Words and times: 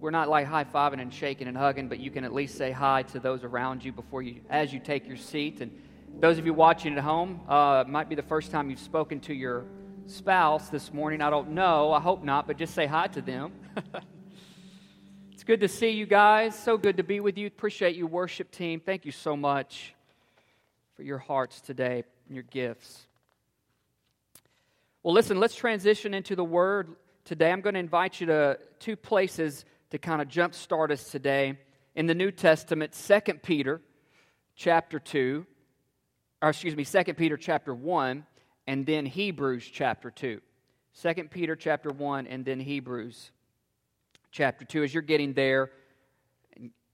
we're 0.00 0.10
not 0.10 0.28
like 0.28 0.46
high 0.46 0.64
fiving 0.64 1.00
and 1.00 1.12
shaking 1.12 1.46
and 1.46 1.56
hugging, 1.56 1.88
but 1.88 2.00
you 2.00 2.10
can 2.10 2.24
at 2.24 2.32
least 2.32 2.56
say 2.56 2.70
hi 2.70 3.02
to 3.02 3.20
those 3.20 3.44
around 3.44 3.84
you 3.84 3.92
before 3.92 4.22
you, 4.22 4.40
as 4.48 4.72
you 4.72 4.80
take 4.80 5.06
your 5.06 5.18
seat. 5.18 5.60
And 5.60 5.70
those 6.18 6.38
of 6.38 6.46
you 6.46 6.54
watching 6.54 6.96
at 6.96 7.04
home, 7.04 7.40
uh, 7.48 7.84
might 7.86 8.08
be 8.08 8.14
the 8.14 8.22
first 8.22 8.50
time 8.50 8.70
you've 8.70 8.78
spoken 8.78 9.20
to 9.20 9.34
your 9.34 9.66
spouse 10.06 10.70
this 10.70 10.92
morning. 10.92 11.20
I 11.20 11.28
don't 11.28 11.50
know. 11.50 11.92
I 11.92 12.00
hope 12.00 12.24
not, 12.24 12.46
but 12.46 12.56
just 12.56 12.74
say 12.74 12.86
hi 12.86 13.08
to 13.08 13.20
them. 13.20 13.52
it's 15.32 15.44
good 15.44 15.60
to 15.60 15.68
see 15.68 15.90
you 15.90 16.06
guys. 16.06 16.58
So 16.58 16.78
good 16.78 16.96
to 16.96 17.02
be 17.02 17.20
with 17.20 17.36
you. 17.36 17.46
Appreciate 17.46 17.94
you, 17.94 18.06
worship 18.06 18.50
team. 18.50 18.80
Thank 18.80 19.04
you 19.04 19.12
so 19.12 19.36
much 19.36 19.94
for 20.96 21.02
your 21.02 21.18
hearts 21.18 21.60
today 21.60 22.04
and 22.26 22.34
your 22.34 22.44
gifts. 22.44 23.06
Well, 25.02 25.12
listen, 25.12 25.38
let's 25.38 25.54
transition 25.54 26.14
into 26.14 26.36
the 26.36 26.44
Word 26.44 26.96
today. 27.26 27.52
I'm 27.52 27.60
going 27.60 27.74
to 27.74 27.80
invite 27.80 28.20
you 28.20 28.26
to 28.28 28.58
two 28.78 28.96
places 28.96 29.66
to 29.90 29.98
kind 29.98 30.22
of 30.22 30.28
jumpstart 30.28 30.90
us 30.90 31.10
today. 31.10 31.58
In 31.94 32.06
the 32.06 32.14
New 32.14 32.30
Testament, 32.30 32.92
2 32.92 33.34
Peter 33.42 33.80
chapter 34.54 34.98
2, 34.98 35.44
or 36.42 36.48
excuse 36.50 36.76
me, 36.76 36.84
2 36.84 37.14
Peter 37.14 37.36
chapter 37.36 37.74
1, 37.74 38.24
and 38.66 38.86
then 38.86 39.04
Hebrews 39.06 39.68
chapter 39.72 40.10
2. 40.10 40.40
2 41.02 41.14
Peter 41.24 41.56
chapter 41.56 41.90
1, 41.90 42.26
and 42.26 42.44
then 42.44 42.60
Hebrews 42.60 43.32
chapter 44.30 44.64
2. 44.64 44.84
As 44.84 44.94
you're 44.94 45.02
getting 45.02 45.32
there, 45.32 45.70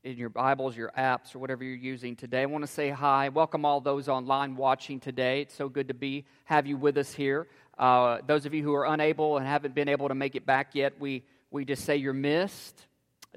in 0.06 0.16
your 0.16 0.28
Bibles, 0.28 0.76
your 0.76 0.92
apps, 0.96 1.34
or 1.34 1.40
whatever 1.40 1.64
you're 1.64 1.74
using 1.74 2.14
today. 2.14 2.42
I 2.42 2.46
want 2.46 2.62
to 2.62 2.70
say 2.70 2.90
hi. 2.90 3.28
Welcome 3.28 3.64
all 3.64 3.80
those 3.80 4.08
online 4.08 4.54
watching 4.54 5.00
today. 5.00 5.40
It's 5.40 5.54
so 5.54 5.68
good 5.68 5.88
to 5.88 5.94
be 5.94 6.24
have 6.44 6.64
you 6.64 6.76
with 6.76 6.96
us 6.96 7.12
here. 7.12 7.48
Uh, 7.76 8.18
those 8.24 8.46
of 8.46 8.54
you 8.54 8.62
who 8.62 8.72
are 8.72 8.86
unable 8.86 9.36
and 9.36 9.44
haven't 9.44 9.74
been 9.74 9.88
able 9.88 10.06
to 10.06 10.14
make 10.14 10.36
it 10.36 10.46
back 10.46 10.76
yet, 10.76 11.00
we 11.00 11.24
we 11.56 11.64
just 11.64 11.86
say 11.86 11.96
you're 11.96 12.12
missed, 12.12 12.86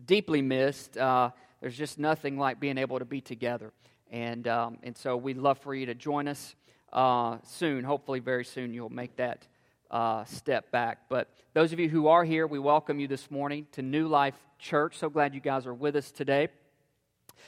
deeply 0.05 0.41
missed. 0.41 0.97
Uh, 0.97 1.29
there's 1.61 1.77
just 1.77 1.97
nothing 1.97 2.37
like 2.37 2.59
being 2.59 2.77
able 2.77 2.99
to 2.99 3.05
be 3.05 3.21
together, 3.21 3.71
and 4.11 4.45
um, 4.45 4.77
and 4.83 4.97
so 4.97 5.15
we'd 5.15 5.37
love 5.37 5.57
for 5.59 5.73
you 5.73 5.85
to 5.85 5.95
join 5.95 6.27
us 6.27 6.53
uh, 6.91 7.37
soon. 7.45 7.85
Hopefully, 7.85 8.19
very 8.19 8.43
soon 8.43 8.73
you'll 8.73 8.89
make 8.89 9.15
that 9.15 9.47
uh, 9.89 10.25
step 10.25 10.69
back. 10.69 11.03
But 11.07 11.29
those 11.53 11.71
of 11.71 11.79
you 11.79 11.87
who 11.87 12.07
are 12.07 12.25
here, 12.25 12.45
we 12.45 12.59
welcome 12.59 12.99
you 12.99 13.07
this 13.07 13.31
morning 13.31 13.67
to 13.71 13.81
New 13.81 14.09
Life 14.09 14.35
Church. 14.59 14.97
So 14.97 15.09
glad 15.09 15.33
you 15.33 15.39
guys 15.39 15.65
are 15.65 15.73
with 15.73 15.95
us 15.95 16.11
today. 16.11 16.49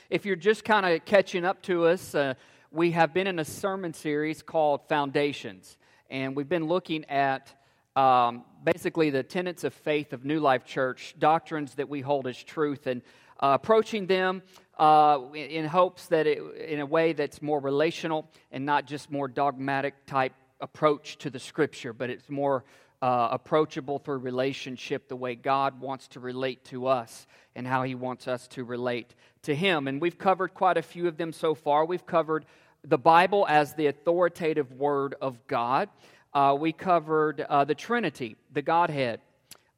If 0.08 0.24
you're 0.24 0.36
just 0.36 0.64
kind 0.64 0.86
of 0.86 1.04
catching 1.04 1.44
up 1.44 1.60
to 1.64 1.84
us, 1.84 2.14
uh, 2.14 2.32
we 2.70 2.92
have 2.92 3.12
been 3.12 3.26
in 3.26 3.38
a 3.38 3.44
sermon 3.44 3.92
series 3.92 4.40
called 4.40 4.88
Foundations, 4.88 5.76
and 6.08 6.34
we've 6.34 6.48
been 6.48 6.66
looking 6.66 7.04
at 7.10 7.52
um, 7.96 8.44
basically 8.64 9.10
the 9.10 9.22
tenets 9.22 9.64
of 9.64 9.74
faith 9.74 10.12
of 10.12 10.24
New 10.24 10.40
Life 10.40 10.64
Church, 10.64 11.14
doctrines 11.18 11.74
that 11.74 11.88
we 11.88 12.00
hold 12.00 12.26
as 12.26 12.42
truth, 12.42 12.86
and 12.86 13.02
uh, 13.40 13.58
approaching 13.60 14.06
them 14.06 14.42
uh, 14.78 15.18
in 15.34 15.66
hopes 15.66 16.06
that 16.06 16.26
it, 16.26 16.38
in 16.56 16.80
a 16.80 16.86
way 16.86 17.12
that's 17.12 17.42
more 17.42 17.60
relational 17.60 18.30
and 18.50 18.64
not 18.64 18.86
just 18.86 19.10
more 19.10 19.28
dogmatic 19.28 20.06
type 20.06 20.32
approach 20.60 21.18
to 21.18 21.28
the 21.28 21.38
scripture, 21.38 21.92
but 21.92 22.08
it's 22.08 22.30
more 22.30 22.64
uh, 23.02 23.28
approachable 23.32 23.98
through 23.98 24.18
relationship 24.18 25.08
the 25.08 25.16
way 25.16 25.34
God 25.34 25.80
wants 25.80 26.06
to 26.08 26.20
relate 26.20 26.64
to 26.66 26.86
us 26.86 27.26
and 27.56 27.66
how 27.66 27.82
He 27.82 27.96
wants 27.96 28.28
us 28.28 28.46
to 28.48 28.64
relate 28.64 29.14
to 29.42 29.54
Him. 29.54 29.88
And 29.88 30.00
we've 30.00 30.18
covered 30.18 30.54
quite 30.54 30.76
a 30.76 30.82
few 30.82 31.08
of 31.08 31.16
them 31.16 31.32
so 31.32 31.54
far. 31.54 31.84
We've 31.84 32.06
covered 32.06 32.46
the 32.84 32.98
Bible 32.98 33.44
as 33.48 33.74
the 33.74 33.88
authoritative 33.88 34.72
Word 34.72 35.16
of 35.20 35.46
God. 35.48 35.88
Uh, 36.34 36.56
we 36.58 36.72
covered 36.72 37.42
uh, 37.42 37.62
the 37.62 37.74
Trinity, 37.74 38.36
the 38.54 38.62
Godhead. 38.62 39.20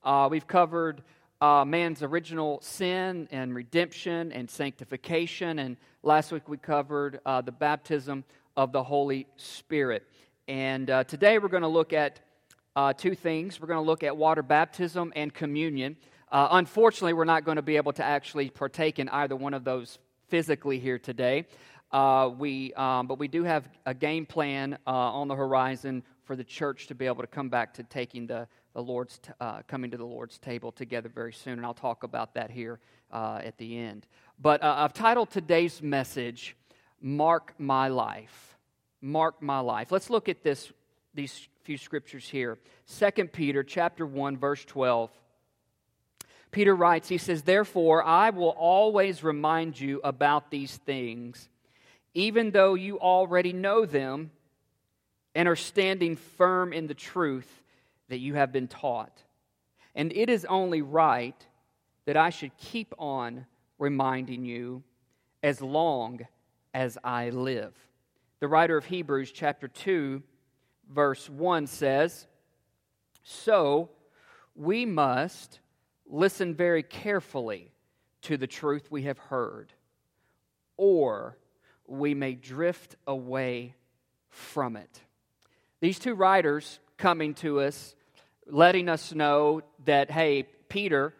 Uh, 0.04 0.28
we've 0.30 0.46
covered 0.46 1.02
uh, 1.40 1.64
man's 1.64 2.00
original 2.00 2.60
sin 2.62 3.26
and 3.32 3.52
redemption 3.52 4.30
and 4.30 4.48
sanctification. 4.48 5.58
And 5.58 5.76
last 6.04 6.30
week 6.30 6.48
we 6.48 6.56
covered 6.56 7.18
uh, 7.26 7.40
the 7.40 7.50
baptism 7.50 8.22
of 8.56 8.70
the 8.70 8.84
Holy 8.84 9.26
Spirit. 9.36 10.04
And 10.46 10.88
uh, 10.90 11.02
today 11.02 11.40
we're 11.40 11.48
going 11.48 11.64
to 11.64 11.68
look 11.68 11.92
at 11.92 12.20
two 12.98 13.16
things. 13.16 13.60
We're 13.60 13.66
going 13.66 13.82
to 13.82 13.86
look 13.86 14.04
at 14.04 14.16
water 14.16 14.42
baptism 14.44 15.12
and 15.16 15.34
communion. 15.34 15.96
Unfortunately, 16.30 17.14
we're 17.14 17.24
not 17.24 17.44
going 17.44 17.56
to 17.56 17.62
be 17.62 17.76
able 17.76 17.92
to 17.94 18.04
actually 18.04 18.48
partake 18.48 19.00
in 19.00 19.08
either 19.08 19.34
one 19.34 19.54
of 19.54 19.64
those 19.64 19.98
physically 20.28 20.78
here 20.78 21.00
today. 21.00 21.46
We, 21.92 22.74
um, 22.74 23.08
but 23.08 23.18
we 23.18 23.26
do 23.26 23.42
have 23.42 23.68
a 23.86 23.94
game 23.94 24.26
plan 24.26 24.78
on 24.86 25.26
the 25.26 25.36
horizon 25.36 26.04
for 26.24 26.36
the 26.36 26.44
church 26.44 26.86
to 26.88 26.94
be 26.94 27.06
able 27.06 27.22
to 27.22 27.26
come 27.26 27.48
back 27.48 27.74
to 27.74 27.82
taking 27.82 28.26
the, 28.26 28.48
the 28.72 28.82
Lord's 28.82 29.18
t- 29.18 29.32
uh, 29.40 29.62
coming 29.66 29.90
to 29.90 29.96
the 29.96 30.06
Lord's 30.06 30.38
table 30.38 30.72
together 30.72 31.08
very 31.08 31.32
soon, 31.32 31.54
and 31.54 31.66
I'll 31.66 31.74
talk 31.74 32.02
about 32.02 32.34
that 32.34 32.50
here 32.50 32.80
uh, 33.12 33.40
at 33.44 33.58
the 33.58 33.78
end. 33.78 34.06
But 34.40 34.64
I've 34.64 34.92
titled 34.92 35.30
today's 35.30 35.82
message 35.82 36.56
"Mark 37.00 37.54
My 37.58 37.88
Life." 37.88 38.54
Mark 39.04 39.42
my 39.42 39.60
life. 39.60 39.92
Let's 39.92 40.08
look 40.08 40.30
at 40.30 40.42
this 40.42 40.72
these 41.12 41.46
few 41.62 41.76
scriptures 41.76 42.26
here. 42.26 42.58
2 42.98 43.26
Peter 43.26 43.62
chapter 43.62 44.06
1 44.06 44.38
verse 44.38 44.64
12. 44.64 45.10
Peter 46.50 46.74
writes, 46.74 47.08
he 47.08 47.18
says, 47.18 47.42
"Therefore 47.42 48.02
I 48.02 48.30
will 48.30 48.54
always 48.56 49.22
remind 49.22 49.78
you 49.78 50.00
about 50.02 50.50
these 50.50 50.78
things, 50.78 51.50
even 52.14 52.50
though 52.50 52.72
you 52.72 52.98
already 52.98 53.52
know 53.52 53.84
them 53.84 54.30
and 55.34 55.48
are 55.48 55.56
standing 55.56 56.16
firm 56.16 56.72
in 56.72 56.86
the 56.86 56.94
truth 56.94 57.62
that 58.08 58.18
you 58.18 58.34
have 58.34 58.52
been 58.52 58.68
taught. 58.68 59.22
And 59.94 60.12
it 60.12 60.28
is 60.28 60.44
only 60.44 60.82
right 60.82 61.46
that 62.04 62.16
I 62.16 62.30
should 62.30 62.56
keep 62.56 62.94
on 62.98 63.46
reminding 63.78 64.44
you 64.44 64.82
as 65.42 65.60
long 65.60 66.20
as 66.72 66.98
I 67.02 67.30
live." 67.30 67.74
The 68.40 68.48
writer 68.48 68.76
of 68.76 68.86
Hebrews 68.86 69.32
chapter 69.32 69.68
2 69.68 70.22
verse 70.90 71.28
1 71.28 71.66
says, 71.66 72.26
So 73.22 73.90
we 74.54 74.84
must 74.84 75.60
listen 76.06 76.54
very 76.54 76.82
carefully 76.82 77.72
to 78.22 78.36
the 78.36 78.46
truth 78.46 78.90
we 78.90 79.02
have 79.02 79.18
heard, 79.18 79.72
or 80.76 81.38
we 81.86 82.14
may 82.14 82.34
drift 82.34 82.96
away 83.06 83.74
from 84.28 84.76
it. 84.76 85.00
These 85.84 85.98
two 85.98 86.14
writers 86.14 86.80
coming 86.96 87.34
to 87.34 87.60
us, 87.60 87.94
letting 88.46 88.88
us 88.88 89.12
know 89.12 89.60
that, 89.84 90.10
hey, 90.10 90.44
Peter, 90.70 91.12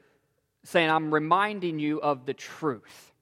saying, 0.63 0.89
I'm 0.89 1.13
reminding 1.13 1.79
you 1.79 2.01
of 2.01 2.25
the 2.25 2.33
truth. 2.33 3.13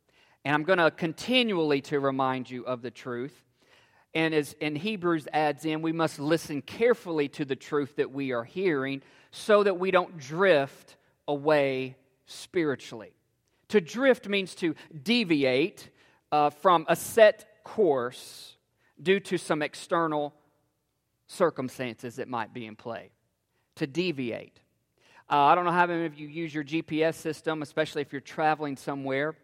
And 0.44 0.54
I'm 0.54 0.62
going 0.62 0.78
to 0.78 0.92
continually 0.92 1.80
to 1.80 1.98
remind 1.98 2.48
you 2.48 2.64
of 2.64 2.80
the 2.80 2.92
truth. 2.92 3.34
And 4.14 4.32
as 4.32 4.53
in 4.60 4.76
Hebrews 4.76 5.26
adds 5.32 5.64
in, 5.64 5.82
we 5.82 5.91
must 5.91 6.20
listen 6.20 6.62
carefully 6.62 7.26
to 7.30 7.44
the 7.44 7.56
truth 7.56 7.97
that 7.97 8.12
we 8.12 8.30
are 8.30 8.44
hearing 8.44 9.03
so 9.32 9.64
that 9.64 9.80
we 9.80 9.91
don't 9.91 10.19
drift 10.19 10.94
away 11.26 11.97
spiritually. 12.26 13.14
To 13.70 13.80
drift 13.80 14.28
means 14.28 14.54
to 14.54 14.76
deviate 15.03 15.91
uh, 16.30 16.50
from 16.50 16.86
a 16.88 16.94
set 16.94 17.64
course 17.64 18.54
due 19.03 19.19
to 19.19 19.38
some 19.38 19.60
external 19.60 20.34
circumstances 21.27 22.16
that 22.16 22.28
might 22.28 22.53
be 22.53 22.66
in 22.66 22.77
play. 22.77 23.10
To 23.77 23.87
deviate. 23.87 24.60
Uh, 25.31 25.37
I 25.37 25.55
don't 25.55 25.65
know 25.65 25.72
how 25.72 25.87
many 25.87 26.05
of 26.05 26.15
you 26.15 26.28
use 26.28 26.55
your 26.55 26.65
GPS 26.65 27.15
system, 27.15 27.62
especially 27.62 28.03
if 28.03 28.12
you're 28.12 28.21
traveling 28.21 28.77
somewhere, 28.77 29.34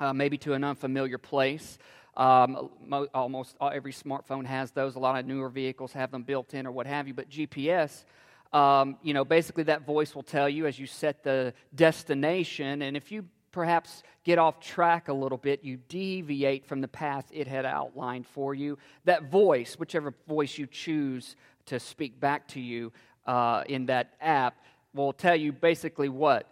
uh, 0.00 0.12
maybe 0.12 0.36
to 0.38 0.54
an 0.54 0.64
unfamiliar 0.64 1.18
place. 1.18 1.78
Um, 2.16 2.70
mo- 2.84 3.08
almost 3.14 3.56
every 3.60 3.92
smartphone 3.92 4.44
has 4.44 4.72
those. 4.72 4.96
A 4.96 4.98
lot 4.98 5.18
of 5.18 5.26
newer 5.26 5.48
vehicles 5.48 5.92
have 5.92 6.10
them 6.10 6.24
built 6.24 6.54
in 6.54 6.66
or 6.66 6.72
what 6.72 6.86
have 6.86 7.06
you. 7.06 7.14
But 7.14 7.30
GPS, 7.30 8.04
um, 8.52 8.96
you 9.02 9.14
know, 9.14 9.24
basically 9.24 9.64
that 9.64 9.86
voice 9.86 10.14
will 10.14 10.22
tell 10.22 10.48
you 10.48 10.66
as 10.66 10.78
you 10.78 10.86
set 10.86 11.22
the 11.22 11.54
destination. 11.74 12.82
And 12.82 12.96
if 12.96 13.12
you 13.12 13.26
perhaps 13.52 14.02
get 14.24 14.38
off 14.38 14.60
track 14.60 15.08
a 15.08 15.12
little 15.12 15.38
bit, 15.38 15.62
you 15.62 15.78
deviate 15.88 16.66
from 16.66 16.80
the 16.80 16.88
path 16.88 17.26
it 17.32 17.46
had 17.46 17.64
outlined 17.64 18.26
for 18.26 18.54
you. 18.54 18.78
That 19.04 19.30
voice, 19.30 19.78
whichever 19.78 20.14
voice 20.26 20.58
you 20.58 20.66
choose 20.66 21.36
to 21.66 21.78
speak 21.78 22.18
back 22.18 22.48
to 22.48 22.60
you 22.60 22.92
uh, 23.26 23.62
in 23.68 23.86
that 23.86 24.14
app, 24.20 24.56
will 24.94 25.12
tell 25.12 25.36
you 25.36 25.52
basically 25.52 26.08
what? 26.08 26.50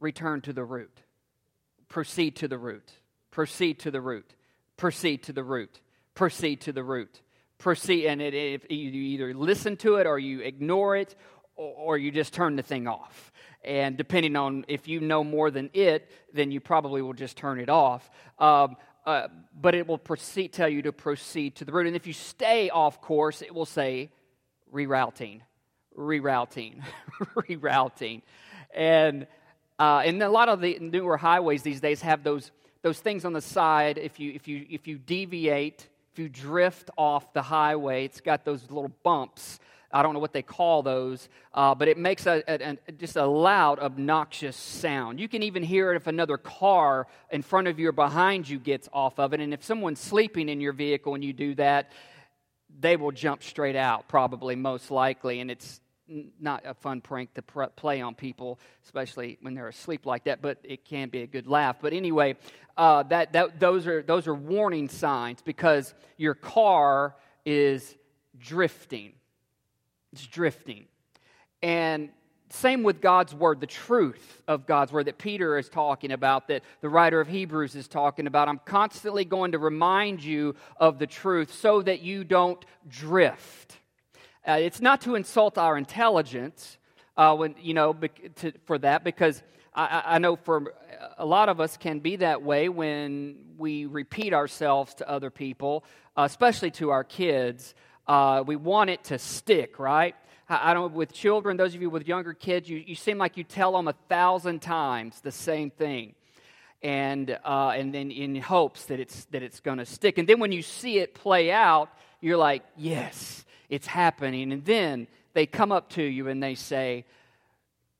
Return 0.00 0.40
to 0.42 0.52
the 0.52 0.64
route, 0.64 1.02
proceed 1.88 2.36
to 2.36 2.48
the 2.48 2.58
route 2.58 2.92
proceed 3.34 3.80
to 3.80 3.90
the 3.90 4.00
route, 4.00 4.32
proceed 4.76 5.24
to 5.24 5.32
the 5.32 5.42
route, 5.42 5.80
proceed 6.14 6.60
to 6.60 6.72
the 6.72 6.84
route, 6.84 7.20
proceed. 7.58 8.06
And 8.06 8.22
it, 8.22 8.32
if 8.32 8.70
you 8.70 8.92
either 8.92 9.34
listen 9.34 9.76
to 9.78 9.96
it 9.96 10.06
or 10.06 10.20
you 10.20 10.38
ignore 10.40 10.94
it 10.94 11.16
or, 11.56 11.96
you 11.98 12.10
just 12.10 12.32
turn 12.32 12.56
the 12.56 12.62
thing 12.62 12.88
off. 12.88 13.32
And 13.64 13.96
depending 13.96 14.36
on 14.36 14.64
if 14.68 14.88
you 14.88 15.00
know 15.00 15.24
more 15.24 15.50
than 15.50 15.70
it, 15.72 16.10
then 16.32 16.50
you 16.50 16.60
probably 16.60 17.00
will 17.00 17.12
just 17.12 17.36
turn 17.36 17.60
it 17.60 17.68
off. 17.68 18.10
Um, 18.38 18.76
uh, 19.06 19.28
but 19.58 19.74
it 19.74 19.86
will 19.86 19.98
proceed, 19.98 20.52
tell 20.52 20.68
you 20.68 20.82
to 20.82 20.92
proceed 20.92 21.56
to 21.56 21.64
the 21.64 21.72
route. 21.72 21.86
And 21.86 21.96
if 21.96 22.06
you 22.06 22.12
stay 22.12 22.70
off 22.70 23.00
course, 23.00 23.42
it 23.42 23.54
will 23.54 23.66
say 23.66 24.10
rerouting, 24.72 25.40
rerouting, 25.96 26.82
rerouting. 27.36 28.22
and 28.74 29.26
uh, 29.78 30.02
and 30.04 30.22
a 30.22 30.28
lot 30.28 30.48
of 30.48 30.60
the 30.60 30.78
newer 30.80 31.16
highways 31.16 31.62
these 31.62 31.80
days 31.80 32.00
have 32.00 32.22
those 32.22 32.52
those 32.82 33.00
things 33.00 33.24
on 33.24 33.32
the 33.32 33.40
side. 33.40 33.98
If 33.98 34.20
you 34.20 34.32
if 34.32 34.46
you 34.46 34.66
if 34.70 34.86
you 34.86 34.98
deviate, 34.98 35.88
if 36.12 36.18
you 36.18 36.28
drift 36.28 36.90
off 36.96 37.32
the 37.32 37.42
highway, 37.42 38.04
it's 38.04 38.20
got 38.20 38.44
those 38.44 38.62
little 38.70 38.92
bumps. 39.02 39.58
I 39.94 40.02
don't 40.02 40.12
know 40.12 40.18
what 40.18 40.32
they 40.32 40.42
call 40.42 40.82
those, 40.82 41.28
uh, 41.54 41.72
but 41.76 41.86
it 41.86 41.96
makes 41.96 42.26
a, 42.26 42.42
a, 42.48 42.76
a, 42.88 42.92
just 42.92 43.14
a 43.14 43.24
loud, 43.24 43.78
obnoxious 43.78 44.56
sound. 44.56 45.20
You 45.20 45.28
can 45.28 45.44
even 45.44 45.62
hear 45.62 45.92
it 45.92 45.96
if 45.96 46.08
another 46.08 46.36
car 46.36 47.06
in 47.30 47.42
front 47.42 47.68
of 47.68 47.78
you 47.78 47.90
or 47.90 47.92
behind 47.92 48.48
you 48.48 48.58
gets 48.58 48.88
off 48.92 49.20
of 49.20 49.32
it. 49.32 49.40
And 49.40 49.54
if 49.54 49.62
someone's 49.62 50.00
sleeping 50.00 50.48
in 50.48 50.60
your 50.60 50.72
vehicle 50.72 51.14
and 51.14 51.22
you 51.22 51.32
do 51.32 51.54
that, 51.54 51.92
they 52.80 52.96
will 52.96 53.12
jump 53.12 53.44
straight 53.44 53.76
out, 53.76 54.08
probably, 54.08 54.56
most 54.56 54.90
likely. 54.90 55.38
And 55.38 55.48
it's 55.48 55.80
not 56.40 56.64
a 56.66 56.74
fun 56.74 57.00
prank 57.00 57.32
to 57.34 57.42
pr- 57.42 57.66
play 57.76 58.00
on 58.00 58.16
people, 58.16 58.58
especially 58.84 59.38
when 59.42 59.54
they're 59.54 59.68
asleep 59.68 60.06
like 60.06 60.24
that. 60.24 60.42
But 60.42 60.58
it 60.64 60.84
can 60.84 61.08
be 61.08 61.22
a 61.22 61.26
good 61.28 61.46
laugh. 61.46 61.76
But 61.80 61.92
anyway, 61.92 62.34
uh, 62.76 63.04
that, 63.04 63.32
that 63.34 63.60
those 63.60 63.86
are 63.86 64.02
those 64.02 64.26
are 64.26 64.34
warning 64.34 64.88
signs 64.88 65.40
because 65.40 65.94
your 66.16 66.34
car 66.34 67.14
is 67.44 67.94
drifting. 68.38 69.12
It's 70.14 70.28
drifting, 70.28 70.84
and 71.60 72.10
same 72.50 72.84
with 72.84 73.00
God's 73.00 73.34
word, 73.34 73.60
the 73.60 73.66
truth 73.66 74.42
of 74.46 74.64
God's 74.64 74.92
word 74.92 75.06
that 75.06 75.18
Peter 75.18 75.58
is 75.58 75.68
talking 75.68 76.12
about, 76.12 76.46
that 76.46 76.62
the 76.82 76.88
writer 76.88 77.20
of 77.20 77.26
Hebrews 77.26 77.74
is 77.74 77.88
talking 77.88 78.28
about. 78.28 78.46
I'm 78.46 78.60
constantly 78.64 79.24
going 79.24 79.50
to 79.52 79.58
remind 79.58 80.22
you 80.22 80.54
of 80.76 81.00
the 81.00 81.08
truth 81.08 81.52
so 81.52 81.82
that 81.82 82.02
you 82.02 82.22
don't 82.22 82.64
drift. 82.88 83.76
Uh, 84.46 84.52
it's 84.52 84.80
not 84.80 85.00
to 85.00 85.16
insult 85.16 85.58
our 85.58 85.76
intelligence, 85.76 86.78
uh, 87.16 87.34
when, 87.34 87.56
you 87.60 87.74
know, 87.74 87.92
to, 88.36 88.52
for 88.66 88.78
that, 88.78 89.02
because 89.02 89.42
I, 89.74 90.02
I, 90.06 90.18
know 90.18 90.36
for 90.36 90.74
a 91.18 91.26
lot 91.26 91.48
of 91.48 91.58
us 91.58 91.76
can 91.76 91.98
be 91.98 92.14
that 92.16 92.40
way 92.40 92.68
when 92.68 93.34
we 93.58 93.86
repeat 93.86 94.32
ourselves 94.32 94.94
to 94.94 95.10
other 95.10 95.30
people, 95.30 95.84
especially 96.16 96.70
to 96.72 96.90
our 96.90 97.02
kids. 97.02 97.74
Uh, 98.06 98.44
we 98.46 98.56
want 98.56 98.90
it 98.90 99.04
to 99.04 99.18
stick, 99.18 99.78
right? 99.78 100.14
I, 100.48 100.74
don't. 100.74 100.92
With 100.92 101.12
children, 101.12 101.56
those 101.56 101.74
of 101.74 101.80
you 101.80 101.88
with 101.88 102.06
younger 102.06 102.34
kids, 102.34 102.68
you, 102.68 102.76
you 102.76 102.94
seem 102.94 103.16
like 103.16 103.36
you 103.36 103.44
tell 103.44 103.72
them 103.72 103.88
a 103.88 103.94
thousand 104.08 104.60
times 104.60 105.20
the 105.20 105.32
same 105.32 105.70
thing 105.70 106.14
and 106.84 107.38
uh, 107.44 107.72
and 107.74 107.94
then 107.94 108.10
in 108.10 108.36
hopes 108.36 108.84
that 108.84 109.00
it's 109.00 109.24
that 109.26 109.42
it's 109.42 109.58
going 109.60 109.78
to 109.78 109.86
stick. 109.86 110.18
And 110.18 110.28
then 110.28 110.38
when 110.38 110.52
you 110.52 110.60
see 110.60 110.98
it 110.98 111.14
play 111.14 111.50
out, 111.50 111.88
you're 112.20 112.36
like, 112.36 112.62
yes, 112.76 113.44
it's 113.70 113.86
happening. 113.86 114.52
And 114.52 114.64
then 114.64 115.08
they 115.32 115.46
come 115.46 115.72
up 115.72 115.88
to 115.90 116.02
you 116.02 116.28
and 116.28 116.42
they 116.42 116.54
say, 116.54 117.06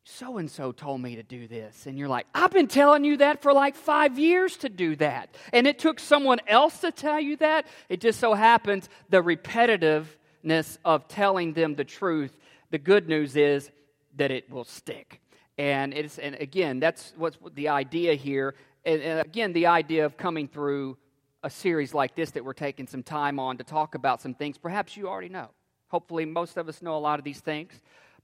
so 0.05 0.37
and 0.37 0.51
so 0.51 0.71
told 0.71 1.01
me 1.01 1.17
to 1.17 1.23
do 1.23 1.49
this. 1.49 1.87
And 1.87 1.99
you're 1.99 2.09
like, 2.09 2.27
I've 2.35 2.51
been 2.51 2.69
telling 2.69 3.05
you 3.05 3.17
that 3.19 3.41
for 3.41 3.55
like 3.55 3.75
five 3.75 4.19
years 4.19 4.59
to 4.59 4.69
do 4.69 4.97
that. 4.97 5.35
And 5.53 5.67
it 5.67 5.79
took 5.79 5.99
someone 5.99 6.41
else 6.47 6.81
to 6.81 6.93
tell 6.93 7.19
you 7.19 7.37
that. 7.37 7.67
It 7.89 8.03
just 8.03 8.21
so 8.21 8.35
happens 8.35 8.89
the 9.09 9.23
repetitiveness 9.23 10.77
of 10.85 11.09
telling 11.09 11.55
them 11.55 11.75
the 11.75 11.85
truth, 11.85 12.37
the 12.71 12.79
good 12.79 13.09
news 13.09 13.35
is 13.35 13.71
that 14.17 14.31
it 14.31 14.51
will 14.51 14.65
stick. 14.65 15.23
And 15.57 15.95
it's 15.95 16.19
and 16.19 16.35
again, 16.35 16.81
that's 16.81 17.15
what's 17.17 17.39
the 17.55 17.69
idea 17.69 18.15
here. 18.15 18.55
And, 18.85 19.01
and 19.01 19.21
again, 19.21 19.55
the 19.55 19.69
idea 19.69 20.05
of 20.05 20.19
coming 20.19 20.49
through 20.49 20.99
a 21.43 21.49
series 21.49 21.95
like 21.95 22.15
this 22.15 22.33
that 22.33 22.45
we're 22.45 22.53
taking 22.53 22.87
some 22.87 23.03
time 23.03 23.39
on 23.39 23.57
to 23.57 23.65
talk 23.65 23.95
about 23.95 24.21
some 24.21 24.35
things 24.35 24.59
perhaps 24.59 24.97
you 24.97 25.09
already 25.09 25.31
know. 25.31 25.49
Hopefully, 25.89 26.27
most 26.27 26.59
of 26.59 26.69
us 26.69 26.83
know 26.83 26.97
a 26.97 26.99
lot 26.99 27.19
of 27.19 27.25
these 27.25 27.41
things. 27.41 27.73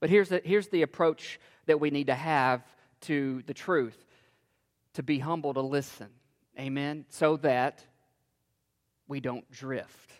But 0.00 0.08
here's 0.08 0.30
the, 0.30 0.40
here's 0.44 0.68
the 0.68 0.82
approach 0.82 1.38
that 1.70 1.78
we 1.78 1.90
need 1.90 2.08
to 2.08 2.14
have 2.14 2.62
to 3.02 3.42
the 3.46 3.54
truth 3.54 3.96
to 4.94 5.02
be 5.04 5.20
humble 5.20 5.54
to 5.54 5.60
listen. 5.60 6.08
Amen? 6.58 7.04
So 7.08 7.36
that 7.38 7.84
we 9.06 9.20
don't 9.20 9.48
drift. 9.50 10.12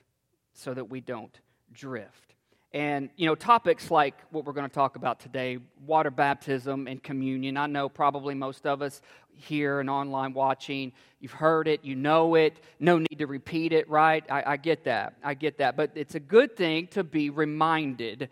So 0.54 0.72
that 0.72 0.88
we 0.88 1.00
don't 1.00 1.36
drift. 1.72 2.34
And, 2.72 3.10
you 3.16 3.26
know, 3.26 3.34
topics 3.34 3.90
like 3.90 4.14
what 4.30 4.44
we're 4.44 4.52
going 4.52 4.68
to 4.68 4.74
talk 4.74 4.94
about 4.94 5.18
today 5.18 5.58
water 5.84 6.10
baptism 6.12 6.86
and 6.86 7.02
communion. 7.02 7.56
I 7.56 7.66
know 7.66 7.88
probably 7.88 8.34
most 8.34 8.64
of 8.64 8.80
us 8.80 9.02
here 9.34 9.80
and 9.80 9.90
online 9.90 10.34
watching, 10.34 10.92
you've 11.18 11.32
heard 11.32 11.66
it, 11.66 11.84
you 11.84 11.96
know 11.96 12.36
it, 12.36 12.60
no 12.78 12.98
need 12.98 13.18
to 13.18 13.26
repeat 13.26 13.72
it, 13.72 13.88
right? 13.90 14.24
I, 14.30 14.52
I 14.52 14.56
get 14.56 14.84
that. 14.84 15.14
I 15.24 15.34
get 15.34 15.58
that. 15.58 15.76
But 15.76 15.90
it's 15.96 16.14
a 16.14 16.20
good 16.20 16.56
thing 16.56 16.86
to 16.88 17.02
be 17.02 17.30
reminded, 17.30 18.28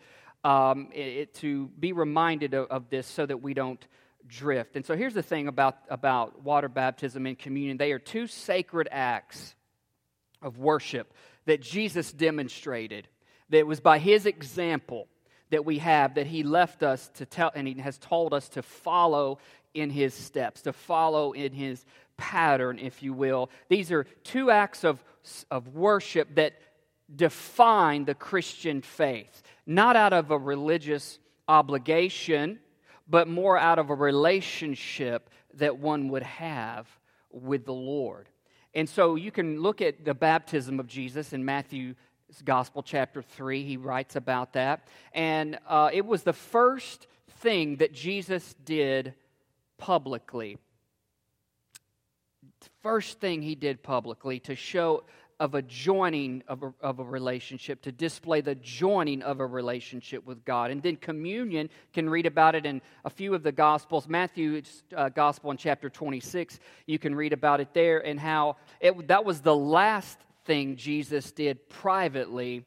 um, 0.49 0.89
it, 0.95 1.35
to 1.35 1.67
be 1.79 1.93
reminded 1.93 2.55
of, 2.55 2.69
of 2.69 2.89
this 2.89 3.07
so 3.07 3.27
that 3.27 3.43
we 3.43 3.53
don't 3.53 3.87
drift. 4.27 4.77
And 4.77 4.87
so 4.87 4.97
here's 4.97 5.13
the 5.13 5.23
thing 5.23 5.47
about, 5.47 5.77
about 5.91 6.43
water 6.43 6.71
baptism 6.71 7.27
and 7.27 7.39
communion 7.39 7.77
they 7.77 7.93
are 7.93 7.99
two 7.99 8.27
sacred 8.27 8.89
acts 8.91 9.55
of 10.41 10.57
worship 10.57 11.13
that 11.45 11.61
Jesus 11.61 12.13
demonstrated 12.13 13.09
that 13.51 13.59
it 13.59 13.67
was 13.67 13.81
by 13.81 13.99
his 13.99 14.25
example 14.25 15.07
that 15.51 15.67
we 15.67 15.79
have 15.79 16.15
that 16.15 16.27
he 16.27 16.43
left 16.43 16.83
us 16.83 17.11
to 17.15 17.27
tell 17.27 17.51
and 17.55 17.69
he 17.69 17.75
has 17.75 17.99
told 17.99 18.33
us 18.33 18.49
to 18.51 18.63
follow 18.63 19.39
in 19.75 19.91
his 19.91 20.15
steps, 20.15 20.63
to 20.63 20.73
follow 20.73 21.33
in 21.33 21.53
his 21.53 21.85
pattern, 22.17 22.79
if 22.79 23.03
you 23.03 23.13
will. 23.13 23.51
These 23.69 23.93
are 23.93 24.05
two 24.25 24.51
acts 24.51 24.83
of, 24.83 25.05
of 25.51 25.75
worship 25.75 26.37
that 26.37 26.55
define 27.15 28.05
the 28.05 28.15
Christian 28.15 28.83
faith, 28.83 29.43
not 29.69 29.97
out 29.97 30.15
of 30.15 30.31
a 30.31 30.39
religious 30.39 31.19
obligation, 31.47 32.59
but 33.07 33.29
more 33.29 33.59
out 33.59 33.79
of 33.79 33.91
a 33.91 33.95
relationship 33.95 35.29
that 35.55 35.79
one 35.79 36.09
would 36.09 36.23
have 36.23 36.89
with 37.31 37.67
the 37.67 37.73
Lord. 37.73 38.29
And 38.75 38.89
so 38.89 39.15
you 39.15 39.31
can 39.31 39.61
look 39.61 39.83
at 39.83 40.05
the 40.05 40.15
baptism 40.15 40.81
of 40.81 40.87
Jesus 40.87 41.35
in 41.35 41.45
Matthew 41.45 41.95
Gospel, 42.45 42.83
chapter 42.83 43.21
3. 43.21 43.63
He 43.63 43.77
writes 43.77 44.17
about 44.17 44.55
that. 44.55 44.89
And 45.13 45.59
uh, 45.69 45.91
it 45.93 46.07
was 46.07 46.23
the 46.23 46.33
first 46.33 47.07
thing 47.41 47.77
that 47.77 47.93
Jesus 47.93 48.55
did 48.65 49.15
publicly. 49.77 50.57
First 52.83 53.21
thing 53.21 53.43
he 53.43 53.55
did 53.55 53.83
publicly 53.83 54.41
to 54.41 54.55
show 54.55 55.05
of 55.41 55.55
a 55.55 55.63
joining 55.63 56.43
of 56.49 56.63
a, 56.63 56.75
of 56.81 56.99
a 56.99 57.05
relationship, 57.05 57.81
to 57.83 57.93
display 57.93 58.41
the 58.41 58.57
joining 58.57 59.23
of 59.23 59.41
a 59.41 59.47
relationship 59.47 60.27
with 60.27 60.45
God. 60.45 60.71
And 60.71 60.83
then 60.83 60.97
communion, 60.97 61.71
can 61.93 62.11
read 62.11 62.27
about 62.27 62.55
it 62.55 62.67
in 62.67 62.83
a 63.05 63.11
few 63.11 63.35
of 63.35 63.43
the 63.43 63.53
Gospels. 63.53 64.09
Matthew's 64.09 64.83
uh, 64.97 65.09
Gospel 65.11 65.51
in 65.53 65.57
chapter 65.57 65.89
26, 65.89 66.59
you 66.87 66.99
can 66.99 67.15
read 67.15 67.33
about 67.33 67.61
it 67.61 67.73
there, 67.73 68.05
and 68.05 68.19
how 68.19 68.57
it, 68.81 69.09
that 69.09 69.25
was 69.25 69.41
the 69.41 69.55
last 69.55 70.19
thing 70.45 70.77
Jesus 70.77 71.31
did 71.31 71.69
privately 71.69 72.65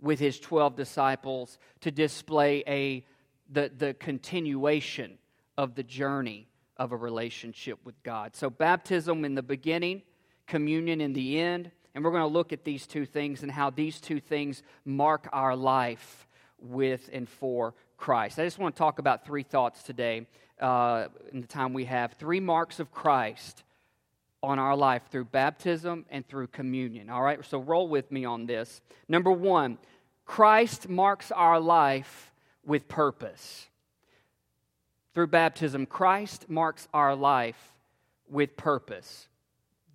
with 0.00 0.18
his 0.18 0.38
12 0.38 0.76
disciples 0.76 1.58
to 1.80 1.90
display 1.90 2.62
a, 2.66 3.04
the, 3.50 3.70
the 3.76 3.94
continuation 3.94 5.18
of 5.56 5.74
the 5.74 5.82
journey 5.82 6.48
of 6.76 6.92
a 6.92 6.96
relationship 6.96 7.78
with 7.84 8.00
God. 8.02 8.34
So, 8.34 8.50
baptism 8.50 9.24
in 9.24 9.34
the 9.34 9.42
beginning, 9.42 10.02
communion 10.46 11.00
in 11.00 11.12
the 11.12 11.38
end. 11.38 11.70
And 11.94 12.04
we're 12.04 12.10
going 12.10 12.22
to 12.22 12.26
look 12.26 12.52
at 12.52 12.64
these 12.64 12.86
two 12.86 13.04
things 13.04 13.42
and 13.42 13.52
how 13.52 13.70
these 13.70 14.00
two 14.00 14.20
things 14.20 14.62
mark 14.84 15.28
our 15.32 15.54
life 15.54 16.26
with 16.58 17.10
and 17.12 17.28
for 17.28 17.74
Christ. 17.96 18.38
I 18.38 18.44
just 18.44 18.58
want 18.58 18.74
to 18.74 18.78
talk 18.78 18.98
about 18.98 19.26
three 19.26 19.42
thoughts 19.42 19.82
today 19.82 20.26
uh, 20.60 21.08
in 21.32 21.40
the 21.40 21.46
time 21.46 21.72
we 21.72 21.84
have. 21.84 22.14
Three 22.14 22.40
marks 22.40 22.80
of 22.80 22.90
Christ 22.90 23.62
on 24.42 24.58
our 24.58 24.76
life 24.76 25.02
through 25.10 25.26
baptism 25.26 26.04
and 26.10 26.26
through 26.26 26.48
communion. 26.48 27.10
All 27.10 27.22
right, 27.22 27.44
so 27.44 27.58
roll 27.58 27.88
with 27.88 28.10
me 28.10 28.24
on 28.24 28.46
this. 28.46 28.80
Number 29.08 29.30
one, 29.30 29.78
Christ 30.24 30.88
marks 30.88 31.30
our 31.30 31.60
life 31.60 32.32
with 32.64 32.88
purpose. 32.88 33.66
Through 35.14 35.28
baptism, 35.28 35.86
Christ 35.86 36.48
marks 36.48 36.88
our 36.94 37.14
life 37.14 37.74
with 38.28 38.56
purpose. 38.56 39.28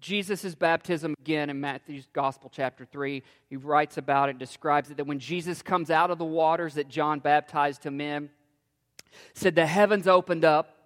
Jesus' 0.08 0.56
baptism, 0.56 1.14
again 1.20 1.50
in 1.50 1.60
Matthew's 1.60 2.08
Gospel, 2.14 2.50
chapter 2.50 2.86
3, 2.86 3.22
he 3.50 3.58
writes 3.58 3.98
about 3.98 4.30
it, 4.30 4.40
describes 4.40 4.90
it 4.90 4.96
that 4.96 5.06
when 5.06 5.20
Jesus 5.20 5.62
comes 5.62 5.92
out 5.92 6.12
of 6.12 6.18
the 6.18 6.24
waters 6.24 6.76
that 6.76 6.88
John 6.88 7.20
baptized 7.20 7.84
him 7.84 8.00
in, 8.00 8.30
said 9.34 9.56
the 9.56 9.66
heavens 9.66 10.08
opened 10.08 10.46
up, 10.46 10.78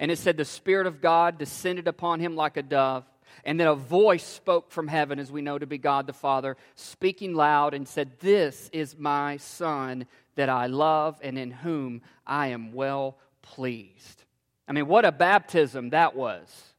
and 0.00 0.10
it 0.10 0.18
said 0.18 0.36
the 0.36 0.44
Spirit 0.44 0.88
of 0.88 1.00
God 1.00 1.38
descended 1.38 1.86
upon 1.86 2.18
him 2.18 2.34
like 2.34 2.56
a 2.56 2.64
dove. 2.64 3.04
And 3.44 3.60
then 3.60 3.68
a 3.68 3.76
voice 3.76 4.24
spoke 4.24 4.72
from 4.72 4.88
heaven, 4.88 5.20
as 5.20 5.30
we 5.30 5.40
know 5.40 5.56
to 5.56 5.66
be 5.66 5.78
God 5.78 6.08
the 6.08 6.12
Father, 6.12 6.56
speaking 6.74 7.32
loud 7.32 7.74
and 7.74 7.86
said, 7.86 8.18
This 8.18 8.70
is 8.72 8.98
my 8.98 9.36
Son 9.36 10.06
that 10.34 10.48
I 10.48 10.66
love 10.66 11.20
and 11.22 11.38
in 11.38 11.52
whom 11.52 12.02
I 12.26 12.48
am 12.48 12.72
well 12.72 13.18
pleased. 13.40 14.24
I 14.66 14.72
mean, 14.72 14.88
what 14.88 15.04
a 15.04 15.12
baptism 15.12 15.90
that 15.90 16.16
was. 16.16 16.73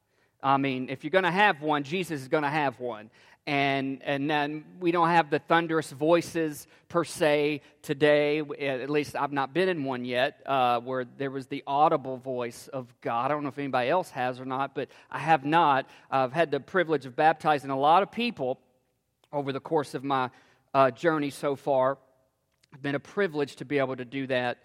I 0.45 0.57
mean, 0.57 0.89
if 0.89 1.03
you're 1.03 1.11
going 1.11 1.23
to 1.23 1.31
have 1.31 1.63
one, 1.63 1.83
Jesus 1.83 2.21
is 2.21 2.27
going 2.27 2.43
to 2.43 2.49
have 2.49 2.79
one. 2.79 3.09
and 3.47 4.01
and 4.03 4.29
then 4.29 4.65
we 4.79 4.91
don't 4.91 5.09
have 5.09 5.29
the 5.29 5.39
thunderous 5.39 5.91
voices 5.91 6.67
per 6.89 7.03
se 7.03 7.61
today. 7.81 8.39
At 8.59 8.89
least 8.89 9.15
I've 9.15 9.31
not 9.31 9.53
been 9.53 9.69
in 9.69 9.83
one 9.83 10.03
yet, 10.05 10.41
uh, 10.45 10.79
where 10.79 11.05
there 11.17 11.29
was 11.29 11.47
the 11.47 11.63
audible 11.67 12.17
voice 12.17 12.67
of 12.69 12.93
God. 13.01 13.25
I 13.25 13.27
don't 13.33 13.43
know 13.43 13.49
if 13.49 13.59
anybody 13.59 13.89
else 13.89 14.09
has 14.11 14.39
or 14.39 14.45
not, 14.45 14.73
but 14.73 14.89
I 15.11 15.19
have 15.19 15.45
not. 15.45 15.87
I've 16.09 16.33
had 16.33 16.51
the 16.51 16.59
privilege 16.59 17.05
of 17.05 17.15
baptizing 17.15 17.69
a 17.69 17.79
lot 17.79 18.03
of 18.03 18.11
people 18.11 18.59
over 19.31 19.51
the 19.51 19.59
course 19.59 19.93
of 19.93 20.03
my 20.03 20.29
uh, 20.73 20.91
journey 20.91 21.29
so 21.29 21.55
far. 21.55 21.97
It's 22.71 22.81
been 22.81 22.95
a 22.95 22.99
privilege 22.99 23.55
to 23.57 23.65
be 23.65 23.79
able 23.79 23.95
to 23.95 24.05
do 24.05 24.27
that 24.27 24.57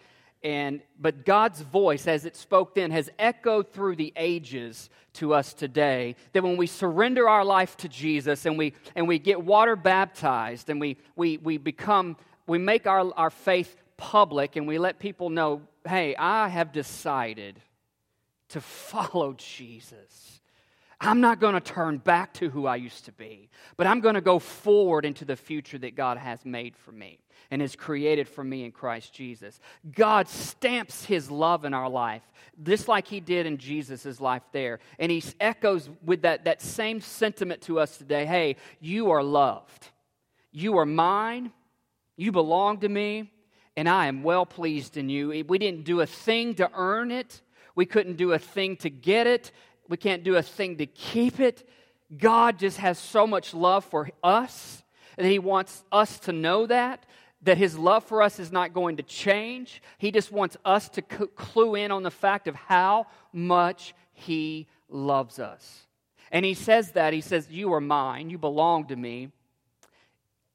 and 0.42 0.80
but 0.98 1.24
god's 1.24 1.60
voice 1.60 2.06
as 2.06 2.24
it 2.24 2.34
spoke 2.34 2.74
then 2.74 2.90
has 2.90 3.10
echoed 3.18 3.72
through 3.72 3.94
the 3.94 4.12
ages 4.16 4.88
to 5.12 5.34
us 5.34 5.52
today 5.52 6.16
that 6.32 6.42
when 6.42 6.56
we 6.56 6.66
surrender 6.66 7.28
our 7.28 7.44
life 7.44 7.76
to 7.76 7.88
jesus 7.88 8.46
and 8.46 8.56
we 8.56 8.72
and 8.94 9.06
we 9.06 9.18
get 9.18 9.42
water 9.42 9.76
baptized 9.76 10.70
and 10.70 10.80
we 10.80 10.96
we, 11.16 11.36
we 11.38 11.58
become 11.58 12.16
we 12.46 12.58
make 12.58 12.86
our, 12.86 13.12
our 13.14 13.30
faith 13.30 13.76
public 13.96 14.56
and 14.56 14.66
we 14.66 14.78
let 14.78 14.98
people 14.98 15.28
know 15.28 15.60
hey 15.86 16.16
i 16.16 16.48
have 16.48 16.72
decided 16.72 17.60
to 18.48 18.60
follow 18.60 19.34
jesus 19.34 20.39
I'm 21.00 21.20
not 21.20 21.40
going 21.40 21.54
to 21.54 21.60
turn 21.60 21.98
back 21.98 22.34
to 22.34 22.50
who 22.50 22.66
I 22.66 22.76
used 22.76 23.06
to 23.06 23.12
be, 23.12 23.48
but 23.78 23.86
I'm 23.86 24.00
going 24.00 24.16
to 24.16 24.20
go 24.20 24.38
forward 24.38 25.06
into 25.06 25.24
the 25.24 25.36
future 25.36 25.78
that 25.78 25.94
God 25.94 26.18
has 26.18 26.44
made 26.44 26.76
for 26.76 26.92
me 26.92 27.18
and 27.50 27.62
has 27.62 27.74
created 27.74 28.28
for 28.28 28.44
me 28.44 28.64
in 28.64 28.70
Christ 28.70 29.14
Jesus. 29.14 29.60
God 29.92 30.28
stamps 30.28 31.06
his 31.06 31.30
love 31.30 31.64
in 31.64 31.72
our 31.72 31.88
life, 31.88 32.22
just 32.62 32.86
like 32.86 33.08
he 33.08 33.20
did 33.20 33.46
in 33.46 33.56
Jesus' 33.56 34.20
life 34.20 34.42
there. 34.52 34.78
And 34.98 35.10
he 35.10 35.22
echoes 35.40 35.88
with 36.04 36.22
that, 36.22 36.44
that 36.44 36.60
same 36.60 37.00
sentiment 37.00 37.62
to 37.62 37.80
us 37.80 37.96
today 37.96 38.26
hey, 38.26 38.56
you 38.78 39.10
are 39.10 39.22
loved. 39.22 39.88
You 40.52 40.78
are 40.78 40.86
mine. 40.86 41.52
You 42.16 42.30
belong 42.32 42.80
to 42.80 42.88
me. 42.88 43.32
And 43.76 43.88
I 43.88 44.06
am 44.06 44.22
well 44.22 44.44
pleased 44.44 44.96
in 44.96 45.08
you. 45.08 45.44
We 45.48 45.58
didn't 45.58 45.84
do 45.84 46.02
a 46.02 46.06
thing 46.06 46.54
to 46.56 46.70
earn 46.74 47.10
it. 47.10 47.40
We 47.74 47.86
couldn't 47.86 48.16
do 48.16 48.32
a 48.32 48.38
thing 48.38 48.76
to 48.78 48.90
get 48.90 49.26
it. 49.26 49.52
We 49.90 49.96
can't 49.96 50.22
do 50.22 50.36
a 50.36 50.42
thing 50.42 50.76
to 50.76 50.86
keep 50.86 51.40
it. 51.40 51.68
God 52.16 52.60
just 52.60 52.78
has 52.78 52.96
so 52.96 53.26
much 53.26 53.52
love 53.52 53.84
for 53.84 54.08
us, 54.22 54.84
and 55.18 55.26
He 55.26 55.40
wants 55.40 55.82
us 55.90 56.20
to 56.20 56.32
know 56.32 56.66
that, 56.66 57.04
that 57.42 57.58
His 57.58 57.76
love 57.76 58.04
for 58.04 58.22
us 58.22 58.38
is 58.38 58.52
not 58.52 58.72
going 58.72 58.98
to 58.98 59.02
change. 59.02 59.82
He 59.98 60.12
just 60.12 60.30
wants 60.30 60.56
us 60.64 60.88
to 60.90 61.02
clue 61.02 61.74
in 61.74 61.90
on 61.90 62.04
the 62.04 62.10
fact 62.10 62.46
of 62.46 62.54
how 62.54 63.08
much 63.32 63.92
He 64.12 64.68
loves 64.88 65.40
us. 65.40 65.88
And 66.30 66.44
He 66.44 66.54
says 66.54 66.92
that 66.92 67.12
He 67.12 67.20
says, 67.20 67.50
You 67.50 67.72
are 67.74 67.80
mine, 67.80 68.30
you 68.30 68.38
belong 68.38 68.86
to 68.86 68.96
me. 68.96 69.30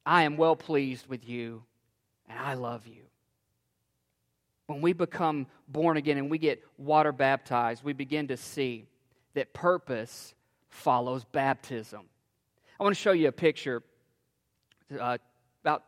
I 0.06 0.22
am 0.22 0.38
well 0.38 0.56
pleased 0.56 1.08
with 1.08 1.28
you, 1.28 1.62
and 2.26 2.38
I 2.38 2.54
love 2.54 2.86
you. 2.86 3.02
When 4.66 4.80
we 4.80 4.94
become 4.94 5.46
born 5.68 5.98
again 5.98 6.16
and 6.16 6.30
we 6.30 6.38
get 6.38 6.64
water 6.78 7.12
baptized, 7.12 7.84
we 7.84 7.92
begin 7.92 8.28
to 8.28 8.38
see 8.38 8.86
that 9.36 9.52
purpose 9.52 10.34
follows 10.70 11.24
baptism. 11.24 12.02
I 12.80 12.82
want 12.82 12.96
to 12.96 13.00
show 13.00 13.12
you 13.12 13.28
a 13.28 13.32
picture. 13.32 13.82
Uh, 14.98 15.18
about 15.62 15.84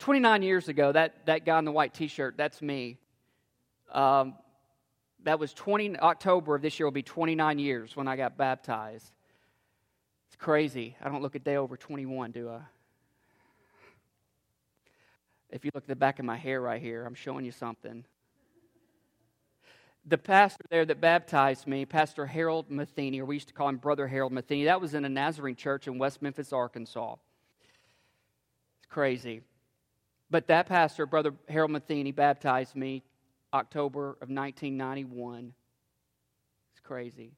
29 0.00 0.42
years 0.42 0.68
ago, 0.68 0.90
that, 0.90 1.26
that 1.26 1.46
guy 1.46 1.58
in 1.60 1.64
the 1.64 1.72
white 1.72 1.94
t 1.94 2.08
shirt, 2.08 2.34
that's 2.36 2.60
me. 2.60 2.98
Um, 3.92 4.34
that 5.22 5.38
was 5.38 5.54
20, 5.54 5.96
October 5.98 6.56
of 6.56 6.62
this 6.62 6.78
year 6.80 6.86
will 6.86 6.92
be 6.92 7.02
29 7.02 7.60
years 7.60 7.94
when 7.96 8.08
I 8.08 8.16
got 8.16 8.36
baptized. 8.36 9.12
It's 10.26 10.36
crazy. 10.36 10.96
I 11.00 11.08
don't 11.08 11.22
look 11.22 11.36
a 11.36 11.38
day 11.38 11.56
over 11.56 11.76
21, 11.76 12.32
do 12.32 12.50
I? 12.50 12.60
If 15.50 15.64
you 15.64 15.70
look 15.72 15.84
at 15.84 15.88
the 15.88 15.94
back 15.94 16.18
of 16.18 16.24
my 16.24 16.36
hair 16.36 16.60
right 16.60 16.82
here, 16.82 17.04
I'm 17.06 17.14
showing 17.14 17.44
you 17.44 17.52
something 17.52 18.04
the 20.04 20.18
pastor 20.18 20.64
there 20.70 20.84
that 20.84 21.00
baptized 21.00 21.66
me, 21.66 21.84
Pastor 21.84 22.26
Harold 22.26 22.70
Matheny, 22.70 23.20
or 23.20 23.24
we 23.24 23.36
used 23.36 23.48
to 23.48 23.54
call 23.54 23.68
him 23.68 23.76
Brother 23.76 24.08
Harold 24.08 24.32
Matheny, 24.32 24.64
that 24.64 24.80
was 24.80 24.94
in 24.94 25.04
a 25.04 25.08
Nazarene 25.08 25.56
church 25.56 25.86
in 25.86 25.98
West 25.98 26.22
Memphis, 26.22 26.52
Arkansas. 26.52 27.14
It's 28.78 28.86
crazy. 28.88 29.42
But 30.30 30.48
that 30.48 30.66
pastor, 30.66 31.06
Brother 31.06 31.34
Harold 31.48 31.70
Matheny, 31.70 32.10
baptized 32.10 32.74
me 32.74 33.02
October 33.52 34.10
of 34.20 34.28
1991. 34.28 35.52
It's 36.72 36.80
crazy. 36.80 37.32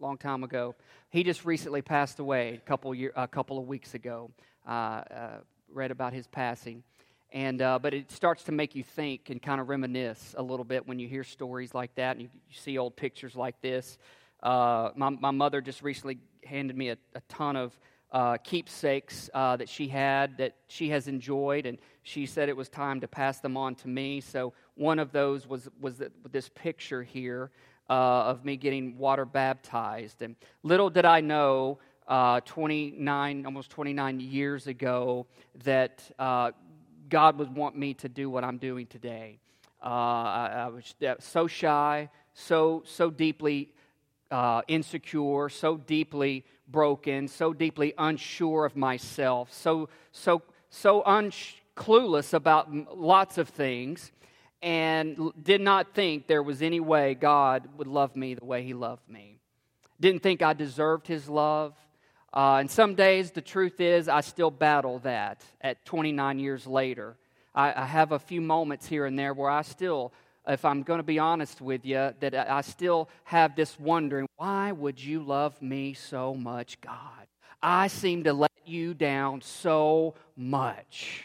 Long 0.00 0.16
time 0.16 0.42
ago. 0.42 0.74
He 1.10 1.22
just 1.22 1.44
recently 1.44 1.82
passed 1.82 2.18
away 2.18 2.54
a 2.54 2.68
couple, 2.68 2.94
year, 2.94 3.12
a 3.14 3.28
couple 3.28 3.58
of 3.58 3.68
weeks 3.68 3.94
ago. 3.94 4.30
Uh, 4.66 4.70
uh, 4.70 5.38
read 5.70 5.90
about 5.90 6.12
his 6.12 6.26
passing. 6.26 6.82
And, 7.30 7.60
uh, 7.60 7.78
but 7.78 7.92
it 7.92 8.10
starts 8.10 8.44
to 8.44 8.52
make 8.52 8.74
you 8.74 8.82
think 8.82 9.28
and 9.28 9.40
kind 9.40 9.60
of 9.60 9.68
reminisce 9.68 10.34
a 10.38 10.42
little 10.42 10.64
bit 10.64 10.86
when 10.86 10.98
you 10.98 11.08
hear 11.08 11.24
stories 11.24 11.74
like 11.74 11.94
that 11.96 12.12
and 12.16 12.22
you, 12.22 12.28
you 12.48 12.56
see 12.56 12.78
old 12.78 12.96
pictures 12.96 13.36
like 13.36 13.60
this. 13.60 13.98
Uh, 14.42 14.90
my, 14.96 15.10
my 15.10 15.30
mother 15.30 15.60
just 15.60 15.82
recently 15.82 16.18
handed 16.44 16.76
me 16.76 16.90
a, 16.90 16.96
a 17.14 17.20
ton 17.28 17.56
of 17.56 17.78
uh, 18.10 18.38
keepsakes 18.38 19.28
uh, 19.34 19.56
that 19.56 19.68
she 19.68 19.88
had 19.88 20.38
that 20.38 20.54
she 20.66 20.88
has 20.88 21.08
enjoyed, 21.08 21.66
and 21.66 21.78
she 22.02 22.24
said 22.24 22.48
it 22.48 22.56
was 22.56 22.68
time 22.68 23.00
to 23.00 23.08
pass 23.08 23.40
them 23.40 23.56
on 23.56 23.74
to 23.74 23.88
me. 23.88 24.20
So 24.20 24.54
one 24.76 24.98
of 24.98 25.12
those 25.12 25.46
was, 25.46 25.68
was 25.80 25.98
the, 25.98 26.10
this 26.30 26.48
picture 26.54 27.02
here 27.02 27.50
uh, 27.90 27.92
of 27.92 28.44
me 28.44 28.56
getting 28.56 28.96
water 28.96 29.24
baptized. 29.24 30.22
And 30.22 30.36
little 30.62 30.88
did 30.88 31.04
I 31.04 31.20
know 31.20 31.78
uh, 32.06 32.40
29, 32.46 33.44
almost 33.44 33.70
29 33.70 34.20
years 34.20 34.66
ago, 34.66 35.26
that 35.64 36.10
uh, 36.18 36.52
God 37.08 37.38
would 37.38 37.54
want 37.54 37.76
me 37.76 37.94
to 37.94 38.08
do 38.08 38.28
what 38.30 38.44
I'm 38.44 38.58
doing 38.58 38.86
today. 38.86 39.38
Uh, 39.82 39.86
I, 39.86 40.64
I, 40.64 40.68
was 40.68 40.94
so 41.20 41.46
shy, 41.46 42.10
so 42.34 42.82
so 42.84 43.10
deeply 43.10 43.72
uh, 44.30 44.62
insecure, 44.66 45.48
so 45.48 45.76
deeply 45.76 46.44
broken, 46.66 47.28
so 47.28 47.52
deeply 47.52 47.94
unsure 47.96 48.64
of 48.64 48.76
myself, 48.76 49.52
so 49.52 49.88
so 50.10 50.42
so 50.68 51.02
clueless 51.76 52.34
about 52.34 52.96
lots 52.96 53.38
of 53.38 53.48
things, 53.48 54.10
and 54.60 55.32
did 55.40 55.60
not 55.60 55.94
think 55.94 56.26
there 56.26 56.42
was 56.42 56.60
any 56.60 56.80
way 56.80 57.14
God 57.14 57.68
would 57.76 57.86
love 57.86 58.16
me 58.16 58.34
the 58.34 58.44
way 58.44 58.64
He 58.64 58.74
loved 58.74 59.08
me. 59.08 59.38
Didn't 60.00 60.24
think 60.24 60.42
I 60.42 60.54
deserved 60.54 61.06
His 61.06 61.28
love. 61.28 61.74
Uh, 62.38 62.58
and 62.58 62.70
some 62.70 62.94
days, 62.94 63.32
the 63.32 63.40
truth 63.40 63.80
is, 63.80 64.08
I 64.08 64.20
still 64.20 64.52
battle 64.52 65.00
that 65.00 65.42
at 65.60 65.84
29 65.84 66.38
years 66.38 66.68
later. 66.68 67.16
I, 67.52 67.82
I 67.82 67.84
have 67.84 68.12
a 68.12 68.18
few 68.20 68.40
moments 68.40 68.86
here 68.86 69.06
and 69.06 69.18
there 69.18 69.34
where 69.34 69.50
I 69.50 69.62
still, 69.62 70.12
if 70.46 70.64
I'm 70.64 70.84
going 70.84 71.00
to 71.00 71.02
be 71.02 71.18
honest 71.18 71.60
with 71.60 71.84
you, 71.84 72.14
that 72.20 72.36
I 72.36 72.60
still 72.60 73.08
have 73.24 73.56
this 73.56 73.76
wondering 73.80 74.28
why 74.36 74.70
would 74.70 75.02
you 75.02 75.18
love 75.18 75.60
me 75.60 75.94
so 75.94 76.32
much, 76.32 76.80
God? 76.80 77.26
I 77.60 77.88
seem 77.88 78.22
to 78.22 78.32
let 78.32 78.52
you 78.64 78.94
down 78.94 79.40
so 79.40 80.14
much. 80.36 81.24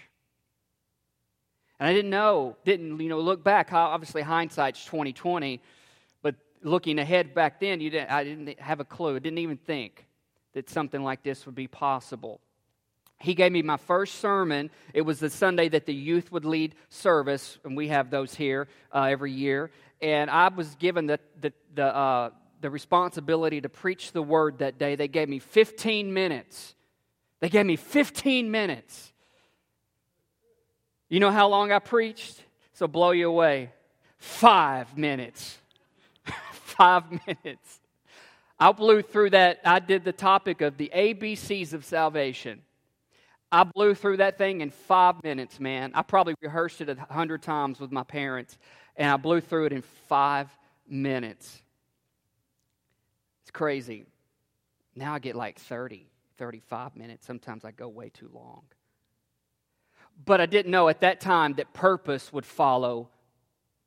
And 1.79 1.89
I 1.89 1.93
didn't 1.93 2.09
know, 2.09 2.57
didn't 2.65 2.99
you 2.99 3.09
know, 3.09 3.19
look 3.19 3.43
back. 3.43 3.71
Obviously, 3.71 4.23
hindsight's 4.23 4.83
2020, 4.85 5.61
but 6.23 6.33
looking 6.63 6.97
ahead 6.97 7.35
back 7.35 7.59
then, 7.59 7.81
you 7.81 7.91
didn't, 7.91 8.09
I 8.09 8.23
didn't 8.23 8.59
have 8.59 8.79
a 8.79 8.85
clue. 8.85 9.15
I 9.15 9.19
didn't 9.19 9.37
even 9.37 9.57
think 9.57 10.07
that 10.53 10.69
something 10.69 11.03
like 11.03 11.23
this 11.23 11.45
would 11.45 11.55
be 11.55 11.67
possible. 11.67 12.39
He 13.19 13.35
gave 13.35 13.51
me 13.51 13.61
my 13.61 13.77
first 13.77 14.15
sermon. 14.15 14.69
It 14.93 15.01
was 15.01 15.19
the 15.19 15.29
Sunday 15.29 15.69
that 15.69 15.85
the 15.85 15.93
youth 15.93 16.31
would 16.31 16.45
lead 16.45 16.75
service, 16.89 17.57
and 17.63 17.77
we 17.77 17.87
have 17.87 18.09
those 18.09 18.35
here 18.35 18.67
uh, 18.93 19.03
every 19.03 19.31
year. 19.31 19.71
And 20.01 20.29
I 20.29 20.49
was 20.49 20.75
given 20.75 21.05
the, 21.05 21.19
the, 21.39 21.53
the, 21.73 21.85
uh, 21.85 22.29
the 22.59 22.69
responsibility 22.69 23.61
to 23.61 23.69
preach 23.69 24.11
the 24.11 24.21
word 24.21 24.57
that 24.59 24.77
day. 24.77 24.95
They 24.95 25.07
gave 25.07 25.29
me 25.29 25.39
15 25.39 26.13
minutes. 26.13 26.75
They 27.39 27.49
gave 27.49 27.65
me 27.65 27.77
15 27.77 28.51
minutes. 28.51 29.13
You 31.07 31.19
know 31.19 31.31
how 31.31 31.47
long 31.47 31.71
I 31.71 31.79
preached? 31.79 32.43
So 32.73 32.87
blow 32.87 33.11
you 33.11 33.29
away. 33.29 33.71
Five 34.17 34.97
minutes. 34.97 35.57
Five 36.51 37.03
minutes. 37.27 37.79
I 38.63 38.71
blew 38.71 39.01
through 39.01 39.31
that. 39.31 39.59
I 39.65 39.79
did 39.79 40.05
the 40.05 40.13
topic 40.13 40.61
of 40.61 40.77
the 40.77 40.89
ABCs 40.95 41.73
of 41.73 41.83
salvation. 41.83 42.61
I 43.51 43.65
blew 43.65 43.93
through 43.93 44.17
that 44.17 44.37
thing 44.37 44.61
in 44.61 44.69
five 44.69 45.21
minutes, 45.21 45.59
man. 45.59 45.91
I 45.93 46.01
probably 46.01 46.35
rehearsed 46.41 46.79
it 46.79 46.87
a 46.87 46.95
hundred 47.13 47.41
times 47.41 47.81
with 47.81 47.91
my 47.91 48.03
parents, 48.03 48.57
and 48.95 49.11
I 49.11 49.17
blew 49.17 49.41
through 49.41 49.65
it 49.65 49.73
in 49.73 49.81
five 50.07 50.49
minutes. 50.87 51.61
It's 53.41 53.51
crazy. 53.51 54.05
Now 54.95 55.13
I 55.13 55.19
get 55.19 55.35
like 55.35 55.59
30, 55.59 56.07
35 56.37 56.95
minutes. 56.95 57.27
Sometimes 57.27 57.65
I 57.65 57.71
go 57.71 57.89
way 57.89 58.11
too 58.11 58.29
long. 58.33 58.61
But 60.23 60.39
I 60.39 60.45
didn't 60.45 60.71
know 60.71 60.87
at 60.87 61.01
that 61.01 61.19
time 61.19 61.55
that 61.55 61.73
purpose 61.73 62.31
would 62.31 62.45
follow 62.45 63.09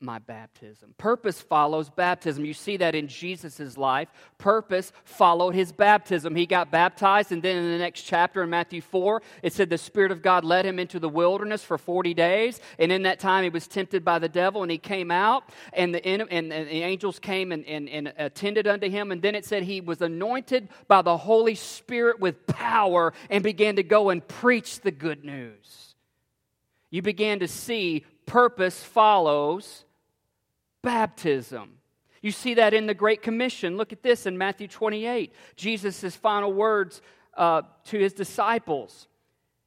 my 0.01 0.19
baptism. 0.19 0.95
Purpose 0.99 1.41
follows 1.41 1.89
baptism. 1.89 2.45
You 2.45 2.53
see 2.53 2.77
that 2.77 2.95
in 2.95 3.09
Jesus' 3.09 3.79
life. 3.79 4.09
Purpose 4.37 4.93
followed 5.05 5.55
his 5.55 5.73
baptism. 5.73 6.37
He 6.37 6.45
got 6.45 6.71
baptized, 6.71 7.33
and 7.33 7.43
then 7.43 7.57
in 7.57 7.71
the 7.73 7.79
next 7.79 8.03
chapter 8.03 8.43
in 8.43 8.51
Matthew 8.51 8.83
4, 8.83 9.23
it 9.43 9.55
said 9.55 9.71
the 9.71 9.79
Spirit 9.79 10.13
of 10.13 10.21
God 10.21 10.45
led 10.45 10.67
him 10.67 10.79
into 10.79 10.99
the 10.99 11.09
wilderness 11.09 11.63
for 11.63 11.79
40 11.79 12.13
days. 12.13 12.61
And 12.79 12.93
in 12.93 13.05
that 13.05 13.21
time, 13.21 13.45
he 13.45 13.49
was 13.49 13.67
tempted 13.67 14.05
by 14.05 14.19
the 14.19 14.29
devil, 14.29 14.63
and 14.63 14.71
he 14.71 14.79
came 14.79 15.11
out, 15.11 15.45
and 15.73 15.95
the, 15.95 16.07
and, 16.07 16.53
the 16.53 16.83
angels 16.83 17.19
came 17.19 17.51
and, 17.51 17.65
and, 17.65 17.89
and 17.89 18.13
attended 18.19 18.67
unto 18.67 18.91
him. 18.91 19.13
And 19.13 19.23
then 19.23 19.35
it 19.35 19.47
said 19.47 19.63
he 19.63 19.81
was 19.81 20.03
anointed 20.03 20.69
by 20.89 21.01
the 21.01 21.17
Holy 21.17 21.55
Spirit 21.55 22.21
with 22.21 22.47
power 22.47 23.15
and 23.31 23.43
began 23.43 23.77
to 23.77 23.83
go 23.83 24.11
and 24.11 24.27
preach 24.27 24.81
the 24.81 24.91
good 24.91 25.25
news. 25.25 25.95
You 26.91 27.01
began 27.01 27.39
to 27.39 27.49
see 27.49 28.05
purpose 28.27 28.83
follows 28.83 29.86
baptism. 30.87 31.79
You 32.23 32.31
see 32.31 32.55
that 32.55 32.73
in 32.73 32.87
the 32.87 32.95
Great 32.95 33.21
Commission. 33.21 33.77
Look 33.77 33.93
at 33.93 34.05
this 34.05 34.25
in 34.25 34.39
Matthew 34.39 34.69
28, 34.69 35.35
Jesus' 35.57 36.15
final 36.15 36.53
words 36.53 37.03
uh, 37.37 37.63
to 37.87 37.99
his 37.99 38.13
disciples. 38.13 39.09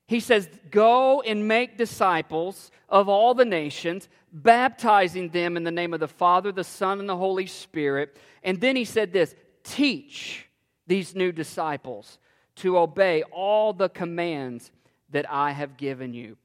He 0.08 0.22
says, 0.22 0.50
Go 0.72 1.20
and 1.22 1.46
make 1.46 1.78
disciples 1.78 2.72
of 2.88 3.10
all 3.10 3.34
the 3.34 3.44
nations, 3.44 4.08
baptizing 4.32 5.28
them 5.28 5.58
in 5.58 5.66
the 5.66 5.72
name 5.72 5.94
of 5.94 6.00
the 6.00 6.08
Father, 6.08 6.54
the 6.54 6.64
Son, 6.64 7.02
and 7.02 7.10
the 7.10 7.18
Holy 7.18 7.48
Spirit. 7.48 8.18
And 8.42 8.62
then 8.62 8.78
he 8.78 8.86
said 8.86 9.12
this 9.12 9.36
Teach 9.66 10.48
these 10.88 11.16
new 11.16 11.34
disciples 11.34 12.18
to 12.56 12.78
obey 12.78 13.24
all 13.24 13.74
the 13.74 13.90
commands 13.90 14.72
that 15.10 15.30
I 15.30 15.52
have 15.52 15.76
given 15.76 16.14
you. 16.14 16.38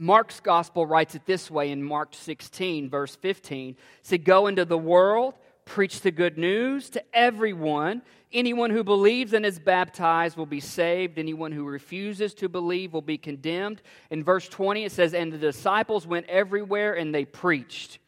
Mark's 0.00 0.40
gospel 0.40 0.86
writes 0.86 1.14
it 1.14 1.26
this 1.26 1.50
way 1.50 1.70
in 1.70 1.82
Mark 1.82 2.14
16, 2.14 2.88
verse 2.88 3.16
15. 3.16 3.70
It 3.70 3.76
said, 4.02 4.24
Go 4.24 4.46
into 4.46 4.64
the 4.64 4.78
world, 4.78 5.34
preach 5.66 6.00
the 6.00 6.10
good 6.10 6.38
news 6.38 6.88
to 6.90 7.04
everyone. 7.12 8.00
Anyone 8.32 8.70
who 8.70 8.82
believes 8.82 9.34
and 9.34 9.44
is 9.44 9.58
baptized 9.58 10.38
will 10.38 10.46
be 10.46 10.60
saved. 10.60 11.18
Anyone 11.18 11.52
who 11.52 11.64
refuses 11.66 12.32
to 12.34 12.48
believe 12.48 12.94
will 12.94 13.02
be 13.02 13.18
condemned. 13.18 13.82
In 14.08 14.24
verse 14.24 14.48
20, 14.48 14.86
it 14.86 14.92
says, 14.92 15.12
And 15.12 15.30
the 15.30 15.38
disciples 15.38 16.06
went 16.06 16.26
everywhere 16.30 16.94
and 16.94 17.14
they 17.14 17.26
preached. 17.26 17.98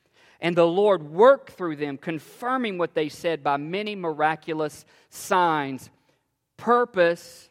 And 0.40 0.56
the 0.56 0.66
Lord 0.66 1.02
worked 1.02 1.50
through 1.50 1.76
them, 1.76 1.98
confirming 1.98 2.78
what 2.78 2.94
they 2.94 3.10
said 3.10 3.44
by 3.44 3.58
many 3.58 3.94
miraculous 3.96 4.86
signs. 5.10 5.90
Purpose 6.56 7.50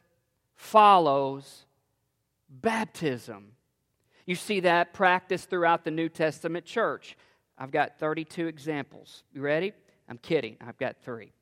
follows 0.55 1.65
baptism. 2.49 3.50
You 4.31 4.35
see 4.35 4.61
that 4.61 4.93
practice 4.93 5.43
throughout 5.43 5.83
the 5.83 5.91
New 5.91 6.07
Testament 6.07 6.63
church. 6.63 7.17
I've 7.57 7.69
got 7.69 7.99
32 7.99 8.47
examples. 8.47 9.25
You 9.33 9.41
ready? 9.41 9.73
I'm 10.07 10.17
kidding. 10.17 10.55
I've 10.65 10.77
got 10.77 10.95
three. 11.03 11.33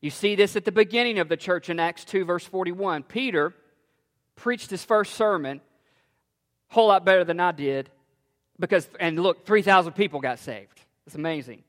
You 0.00 0.10
see 0.10 0.34
this 0.34 0.56
at 0.56 0.64
the 0.64 0.72
beginning 0.72 1.20
of 1.20 1.28
the 1.28 1.36
church 1.36 1.70
in 1.70 1.78
Acts 1.78 2.04
2, 2.06 2.24
verse 2.24 2.44
41. 2.44 3.04
Peter 3.04 3.54
preached 4.34 4.68
his 4.68 4.84
first 4.84 5.14
sermon 5.14 5.60
a 6.72 6.74
whole 6.74 6.88
lot 6.88 7.04
better 7.04 7.22
than 7.22 7.38
I 7.38 7.52
did 7.52 7.88
because, 8.58 8.88
and 8.98 9.16
look, 9.16 9.46
3,000 9.46 9.92
people 9.92 10.18
got 10.18 10.40
saved. 10.40 10.80
It's 11.06 11.14
amazing. 11.14 11.62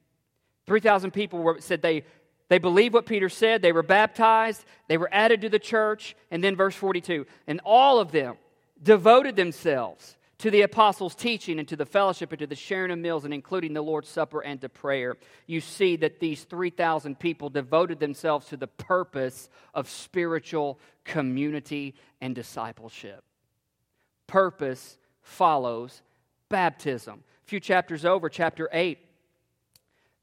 3,000 0.65 1.11
people 1.11 1.43
were, 1.43 1.61
said 1.61 1.83
they, 1.83 2.05
they 2.47 2.57
believed 2.57 2.95
what 2.95 3.05
Peter 3.05 3.29
said, 3.29 3.61
they 3.61 3.71
were 3.71 3.83
baptized, 3.83 4.65
they 4.87 4.97
were 4.97 5.09
added 5.11 5.41
to 5.41 5.49
the 5.49 5.59
church, 5.59 6.15
and 6.31 6.43
then 6.43 6.55
verse 6.55 6.73
42. 6.73 7.27
And 7.45 7.61
all 7.63 7.99
of 7.99 8.11
them 8.11 8.35
devoted 8.81 9.35
themselves 9.35 10.17
to 10.39 10.49
the 10.49 10.61
apostles' 10.61 11.15
teaching 11.15 11.59
and 11.59 11.67
to 11.67 11.75
the 11.75 11.85
fellowship 11.85 12.31
and 12.31 12.39
to 12.39 12.47
the 12.47 12.55
sharing 12.55 12.91
of 12.91 12.99
meals 12.99 13.25
and 13.25 13.33
including 13.33 13.73
the 13.73 13.81
Lord's 13.81 14.07
Supper 14.07 14.39
and 14.39 14.59
to 14.61 14.69
prayer, 14.69 15.17
you 15.47 15.59
see 15.59 15.97
that 15.97 16.21
these 16.21 16.45
3,000 16.45 17.19
people 17.19 17.49
devoted 17.49 17.99
themselves 17.99 18.47
to 18.47 18.57
the 18.57 18.67
purpose 18.67 19.49
of 19.73 19.89
spiritual 19.89 20.79
community 21.03 21.93
and 22.21 22.33
discipleship. 22.33 23.23
Purpose 24.27 24.97
follows 25.21 26.01
baptism. 26.47 27.23
A 27.45 27.49
few 27.49 27.59
chapters 27.59 28.05
over, 28.05 28.29
chapter 28.29 28.69
8, 28.71 28.97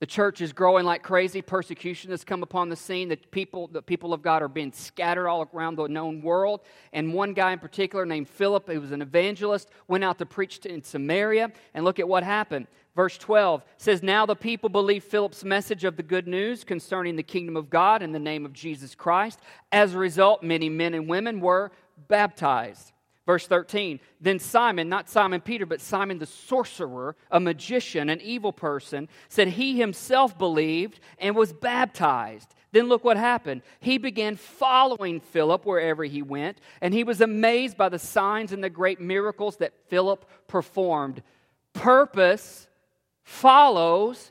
the 0.07 0.13
church 0.13 0.41
is 0.41 0.53
growing 0.53 0.87
like 0.87 1.03
crazy. 1.03 1.43
Persecution 1.43 2.13
has 2.13 2.23
come 2.23 2.45
upon 2.45 2.69
the 2.69 2.77
scene. 2.77 3.09
The 3.09 3.17
people, 3.17 3.67
the 3.67 3.83
people 3.83 4.15
of 4.15 4.23
God 4.23 4.41
are 4.41 4.47
being 4.47 4.71
scattered 4.71 5.27
all 5.27 5.51
around 5.53 5.75
the 5.75 5.89
known 5.89 6.23
world. 6.23 6.61
And 6.93 7.13
one 7.13 7.33
guy 7.33 7.51
in 7.51 7.59
particular, 7.59 8.07
named 8.07 8.29
Philip, 8.29 8.69
who 8.69 8.81
was 8.81 8.93
an 8.93 9.03
evangelist, 9.03 9.69
went 9.89 10.05
out 10.05 10.19
to 10.19 10.25
preach 10.25 10.65
in 10.65 10.85
Samaria. 10.85 11.51
And 11.75 11.85
look 11.85 11.99
at 11.99 12.07
what 12.07 12.23
happened. 12.23 12.69
Verse 12.95 13.19
12 13.19 13.65
says, 13.79 14.01
Now 14.01 14.25
the 14.27 14.37
people 14.37 14.69
believed 14.69 15.07
Philip's 15.07 15.43
message 15.43 15.83
of 15.83 15.97
the 15.97 16.05
good 16.05 16.29
news 16.29 16.63
concerning 16.63 17.17
the 17.17 17.25
kingdom 17.25 17.57
of 17.57 17.69
God 17.69 18.01
in 18.01 18.13
the 18.13 18.21
name 18.21 18.47
of 18.47 18.53
Jesus 18.53 18.95
Christ. 18.95 19.41
As 19.73 19.95
a 19.95 19.99
result, 19.99 20.41
many 20.41 20.69
men 20.69 20.95
and 20.95 21.09
women 21.09 21.41
were 21.41 21.73
baptized. 22.07 22.93
Verse 23.27 23.49
13, 23.49 23.99
then 24.21 24.39
Simon, 24.39 24.89
not 24.89 25.11
Simon 25.11 25.41
Peter, 25.41 25.67
but 25.67 25.81
Simon 25.81 26.21
the 26.21 26.27
sorcerer, 26.27 27.17
a 27.29 27.41
magician, 27.41 28.09
an 28.09 28.21
evil 28.21 28.53
person, 28.53 29.09
said 29.29 29.49
he 29.49 29.77
himself 29.77 30.39
believed 30.39 31.01
and 31.19 31.35
was 31.35 31.53
baptized. 31.53 32.55
Then 32.71 32.87
look 32.87 33.03
what 33.03 33.17
happened. 33.17 33.63
He 33.81 33.99
began 33.99 34.37
following 34.37 35.19
Philip 35.19 35.67
wherever 35.67 36.05
he 36.05 36.23
went, 36.23 36.61
and 36.81 36.95
he 36.95 37.03
was 37.03 37.21
amazed 37.21 37.77
by 37.77 37.89
the 37.89 37.99
signs 37.99 38.53
and 38.53 38.63
the 38.63 38.71
great 38.71 39.01
miracles 39.01 39.57
that 39.57 39.75
Philip 39.89 40.25
performed. 40.47 41.21
Purpose 41.73 42.69
follows 43.25 44.31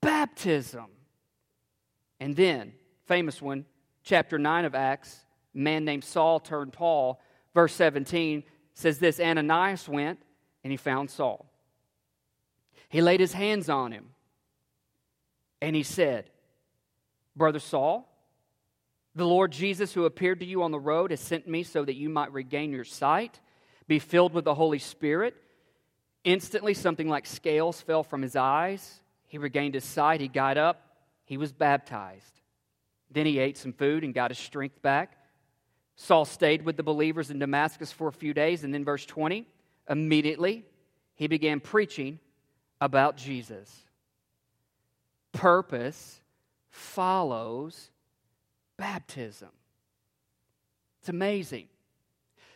baptism. 0.00 0.86
And 2.20 2.36
then, 2.36 2.72
famous 3.06 3.42
one, 3.42 3.64
chapter 4.04 4.38
9 4.38 4.64
of 4.64 4.76
Acts, 4.76 5.24
man 5.52 5.84
named 5.84 6.04
Saul 6.04 6.38
turned 6.38 6.72
Paul 6.72 7.20
verse 7.58 7.74
17 7.74 8.44
says 8.74 9.00
this 9.00 9.18
Ananias 9.18 9.88
went 9.88 10.20
and 10.62 10.70
he 10.70 10.76
found 10.76 11.10
Saul. 11.10 11.44
He 12.88 13.02
laid 13.02 13.18
his 13.18 13.32
hands 13.32 13.68
on 13.68 13.90
him 13.90 14.10
and 15.60 15.74
he 15.74 15.82
said, 15.82 16.30
Brother 17.34 17.58
Saul, 17.58 18.08
the 19.16 19.26
Lord 19.26 19.50
Jesus, 19.50 19.92
who 19.92 20.04
appeared 20.04 20.38
to 20.38 20.46
you 20.46 20.62
on 20.62 20.70
the 20.70 20.78
road, 20.78 21.10
has 21.10 21.18
sent 21.18 21.48
me 21.48 21.64
so 21.64 21.84
that 21.84 21.96
you 21.96 22.08
might 22.08 22.32
regain 22.32 22.70
your 22.70 22.84
sight, 22.84 23.40
be 23.88 23.98
filled 23.98 24.34
with 24.34 24.44
the 24.44 24.54
Holy 24.54 24.78
Spirit. 24.78 25.34
Instantly, 26.22 26.74
something 26.74 27.08
like 27.08 27.26
scales 27.26 27.80
fell 27.80 28.04
from 28.04 28.22
his 28.22 28.36
eyes. 28.36 29.00
He 29.26 29.38
regained 29.38 29.74
his 29.74 29.82
sight. 29.82 30.20
He 30.20 30.28
got 30.28 30.58
up. 30.58 30.80
He 31.24 31.36
was 31.36 31.50
baptized. 31.50 32.40
Then 33.10 33.26
he 33.26 33.40
ate 33.40 33.58
some 33.58 33.72
food 33.72 34.04
and 34.04 34.14
got 34.14 34.30
his 34.30 34.38
strength 34.38 34.80
back. 34.80 35.17
Saul 36.00 36.24
stayed 36.24 36.62
with 36.62 36.76
the 36.76 36.84
believers 36.84 37.28
in 37.28 37.40
Damascus 37.40 37.90
for 37.90 38.06
a 38.06 38.12
few 38.12 38.32
days, 38.32 38.62
and 38.62 38.72
then, 38.72 38.84
verse 38.84 39.04
20, 39.04 39.44
immediately 39.90 40.64
he 41.16 41.26
began 41.26 41.58
preaching 41.58 42.20
about 42.80 43.16
Jesus. 43.16 43.84
Purpose 45.32 46.20
follows 46.70 47.90
baptism. 48.76 49.48
It's 51.00 51.08
amazing. 51.08 51.66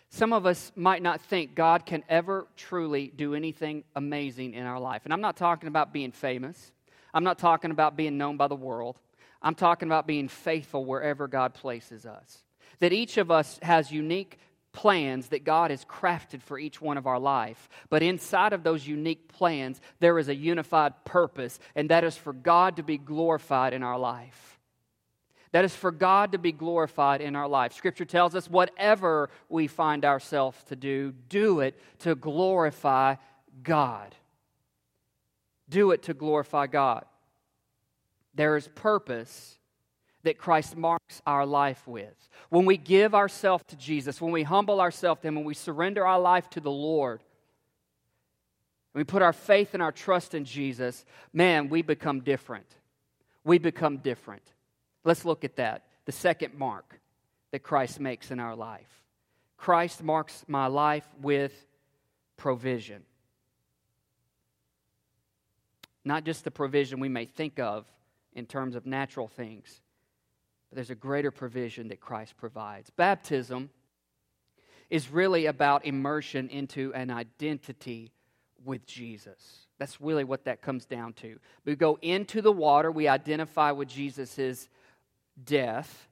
Some 0.09 0.33
of 0.33 0.47
us 0.47 0.71
might 0.77 1.03
not 1.03 1.21
think 1.21 1.57
God 1.57 1.85
can 1.85 2.05
ever 2.09 2.47
truly 2.57 3.13
do 3.17 3.35
anything 3.35 3.83
amazing 3.97 4.55
in 4.55 4.67
our 4.67 4.79
life. 4.79 5.03
And 5.03 5.13
I'm 5.13 5.21
not 5.21 5.37
talking 5.37 5.67
about 5.67 5.93
being 5.93 6.13
famous, 6.13 6.71
I'm 7.13 7.25
not 7.25 7.41
talking 7.41 7.73
about 7.73 7.97
being 7.97 8.17
known 8.17 8.37
by 8.37 8.47
the 8.47 8.55
world. 8.55 9.01
I'm 9.45 9.57
talking 9.57 9.89
about 9.89 10.07
being 10.07 10.29
faithful 10.29 10.85
wherever 10.85 11.27
God 11.27 11.55
places 11.55 12.07
us 12.07 12.45
that 12.83 12.93
each 12.93 13.17
of 13.17 13.31
us 13.31 13.61
has 13.63 13.93
unique 13.93 14.39
plans 14.73 15.29
that 15.29 15.45
God 15.45 15.71
has 15.71 15.85
crafted 15.85 16.43
for 16.43 16.59
each 16.59 16.81
one 16.81 16.97
of 16.97 17.07
our 17.07 17.21
life. 17.21 17.69
But 17.91 18.03
inside 18.03 18.53
of 18.53 18.65
those 18.65 18.89
unique 18.89 19.29
plans, 19.29 19.81
there 20.01 20.19
is 20.19 20.29
a 20.29 20.35
unified 20.35 21.05
purpose, 21.05 21.61
and 21.77 21.91
that 21.91 22.03
is 22.03 22.17
for 22.17 22.33
God 22.33 22.75
to 22.77 22.83
be 22.83 22.99
glorified 22.99 23.73
in 23.73 23.85
our 23.85 24.01
life. 24.01 24.59
That 25.53 25.65
is 25.65 25.77
for 25.77 25.93
God 25.93 26.33
to 26.33 26.39
be 26.39 26.51
glorified 26.51 27.21
in 27.21 27.37
our 27.37 27.47
life. 27.47 27.73
Scripture 27.73 28.05
tells 28.05 28.35
us 28.35 28.51
whatever 28.51 29.31
we 29.49 29.69
find 29.69 30.05
ourselves 30.05 30.59
to 30.65 30.75
do, 30.75 31.13
do 31.29 31.61
it 31.61 31.79
to 32.01 32.17
glorify 32.17 33.15
God. 33.63 34.17
Do 35.69 35.93
it 35.93 36.03
to 36.05 36.15
glorify 36.15 36.67
God. 36.67 37.05
There 38.35 38.57
is 38.57 38.67
purpose 38.67 39.57
that 40.25 40.39
Christ 40.39 40.77
marks 40.77 41.21
our 41.27 41.45
life 41.45 41.87
with. 41.87 42.15
When 42.49 42.65
we 42.65 42.77
give 42.77 43.15
ourselves 43.15 43.65
to 43.69 43.77
Jesus, 43.77 44.21
when 44.21 44.33
we 44.33 44.43
humble 44.43 44.81
ourselves 44.81 45.21
to 45.23 45.29
Him, 45.29 45.35
when 45.37 45.45
we 45.45 45.55
surrender 45.55 46.07
our 46.07 46.21
life 46.21 46.49
to 46.51 46.61
the 46.61 46.71
Lord, 46.71 47.23
we 48.95 49.05
put 49.05 49.23
our 49.23 49.33
faith 49.33 49.75
and 49.75 49.83
our 49.83 49.93
trust 49.93 50.35
in 50.35 50.45
Jesus, 50.45 51.05
man, 51.33 51.69
we 51.69 51.83
become 51.83 52.21
different. 52.21 52.67
We 53.45 53.59
become 53.59 53.99
different. 53.99 54.43
Let's 55.05 55.25
look 55.25 55.45
at 55.45 55.57
that. 55.57 55.85
The 56.05 56.13
second 56.13 56.55
mark 56.55 57.01
that 57.51 57.63
Christ 57.63 58.01
makes 58.01 58.31
in 58.31 58.39
our 58.39 58.55
life. 58.55 59.03
Christ 59.57 60.03
marks 60.03 60.45
my 60.47 60.67
life 60.67 61.07
with 61.21 61.53
provision. 62.37 63.03
Not 66.05 66.25
just 66.25 66.45
the 66.45 66.51
provision 66.51 67.01
we 67.01 67.09
may 67.09 67.27
think 67.27 67.59
of 67.61 67.87
in 68.35 68.47
terms 68.47 68.75
of 68.75 68.87
natural 68.87 69.29
things, 69.29 69.82
but 70.73 70.77
there's 70.77 70.89
a 70.89 70.95
greater 70.95 71.31
provision 71.31 71.89
that 71.89 72.01
Christ 72.01 72.35
provides. 72.39 72.89
Baptism 72.89 73.69
is 74.89 75.11
really 75.11 75.45
about 75.45 75.85
immersion 75.85 76.49
into 76.49 76.95
an 76.95 77.11
identity 77.11 78.11
with 78.65 78.87
Jesus. 78.87 79.67
That's 79.79 80.01
really 80.01 80.25
what 80.25 80.47
that 80.47 80.63
comes 80.63 80.87
down 80.87 81.13
to. 81.15 81.39
We 81.67 81.77
go 81.77 81.99
into 82.01 82.41
the 82.41 82.53
water, 82.53 82.91
we 82.91 83.07
identify 83.07 83.71
with 83.73 83.89
Jesus' 83.89 84.71
death. 85.45 86.09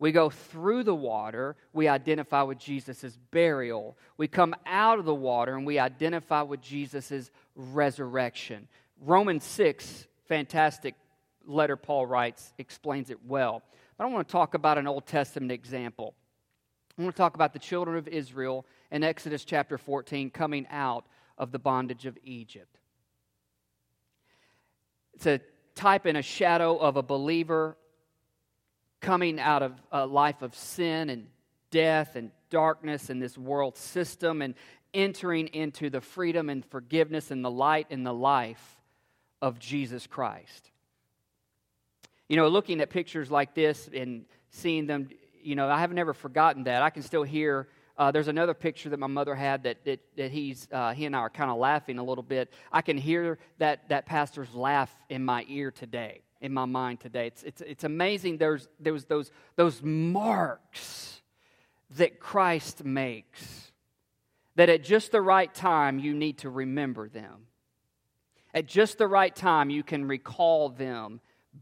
We 0.00 0.10
go 0.10 0.28
through 0.28 0.82
the 0.82 0.94
water, 0.94 1.54
we 1.72 1.86
identify 1.86 2.42
with 2.42 2.58
Jesus' 2.58 3.16
burial. 3.30 3.96
We 4.16 4.26
come 4.26 4.56
out 4.66 4.98
of 4.98 5.04
the 5.04 5.14
water 5.14 5.54
and 5.54 5.64
we 5.64 5.78
identify 5.78 6.42
with 6.42 6.60
Jesus' 6.60 7.30
resurrection. 7.54 8.66
Romans 9.00 9.44
6, 9.44 10.08
fantastic 10.26 10.96
letter 11.46 11.76
Paul 11.76 12.06
writes, 12.06 12.52
explains 12.58 13.10
it 13.10 13.24
well. 13.24 13.62
But 14.00 14.06
I 14.06 14.08
want 14.12 14.26
to 14.26 14.32
talk 14.32 14.54
about 14.54 14.78
an 14.78 14.86
Old 14.86 15.04
Testament 15.04 15.52
example. 15.52 16.14
I 16.98 17.02
want 17.02 17.14
to 17.14 17.20
talk 17.20 17.34
about 17.34 17.52
the 17.52 17.58
children 17.58 17.98
of 17.98 18.08
Israel 18.08 18.64
in 18.90 19.04
Exodus 19.04 19.44
chapter 19.44 19.76
14 19.76 20.30
coming 20.30 20.66
out 20.70 21.04
of 21.36 21.52
the 21.52 21.58
bondage 21.58 22.06
of 22.06 22.16
Egypt. 22.24 22.78
It's 25.12 25.26
a 25.26 25.42
type 25.74 26.06
and 26.06 26.16
a 26.16 26.22
shadow 26.22 26.78
of 26.78 26.96
a 26.96 27.02
believer 27.02 27.76
coming 29.02 29.38
out 29.38 29.62
of 29.62 29.74
a 29.92 30.06
life 30.06 30.40
of 30.40 30.54
sin 30.54 31.10
and 31.10 31.26
death 31.70 32.16
and 32.16 32.30
darkness 32.48 33.10
and 33.10 33.20
this 33.20 33.36
world 33.36 33.76
system 33.76 34.40
and 34.40 34.54
entering 34.94 35.48
into 35.48 35.90
the 35.90 36.00
freedom 36.00 36.48
and 36.48 36.64
forgiveness 36.64 37.30
and 37.30 37.44
the 37.44 37.50
light 37.50 37.88
and 37.90 38.06
the 38.06 38.14
life 38.14 38.80
of 39.42 39.58
Jesus 39.58 40.06
Christ. 40.06 40.69
You 42.30 42.36
know, 42.36 42.46
looking 42.46 42.80
at 42.80 42.90
pictures 42.90 43.28
like 43.28 43.56
this 43.56 43.90
and 43.92 44.24
seeing 44.50 44.86
them, 44.86 45.08
you 45.42 45.56
know, 45.56 45.68
I 45.68 45.80
have 45.80 45.92
never 45.92 46.14
forgotten 46.14 46.62
that. 46.62 46.80
I 46.80 46.88
can 46.88 47.02
still 47.02 47.24
hear. 47.24 47.66
Uh, 47.98 48.12
there's 48.12 48.28
another 48.28 48.54
picture 48.54 48.88
that 48.90 49.00
my 49.00 49.08
mother 49.08 49.34
had 49.34 49.64
that, 49.64 49.84
that, 49.84 49.98
that 50.16 50.30
he's, 50.30 50.68
uh, 50.70 50.94
he 50.94 51.06
and 51.06 51.16
I 51.16 51.18
are 51.18 51.28
kind 51.28 51.50
of 51.50 51.58
laughing 51.58 51.98
a 51.98 52.04
little 52.04 52.22
bit. 52.22 52.52
I 52.70 52.82
can 52.82 52.96
hear 52.96 53.40
that, 53.58 53.88
that 53.88 54.06
pastor's 54.06 54.54
laugh 54.54 54.94
in 55.08 55.24
my 55.24 55.44
ear 55.48 55.72
today, 55.72 56.22
in 56.40 56.52
my 56.54 56.66
mind 56.66 57.00
today. 57.00 57.26
It's, 57.26 57.42
it's, 57.42 57.62
it's 57.62 57.82
amazing 57.82 58.38
there's, 58.38 58.68
there 58.78 58.92
was 58.92 59.06
those, 59.06 59.32
those 59.56 59.82
marks 59.82 61.22
that 61.96 62.20
Christ 62.20 62.84
makes, 62.84 63.72
that 64.54 64.68
at 64.68 64.84
just 64.84 65.10
the 65.10 65.20
right 65.20 65.52
time 65.52 65.98
you 65.98 66.14
need 66.14 66.38
to 66.38 66.48
remember 66.48 67.08
them. 67.08 67.46
At 68.54 68.66
just 68.66 68.98
the 68.98 69.08
right 69.08 69.34
time, 69.34 69.68
you 69.68 69.82
can 69.82 70.04
recall 70.06 70.68
them 70.68 71.20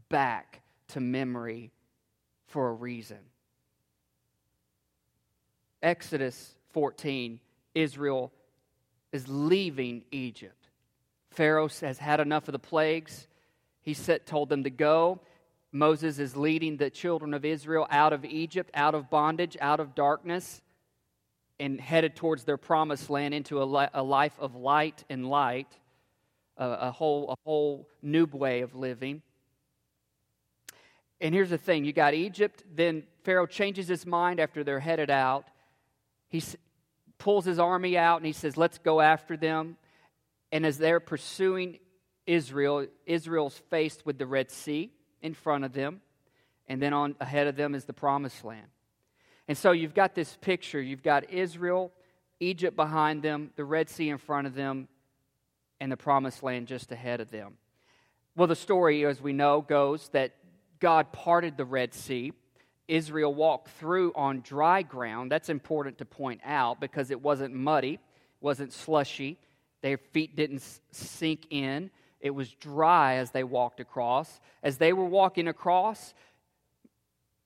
back 0.09 0.58
to 0.89 0.99
memory 0.99 1.71
for 2.47 2.69
a 2.69 2.73
reason. 2.73 3.19
Exodus 5.81 6.55
14, 6.71 7.39
Israel 7.73 8.31
is 9.11 9.27
leaving 9.27 10.03
Egypt. 10.11 10.69
Pharaoh 11.31 11.69
has 11.81 11.97
had 11.97 12.19
enough 12.19 12.47
of 12.47 12.51
the 12.51 12.59
plagues. 12.59 13.27
He 13.81 13.93
set, 13.93 14.25
told 14.25 14.49
them 14.49 14.63
to 14.63 14.69
go. 14.69 15.21
Moses 15.71 16.19
is 16.19 16.35
leading 16.35 16.77
the 16.77 16.89
children 16.89 17.33
of 17.33 17.45
Israel 17.45 17.87
out 17.89 18.11
of 18.11 18.25
Egypt, 18.25 18.71
out 18.73 18.95
of 18.95 19.09
bondage, 19.09 19.55
out 19.61 19.79
of 19.79 19.95
darkness, 19.95 20.61
and 21.59 21.79
headed 21.79 22.15
towards 22.15 22.43
their 22.43 22.57
promised 22.57 23.09
land 23.09 23.33
into 23.33 23.61
a, 23.61 23.89
a 23.93 24.03
life 24.03 24.33
of 24.39 24.55
light 24.55 25.03
and 25.09 25.29
light 25.29 25.67
a, 26.57 26.65
a, 26.65 26.91
whole, 26.91 27.29
a 27.31 27.35
whole 27.45 27.87
new 28.01 28.25
way 28.25 28.61
of 28.61 28.75
living. 28.75 29.21
And 31.21 31.33
here's 31.33 31.49
the 31.49 31.57
thing 31.57 31.85
you 31.85 31.93
got 31.93 32.13
Egypt, 32.13 32.63
then 32.73 33.03
Pharaoh 33.23 33.45
changes 33.45 33.87
his 33.87 34.05
mind 34.05 34.39
after 34.39 34.63
they're 34.63 34.79
headed 34.79 35.09
out. 35.09 35.45
He 36.29 36.41
pulls 37.17 37.45
his 37.45 37.59
army 37.59 37.97
out 37.97 38.17
and 38.17 38.25
he 38.25 38.33
says, 38.33 38.55
Let's 38.57 38.77
go 38.77 39.01
after 39.01 39.35
them. 39.35 39.77
And 40.51 40.65
as 40.65 40.77
they're 40.77 40.99
pursuing 40.99 41.79
Israel, 42.25 42.87
Israel's 43.05 43.57
faced 43.69 44.05
with 44.05 44.17
the 44.17 44.25
Red 44.25 44.49
Sea 44.49 44.91
in 45.21 45.33
front 45.33 45.65
of 45.65 45.73
them, 45.73 46.01
and 46.67 46.81
then 46.81 46.93
on 46.93 47.15
ahead 47.19 47.47
of 47.47 47.55
them 47.55 47.75
is 47.75 47.85
the 47.85 47.93
Promised 47.93 48.43
Land. 48.45 48.67
And 49.49 49.57
so 49.57 49.71
you've 49.71 49.95
got 49.95 50.13
this 50.13 50.37
picture. 50.41 50.79
You've 50.79 51.01
got 51.01 51.31
Israel, 51.31 51.91
Egypt 52.39 52.75
behind 52.75 53.23
them, 53.23 53.49
the 53.55 53.65
Red 53.65 53.89
Sea 53.89 54.09
in 54.09 54.19
front 54.19 54.45
of 54.45 54.53
them, 54.53 54.87
and 55.79 55.91
the 55.91 55.97
promised 55.97 56.43
land 56.43 56.67
just 56.67 56.91
ahead 56.91 57.19
of 57.19 57.31
them. 57.31 57.53
Well, 58.35 58.47
the 58.47 58.55
story, 58.55 59.05
as 59.05 59.21
we 59.21 59.33
know, 59.33 59.61
goes 59.61 60.09
that 60.09 60.35
God 60.79 61.11
parted 61.11 61.57
the 61.57 61.65
Red 61.65 61.93
Sea. 61.93 62.33
Israel 62.87 63.33
walked 63.33 63.69
through 63.69 64.11
on 64.15 64.41
dry 64.41 64.81
ground. 64.81 65.31
That's 65.31 65.49
important 65.49 65.99
to 65.99 66.05
point 66.05 66.41
out 66.43 66.79
because 66.79 67.11
it 67.11 67.21
wasn't 67.21 67.53
muddy, 67.53 67.99
wasn't 68.41 68.73
slushy. 68.73 69.37
Their 69.81 69.97
feet 69.97 70.35
didn't 70.35 70.63
sink 70.91 71.47
in. 71.51 71.91
It 72.19 72.31
was 72.31 72.51
dry 72.51 73.15
as 73.15 73.31
they 73.31 73.43
walked 73.43 73.79
across. 73.79 74.39
As 74.63 74.77
they 74.77 74.91
were 74.91 75.05
walking 75.05 75.47
across, 75.47 76.13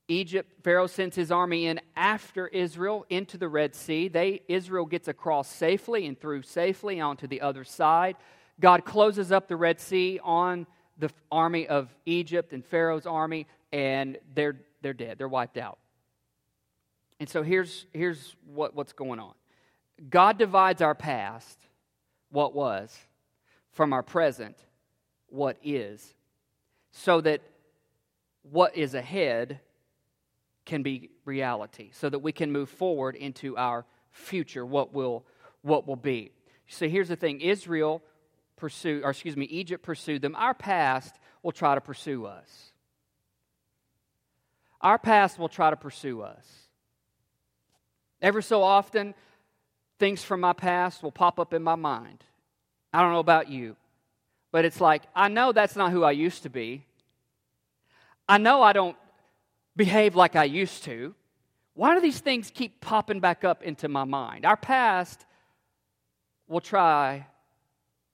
Egypt, 0.08 0.52
Pharaoh 0.64 0.88
sends 0.88 1.16
his 1.16 1.32
army 1.32 1.68
in 1.68 1.80
after 1.96 2.48
Israel 2.48 3.06
into 3.10 3.38
the 3.38 3.48
Red 3.48 3.76
Sea. 3.76 4.08
They, 4.08 4.42
Israel 4.48 4.86
gets 4.86 5.08
across 5.08 5.48
safely 5.48 6.06
and 6.08 6.20
through 6.20 6.42
safely 6.42 7.00
onto 7.00 7.28
the 7.28 7.42
other 7.42 7.64
side. 7.64 8.16
God 8.60 8.86
closes 8.86 9.32
up 9.32 9.48
the 9.48 9.56
Red 9.56 9.80
Sea 9.80 10.20
on 10.24 10.68
the 10.98 11.10
army 11.32 11.68
of 11.68 11.90
Egypt 12.06 12.54
and 12.54 12.64
Pharaoh's 12.66 13.06
army, 13.06 13.48
and 13.72 14.18
they're, 14.36 14.58
they're 14.82 14.94
dead. 14.94 15.18
They're 15.18 15.28
wiped 15.28 15.58
out. 15.58 15.78
And 17.20 17.30
so 17.30 17.44
here's, 17.44 17.86
here's 17.94 18.36
what, 18.46 18.76
what's 18.76 18.94
going 18.94 19.20
on 19.20 19.34
God 20.10 20.38
divides 20.38 20.82
our 20.82 20.96
past, 20.96 21.58
what 22.32 22.54
was, 22.54 22.98
from 23.72 23.94
our 23.94 24.04
present, 24.04 24.58
what 25.30 25.58
is, 25.64 26.14
so 26.92 27.22
that 27.22 27.42
what 28.44 28.76
is 28.76 28.94
ahead 28.94 29.60
can 30.66 30.84
be 30.84 31.10
reality 31.26 31.90
so 31.92 32.10
that 32.10 32.20
we 32.20 32.32
can 32.32 32.52
move 32.52 32.70
forward 32.70 33.16
into 33.16 33.58
our 33.58 33.86
future, 34.12 34.66
what 34.66 34.94
will, 34.94 35.26
what 35.62 35.88
will 35.88 35.96
be. 35.96 36.32
So 36.68 36.88
here's 36.88 37.10
the 37.10 37.16
thing 37.16 37.42
Israel 37.42 38.02
pursued, 38.56 39.04
or 39.04 39.10
excuse 39.10 39.38
me, 39.38 39.46
Egypt 39.46 39.84
pursued 39.84 40.22
them. 40.22 40.36
Our 40.36 40.54
past 40.54 41.16
will 41.42 41.52
try 41.52 41.76
to 41.76 41.82
pursue 41.82 42.26
us. 42.26 42.72
Our 44.82 44.98
past 44.98 45.40
will 45.40 45.50
try 45.50 45.70
to 45.70 45.76
pursue 45.76 46.22
us. 46.22 46.46
Ever 48.22 48.42
so 48.42 48.64
often, 48.64 49.14
things 50.00 50.24
from 50.24 50.40
my 50.40 50.54
past 50.54 51.04
will 51.04 51.12
pop 51.12 51.40
up 51.40 51.54
in 51.54 51.64
my 51.64 51.76
mind. 51.76 52.24
I 52.92 53.02
don't 53.02 53.12
know 53.12 53.20
about 53.20 53.50
you, 53.50 53.76
but 54.52 54.66
it's 54.66 54.82
like, 54.82 55.04
I 55.16 55.30
know 55.30 55.52
that's 55.52 55.76
not 55.76 55.92
who 55.92 56.04
I 56.04 56.12
used 56.12 56.44
to 56.44 56.50
be. 56.50 56.86
I 58.28 58.38
know 58.38 58.62
I 58.62 58.74
don't 58.74 58.96
behave 59.76 60.16
like 60.16 60.36
I 60.36 60.44
used 60.44 60.84
to. 60.84 61.16
Why 61.74 61.96
do 61.96 62.02
these 62.02 62.20
things 62.20 62.52
keep 62.54 62.82
popping 62.82 63.20
back 63.20 63.44
up 63.44 63.64
into 63.64 63.88
my 63.88 64.04
mind? 64.04 64.46
Our 64.46 64.58
past 64.58 65.26
will 66.48 66.62
try 66.62 67.26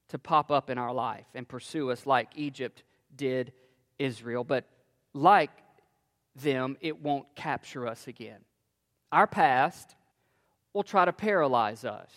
to 0.09 0.19
pop 0.19 0.51
up 0.51 0.69
in 0.69 0.77
our 0.77 0.93
life 0.93 1.25
and 1.33 1.47
pursue 1.47 1.91
us 1.91 2.05
like 2.05 2.29
Egypt 2.35 2.83
did 3.15 3.53
Israel, 3.97 4.43
but 4.43 4.65
like 5.13 5.51
them, 6.35 6.77
it 6.81 7.01
won't 7.01 7.25
capture 7.35 7.87
us 7.87 8.07
again. 8.07 8.39
Our 9.11 9.27
past 9.27 9.95
will 10.73 10.83
try 10.83 11.05
to 11.05 11.13
paralyze 11.13 11.83
us. 11.85 12.11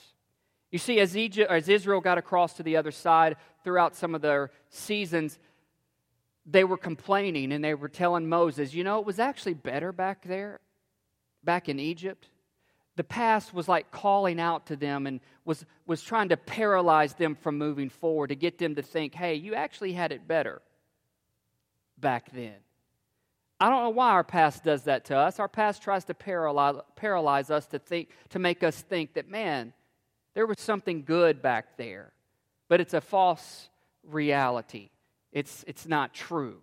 You 0.70 0.78
see, 0.78 1.00
as, 1.00 1.16
Egypt, 1.16 1.50
as 1.50 1.68
Israel 1.68 2.00
got 2.00 2.18
across 2.18 2.54
to 2.54 2.62
the 2.62 2.76
other 2.76 2.90
side 2.90 3.36
throughout 3.62 3.94
some 3.94 4.14
of 4.14 4.22
their 4.22 4.50
seasons, 4.70 5.38
they 6.46 6.64
were 6.64 6.78
complaining 6.78 7.52
and 7.52 7.62
they 7.62 7.74
were 7.74 7.88
telling 7.88 8.28
Moses, 8.28 8.72
you 8.72 8.84
know, 8.84 8.98
it 8.98 9.06
was 9.06 9.18
actually 9.18 9.54
better 9.54 9.92
back 9.92 10.24
there, 10.24 10.60
back 11.44 11.68
in 11.68 11.78
Egypt. 11.78 12.28
The 12.96 13.04
past 13.04 13.54
was 13.54 13.68
like 13.68 13.90
calling 13.90 14.38
out 14.38 14.66
to 14.66 14.76
them 14.76 15.06
and 15.06 15.20
was, 15.44 15.64
was 15.86 16.02
trying 16.02 16.28
to 16.28 16.36
paralyze 16.36 17.14
them 17.14 17.34
from 17.34 17.58
moving 17.58 17.88
forward, 17.88 18.28
to 18.28 18.36
get 18.36 18.58
them 18.58 18.74
to 18.74 18.82
think, 18.82 19.14
hey, 19.14 19.34
you 19.34 19.54
actually 19.54 19.92
had 19.92 20.12
it 20.12 20.28
better 20.28 20.60
back 21.98 22.30
then. 22.32 22.54
I 23.58 23.70
don't 23.70 23.84
know 23.84 23.90
why 23.90 24.10
our 24.10 24.24
past 24.24 24.64
does 24.64 24.84
that 24.84 25.04
to 25.06 25.16
us. 25.16 25.38
Our 25.38 25.48
past 25.48 25.82
tries 25.82 26.04
to 26.06 26.14
paralyze, 26.14 26.76
paralyze 26.96 27.50
us 27.50 27.66
to 27.68 27.78
think, 27.78 28.08
to 28.30 28.38
make 28.38 28.62
us 28.62 28.80
think 28.80 29.14
that, 29.14 29.28
man, 29.28 29.72
there 30.34 30.46
was 30.46 30.60
something 30.60 31.04
good 31.04 31.40
back 31.40 31.76
there. 31.76 32.12
But 32.68 32.80
it's 32.80 32.94
a 32.94 33.00
false 33.00 33.68
reality. 34.02 34.90
It's, 35.30 35.64
it's 35.66 35.86
not 35.86 36.12
true. 36.12 36.60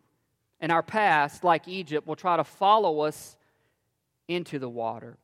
And 0.59 0.71
our 0.71 0.83
past, 0.83 1.43
like 1.43 1.67
Egypt, 1.67 2.05
will 2.05 2.17
try 2.17 2.35
to 2.35 2.43
follow 2.43 2.99
us 2.99 3.37
into 4.27 4.59
the 4.59 4.69
water, 4.69 5.17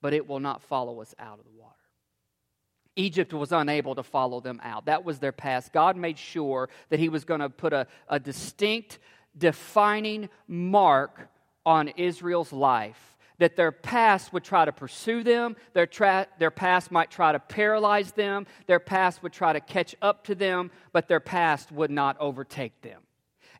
but 0.00 0.12
it 0.12 0.26
will 0.26 0.40
not 0.40 0.62
follow 0.62 1.00
us 1.00 1.14
out 1.18 1.38
of 1.38 1.44
the 1.44 1.50
water. 1.50 1.74
Egypt 2.96 3.32
was 3.32 3.52
unable 3.52 3.94
to 3.94 4.02
follow 4.02 4.40
them 4.40 4.60
out. 4.62 4.86
That 4.86 5.04
was 5.04 5.18
their 5.18 5.32
past. 5.32 5.72
God 5.72 5.96
made 5.96 6.18
sure 6.18 6.68
that 6.88 6.98
He 6.98 7.08
was 7.08 7.24
going 7.24 7.40
to 7.40 7.48
put 7.48 7.72
a, 7.72 7.86
a 8.08 8.18
distinct, 8.18 8.98
defining 9.36 10.28
mark 10.48 11.28
on 11.64 11.88
Israel's 11.88 12.52
life. 12.52 13.16
That 13.38 13.56
their 13.56 13.72
past 13.72 14.34
would 14.34 14.44
try 14.44 14.66
to 14.66 14.72
pursue 14.72 15.22
them, 15.22 15.56
their, 15.72 15.86
tra- 15.86 16.26
their 16.38 16.50
past 16.50 16.90
might 16.90 17.10
try 17.10 17.32
to 17.32 17.38
paralyze 17.38 18.12
them, 18.12 18.46
their 18.66 18.80
past 18.80 19.22
would 19.22 19.32
try 19.32 19.54
to 19.54 19.60
catch 19.60 19.94
up 20.02 20.24
to 20.24 20.34
them, 20.34 20.70
but 20.92 21.08
their 21.08 21.20
past 21.20 21.72
would 21.72 21.90
not 21.90 22.18
overtake 22.20 22.82
them. 22.82 23.00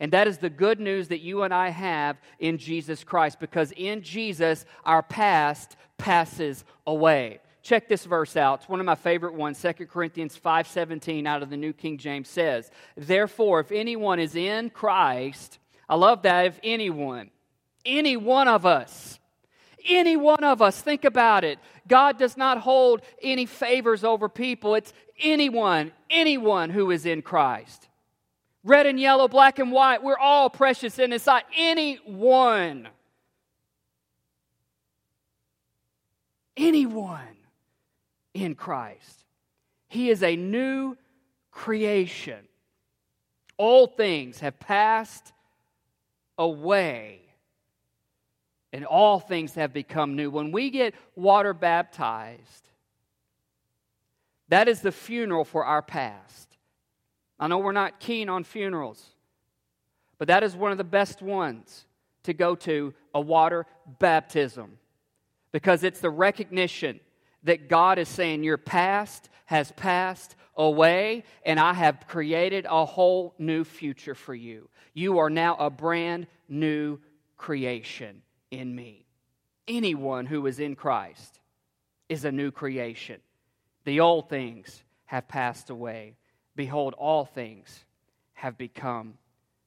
And 0.00 0.12
that 0.12 0.26
is 0.26 0.38
the 0.38 0.50
good 0.50 0.80
news 0.80 1.08
that 1.08 1.20
you 1.20 1.42
and 1.42 1.52
I 1.52 1.68
have 1.68 2.16
in 2.38 2.56
Jesus 2.56 3.04
Christ 3.04 3.38
because 3.38 3.72
in 3.76 4.02
Jesus, 4.02 4.64
our 4.84 5.02
past 5.02 5.76
passes 5.98 6.64
away. 6.86 7.40
Check 7.62 7.86
this 7.88 8.06
verse 8.06 8.36
out. 8.36 8.60
It's 8.60 8.68
one 8.68 8.80
of 8.80 8.86
my 8.86 8.94
favorite 8.94 9.34
ones. 9.34 9.58
2 9.58 9.86
Corinthians 9.86 10.34
5:17 10.34 11.26
out 11.26 11.42
of 11.42 11.50
the 11.50 11.58
New 11.58 11.74
King 11.74 11.98
James 11.98 12.28
says, 12.28 12.70
"Therefore, 12.96 13.60
if 13.60 13.70
anyone 13.70 14.18
is 14.18 14.34
in 14.34 14.70
Christ, 14.70 15.58
I 15.86 15.96
love 15.96 16.22
that 16.22 16.46
if 16.46 16.58
anyone, 16.62 17.30
any 17.84 18.16
one 18.16 18.48
of 18.48 18.64
us, 18.64 19.18
any 19.86 20.16
one 20.16 20.42
of 20.42 20.62
us, 20.62 20.80
think 20.80 21.04
about 21.04 21.44
it. 21.44 21.58
God 21.86 22.18
does 22.18 22.36
not 22.36 22.58
hold 22.58 23.02
any 23.22 23.44
favors 23.44 24.04
over 24.04 24.28
people. 24.28 24.74
It's 24.74 24.94
anyone, 25.18 25.92
anyone 26.08 26.70
who 26.70 26.90
is 26.90 27.04
in 27.04 27.20
Christ. 27.20 27.89
Red 28.62 28.86
and 28.86 29.00
yellow, 29.00 29.26
black 29.26 29.58
and 29.58 29.72
white, 29.72 30.02
we're 30.02 30.18
all 30.18 30.50
precious 30.50 30.98
in 30.98 31.12
His 31.12 31.22
sight. 31.22 31.44
Anyone. 31.56 32.88
Anyone 36.56 37.36
in 38.34 38.54
Christ. 38.54 39.24
He 39.88 40.10
is 40.10 40.22
a 40.22 40.36
new 40.36 40.96
creation. 41.50 42.46
All 43.56 43.86
things 43.86 44.40
have 44.40 44.58
passed 44.60 45.32
away, 46.38 47.20
and 48.72 48.84
all 48.84 49.20
things 49.20 49.54
have 49.54 49.72
become 49.72 50.16
new. 50.16 50.30
When 50.30 50.52
we 50.52 50.70
get 50.70 50.94
water 51.16 51.52
baptized, 51.52 52.68
that 54.48 54.68
is 54.68 54.80
the 54.80 54.92
funeral 54.92 55.44
for 55.44 55.64
our 55.64 55.82
past. 55.82 56.49
I 57.40 57.48
know 57.48 57.58
we're 57.58 57.72
not 57.72 57.98
keen 57.98 58.28
on 58.28 58.44
funerals, 58.44 59.02
but 60.18 60.28
that 60.28 60.42
is 60.42 60.54
one 60.54 60.72
of 60.72 60.78
the 60.78 60.84
best 60.84 61.22
ones 61.22 61.86
to 62.24 62.34
go 62.34 62.54
to 62.54 62.92
a 63.14 63.20
water 63.20 63.66
baptism 63.98 64.78
because 65.50 65.82
it's 65.82 66.00
the 66.00 66.10
recognition 66.10 67.00
that 67.44 67.68
God 67.68 67.98
is 67.98 68.08
saying, 68.08 68.44
Your 68.44 68.58
past 68.58 69.30
has 69.46 69.72
passed 69.72 70.36
away, 70.54 71.24
and 71.44 71.58
I 71.58 71.72
have 71.72 72.06
created 72.06 72.66
a 72.68 72.84
whole 72.84 73.34
new 73.38 73.64
future 73.64 74.14
for 74.14 74.34
you. 74.34 74.68
You 74.92 75.18
are 75.18 75.30
now 75.30 75.56
a 75.56 75.70
brand 75.70 76.26
new 76.46 76.98
creation 77.38 78.20
in 78.50 78.74
me. 78.74 79.06
Anyone 79.66 80.26
who 80.26 80.46
is 80.46 80.60
in 80.60 80.76
Christ 80.76 81.40
is 82.10 82.26
a 82.26 82.32
new 82.32 82.50
creation. 82.50 83.20
The 83.84 84.00
old 84.00 84.28
things 84.28 84.82
have 85.06 85.26
passed 85.26 85.70
away. 85.70 86.16
Behold, 86.60 86.92
all 86.98 87.24
things 87.24 87.86
have 88.34 88.58
become 88.58 89.14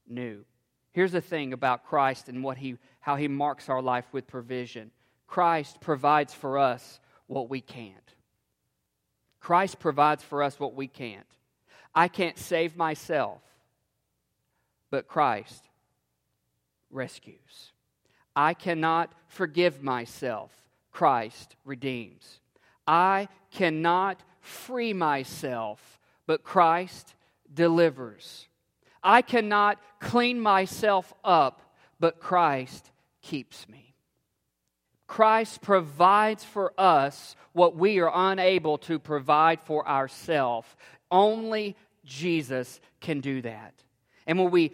new. 0.08 0.46
Here's 0.92 1.12
the 1.12 1.22
thing 1.22 1.52
about 1.52 1.88
Christ 1.88 2.30
and 2.30 2.44
what 2.44 2.56
he, 2.56 2.78
how 3.00 3.16
he 3.16 3.28
marks 3.28 3.68
our 3.68 3.82
life 3.82 4.06
with 4.12 4.28
provision 4.28 4.92
Christ 5.26 5.82
provides 5.82 6.36
for 6.36 6.60
us 6.60 7.00
what 7.26 7.50
we 7.50 7.62
can't. 7.62 8.14
Christ 9.40 9.80
provides 9.80 10.24
for 10.24 10.44
us 10.44 10.60
what 10.60 10.76
we 10.76 10.86
can't. 10.88 11.26
I 11.96 12.08
can't 12.08 12.38
save 12.38 12.78
myself, 12.78 13.42
but 14.92 15.08
Christ 15.08 15.68
rescues. 16.92 17.72
I 18.36 18.54
cannot 18.54 19.12
forgive 19.30 19.82
myself, 19.82 20.52
Christ 20.92 21.56
redeems. 21.66 22.40
I 22.86 23.30
cannot 23.50 24.22
free 24.42 24.94
myself, 24.94 26.00
but 26.28 26.44
Christ 26.44 27.16
delivers. 27.54 28.48
I 29.04 29.22
cannot 29.22 29.80
clean 30.00 30.40
myself 30.40 31.14
up, 31.24 31.62
but 32.00 32.20
Christ 32.20 32.92
keeps 33.22 33.68
me. 33.68 33.96
Christ 35.08 35.62
provides 35.62 36.44
for 36.44 36.74
us 36.78 37.36
what 37.52 37.76
we 37.76 38.00
are 38.00 38.12
unable 38.32 38.78
to 38.80 38.98
provide 38.98 39.62
for 39.62 39.88
ourselves. 39.88 40.68
Only 41.12 41.76
Jesus 42.04 42.80
can 43.00 43.20
do 43.20 43.42
that. 43.44 43.74
And 44.26 44.40
when 44.40 44.52
we 44.52 44.72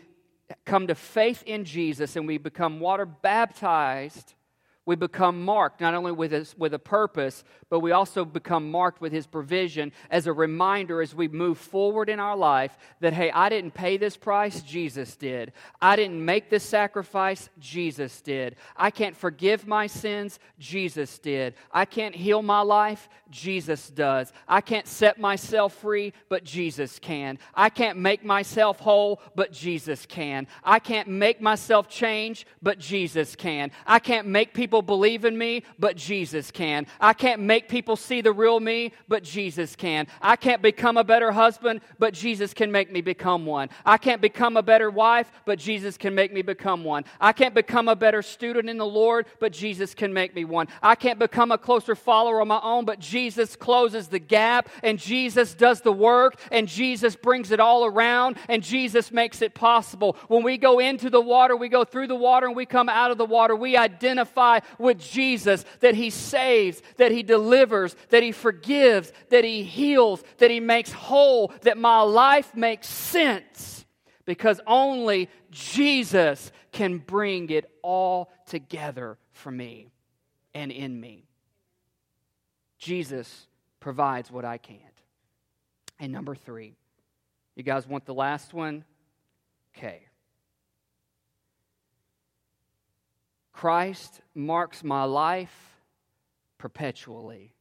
come 0.65 0.87
to 0.87 0.95
faith 0.95 1.43
in 1.45 1.65
Jesus 1.65 2.15
and 2.15 2.27
we 2.27 2.37
become 2.37 2.79
water 2.79 3.05
baptized, 3.05 4.33
we 4.89 4.95
become 4.95 5.39
marked 5.45 5.81
not 5.81 5.93
only 5.93 6.11
with, 6.11 6.55
with 6.57 6.73
a 6.73 6.79
purpose, 6.79 7.43
but 7.69 7.81
we 7.81 7.91
also 7.91 8.25
become 8.25 8.71
marked 8.71 8.99
with 8.99 9.13
His 9.13 9.27
provision 9.27 9.91
as 10.09 10.25
a 10.25 10.33
reminder 10.33 10.99
as 10.99 11.13
we 11.13 11.27
move 11.27 11.59
forward 11.59 12.09
in 12.09 12.19
our 12.19 12.35
life 12.35 12.75
that, 12.99 13.13
hey, 13.13 13.29
I 13.29 13.49
didn't 13.49 13.75
pay 13.75 13.97
this 13.97 14.17
price, 14.17 14.63
Jesus 14.63 15.15
did. 15.15 15.53
I 15.79 15.95
didn't 15.95 16.25
make 16.25 16.49
this 16.49 16.63
sacrifice, 16.63 17.49
Jesus 17.59 18.19
did. 18.21 18.55
I 18.75 18.89
can't 18.89 19.15
forgive 19.15 19.67
my 19.67 19.85
sins, 19.85 20.39
Jesus 20.57 21.19
did. 21.19 21.53
I 21.71 21.85
can't 21.85 22.15
heal 22.15 22.41
my 22.41 22.61
life, 22.61 23.09
Jesus 23.29 23.91
does. 23.91 24.33
I 24.47 24.61
can't 24.61 24.87
set 24.87 25.19
myself 25.19 25.75
free, 25.75 26.13
but 26.29 26.43
Jesus 26.43 26.97
can. 26.97 27.37
I 27.53 27.69
can't 27.69 27.99
make 27.99 28.25
myself 28.25 28.79
whole, 28.79 29.21
but 29.35 29.51
Jesus 29.51 30.07
can. 30.07 30.47
I 30.63 30.79
can't 30.79 31.07
make 31.07 31.41
myself 31.41 31.87
change, 31.89 32.47
but 32.59 32.79
Jesus 32.79 33.35
can. 33.35 33.69
I 33.85 33.99
can't 33.99 34.27
make 34.27 34.55
people 34.55 34.78
believe 34.81 35.25
in 35.25 35.37
me, 35.37 35.63
but 35.77 35.95
Jesus 35.95 36.51
can. 36.51 36.87
I 36.99 37.13
can't 37.13 37.41
make 37.41 37.69
people 37.69 37.95
see 37.95 38.21
the 38.21 38.31
real 38.31 38.59
me, 38.59 38.93
but 39.07 39.23
Jesus 39.23 39.75
can. 39.75 40.07
I 40.21 40.35
can't 40.35 40.61
become 40.61 40.97
a 40.97 41.03
better 41.03 41.31
husband, 41.31 41.81
but 41.97 42.13
Jesus 42.13 42.53
can 42.53 42.71
make 42.71 42.91
me 42.91 43.01
become 43.01 43.45
one. 43.45 43.69
I 43.85 43.97
can't 43.97 44.21
become 44.21 44.57
a 44.57 44.63
better 44.63 44.89
wife, 44.89 45.31
but 45.45 45.59
Jesus 45.59 45.97
can 45.97 46.15
make 46.15 46.33
me 46.33 46.41
become 46.41 46.83
one. 46.83 47.05
I 47.19 47.33
can't 47.33 47.53
become 47.53 47.87
a 47.87 47.95
better 47.95 48.21
student 48.21 48.69
in 48.69 48.77
the 48.77 48.85
Lord, 48.85 49.25
but 49.39 49.51
Jesus 49.51 49.93
can 49.93 50.13
make 50.13 50.35
me 50.35 50.45
one. 50.45 50.67
I 50.81 50.95
can't 50.95 51.19
become 51.19 51.51
a 51.51 51.57
closer 51.57 51.95
follower 51.95 52.41
on 52.41 52.47
my 52.47 52.59
own, 52.61 52.85
but 52.85 52.99
Jesus 52.99 53.55
closes 53.55 54.07
the 54.07 54.19
gap, 54.19 54.69
and 54.83 54.99
Jesus 54.99 55.53
does 55.53 55.81
the 55.81 55.91
work, 55.91 56.39
and 56.51 56.67
Jesus 56.67 57.15
brings 57.15 57.51
it 57.51 57.59
all 57.59 57.85
around, 57.85 58.37
and 58.47 58.63
Jesus 58.63 59.11
makes 59.11 59.41
it 59.41 59.53
possible. 59.53 60.17
When 60.27 60.43
we 60.43 60.57
go 60.57 60.79
into 60.79 61.09
the 61.09 61.21
water, 61.21 61.55
we 61.55 61.69
go 61.69 61.83
through 61.83 62.07
the 62.07 62.15
water, 62.15 62.47
and 62.47 62.55
we 62.55 62.65
come 62.65 62.89
out 62.89 63.11
of 63.11 63.17
the 63.17 63.25
water, 63.25 63.55
we 63.55 63.77
identify 63.77 64.59
with 64.77 64.99
Jesus 64.99 65.65
that 65.79 65.95
He 65.95 66.09
saves, 66.09 66.81
that 66.97 67.11
He 67.11 67.23
delivers, 67.23 67.95
that 68.09 68.23
He 68.23 68.31
forgives, 68.31 69.11
that 69.29 69.43
He 69.43 69.63
heals, 69.63 70.23
that 70.37 70.51
He 70.51 70.59
makes 70.59 70.91
whole, 70.91 71.51
that 71.61 71.77
my 71.77 72.01
life 72.01 72.55
makes 72.55 72.87
sense 72.87 73.85
because 74.25 74.61
only 74.67 75.29
Jesus 75.49 76.51
can 76.71 76.99
bring 76.99 77.49
it 77.49 77.69
all 77.81 78.31
together 78.45 79.17
for 79.31 79.51
me 79.51 79.89
and 80.53 80.71
in 80.71 80.99
me. 80.99 81.25
Jesus 82.77 83.47
provides 83.79 84.31
what 84.31 84.45
I 84.45 84.57
can't. 84.57 84.79
And 85.99 86.13
number 86.13 86.35
three, 86.35 86.75
you 87.55 87.63
guys 87.63 87.87
want 87.87 88.05
the 88.05 88.13
last 88.13 88.53
one? 88.53 88.85
Okay. 89.75 90.08
Christ 93.59 94.21
marks 94.33 94.85
my 94.85 95.03
life 95.03 95.75
perpetually. 96.57 97.51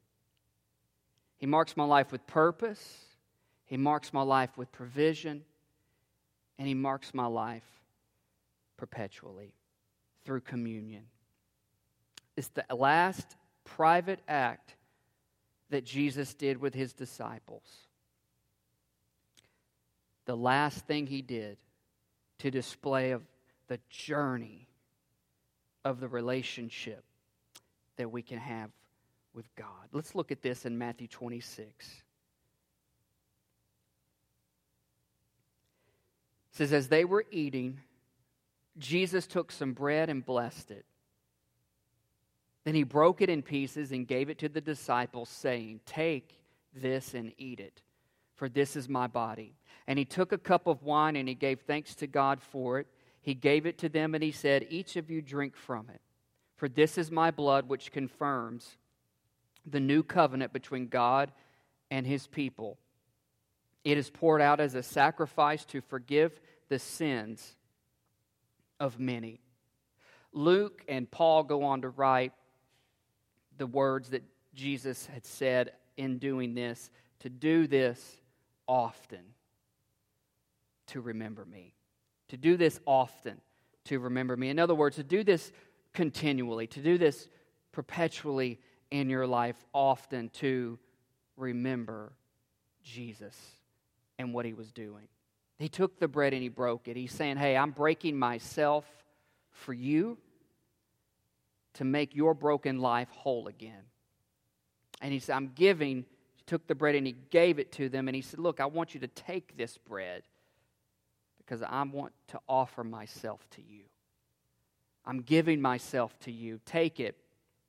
He 1.38 1.46
marks 1.46 1.76
my 1.76 1.82
life 1.82 2.12
with 2.12 2.24
purpose, 2.24 3.00
He 3.64 3.76
marks 3.76 4.12
my 4.12 4.22
life 4.22 4.56
with 4.56 4.70
provision, 4.70 5.42
and 6.56 6.68
He 6.68 6.74
marks 6.74 7.12
my 7.14 7.26
life 7.26 7.64
perpetually 8.76 9.54
through 10.24 10.42
communion. 10.42 11.02
It's 12.36 12.50
the 12.50 12.64
last 12.72 13.34
private 13.64 14.20
act 14.28 14.76
that 15.70 15.84
Jesus 15.84 16.32
did 16.32 16.60
with 16.60 16.74
His 16.74 16.92
disciples. 16.92 17.64
The 20.26 20.36
last 20.36 20.86
thing 20.86 21.08
He 21.08 21.22
did 21.22 21.58
to 22.38 22.52
display 22.52 23.10
of 23.10 23.22
the 23.66 23.80
journey 23.90 24.67
of 25.88 26.00
the 26.00 26.08
relationship 26.08 27.02
that 27.96 28.10
we 28.10 28.22
can 28.22 28.38
have 28.38 28.70
with 29.34 29.46
God. 29.56 29.88
Let's 29.92 30.14
look 30.14 30.30
at 30.30 30.42
this 30.42 30.66
in 30.66 30.78
Matthew 30.78 31.08
26. 31.08 31.68
It 36.50 36.56
says, 36.56 36.72
As 36.72 36.88
they 36.88 37.04
were 37.04 37.24
eating, 37.30 37.80
Jesus 38.78 39.26
took 39.26 39.50
some 39.50 39.72
bread 39.72 40.10
and 40.10 40.24
blessed 40.24 40.70
it. 40.70 40.84
Then 42.64 42.74
he 42.74 42.82
broke 42.82 43.22
it 43.22 43.30
in 43.30 43.42
pieces 43.42 43.92
and 43.92 44.06
gave 44.06 44.28
it 44.28 44.38
to 44.38 44.48
the 44.48 44.60
disciples, 44.60 45.28
saying, 45.28 45.80
Take, 45.86 46.34
this 46.74 47.14
and 47.14 47.32
eat 47.38 47.60
it, 47.60 47.80
for 48.34 48.48
this 48.48 48.76
is 48.76 48.88
my 48.88 49.06
body. 49.06 49.54
And 49.86 49.98
he 49.98 50.04
took 50.04 50.32
a 50.32 50.38
cup 50.38 50.66
of 50.66 50.82
wine 50.82 51.16
and 51.16 51.28
he 51.28 51.34
gave 51.34 51.60
thanks 51.60 51.94
to 51.96 52.06
God 52.06 52.42
for 52.42 52.78
it. 52.78 52.86
He 53.28 53.34
gave 53.34 53.66
it 53.66 53.76
to 53.80 53.90
them 53.90 54.14
and 54.14 54.24
he 54.24 54.32
said, 54.32 54.68
Each 54.70 54.96
of 54.96 55.10
you 55.10 55.20
drink 55.20 55.54
from 55.54 55.90
it, 55.90 56.00
for 56.56 56.66
this 56.66 56.96
is 56.96 57.10
my 57.10 57.30
blood 57.30 57.68
which 57.68 57.92
confirms 57.92 58.78
the 59.66 59.80
new 59.80 60.02
covenant 60.02 60.54
between 60.54 60.88
God 60.88 61.30
and 61.90 62.06
his 62.06 62.26
people. 62.26 62.78
It 63.84 63.98
is 63.98 64.08
poured 64.08 64.40
out 64.40 64.60
as 64.60 64.74
a 64.74 64.82
sacrifice 64.82 65.66
to 65.66 65.82
forgive 65.82 66.40
the 66.70 66.78
sins 66.78 67.54
of 68.80 68.98
many. 68.98 69.42
Luke 70.32 70.82
and 70.88 71.10
Paul 71.10 71.44
go 71.44 71.64
on 71.64 71.82
to 71.82 71.90
write 71.90 72.32
the 73.58 73.66
words 73.66 74.08
that 74.08 74.22
Jesus 74.54 75.04
had 75.04 75.26
said 75.26 75.72
in 75.98 76.16
doing 76.16 76.54
this 76.54 76.88
to 77.18 77.28
do 77.28 77.66
this 77.66 78.22
often 78.66 79.34
to 80.86 81.02
remember 81.02 81.44
me. 81.44 81.74
To 82.28 82.36
do 82.36 82.56
this 82.56 82.80
often 82.86 83.40
to 83.84 83.98
remember 83.98 84.36
me. 84.36 84.50
In 84.50 84.58
other 84.58 84.74
words, 84.74 84.96
to 84.96 85.02
do 85.02 85.24
this 85.24 85.52
continually, 85.94 86.66
to 86.68 86.80
do 86.80 86.98
this 86.98 87.28
perpetually 87.72 88.60
in 88.90 89.08
your 89.08 89.26
life, 89.26 89.56
often 89.72 90.28
to 90.30 90.78
remember 91.36 92.12
Jesus 92.82 93.36
and 94.18 94.34
what 94.34 94.44
he 94.44 94.52
was 94.52 94.72
doing. 94.72 95.08
He 95.58 95.68
took 95.68 95.98
the 95.98 96.08
bread 96.08 96.34
and 96.34 96.42
he 96.42 96.48
broke 96.48 96.86
it. 96.88 96.96
He's 96.96 97.12
saying, 97.12 97.36
Hey, 97.36 97.56
I'm 97.56 97.70
breaking 97.70 98.18
myself 98.18 98.84
for 99.50 99.72
you 99.72 100.18
to 101.74 101.84
make 101.84 102.14
your 102.14 102.34
broken 102.34 102.78
life 102.78 103.08
whole 103.10 103.48
again. 103.48 103.84
And 105.00 105.12
he 105.12 105.18
said, 105.18 105.34
I'm 105.36 105.52
giving, 105.54 106.04
he 106.36 106.42
took 106.46 106.66
the 106.66 106.74
bread 106.74 106.94
and 106.94 107.06
he 107.06 107.16
gave 107.30 107.58
it 107.58 107.72
to 107.72 107.88
them. 107.88 108.08
And 108.08 108.14
he 108.14 108.22
said, 108.22 108.38
Look, 108.38 108.60
I 108.60 108.66
want 108.66 108.94
you 108.94 109.00
to 109.00 109.08
take 109.08 109.56
this 109.56 109.78
bread 109.78 110.22
because 111.48 111.62
I 111.62 111.82
want 111.84 112.12
to 112.28 112.40
offer 112.48 112.84
myself 112.84 113.40
to 113.52 113.62
you. 113.62 113.84
I'm 115.06 115.22
giving 115.22 115.62
myself 115.62 116.18
to 116.20 116.32
you. 116.32 116.60
Take 116.66 117.00
it. 117.00 117.16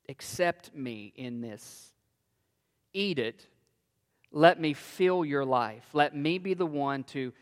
Accept 0.08 0.74
me 0.74 1.12
in 1.16 1.40
this. 1.40 1.92
Eat 2.92 3.18
it. 3.18 3.46
Let 4.32 4.60
me 4.60 4.74
fill 4.74 5.24
your 5.24 5.44
life. 5.44 5.84
Let 5.94 6.14
me 6.14 6.38
be 6.38 6.52
the 6.52 6.66
one 6.66 7.04
to 7.04 7.32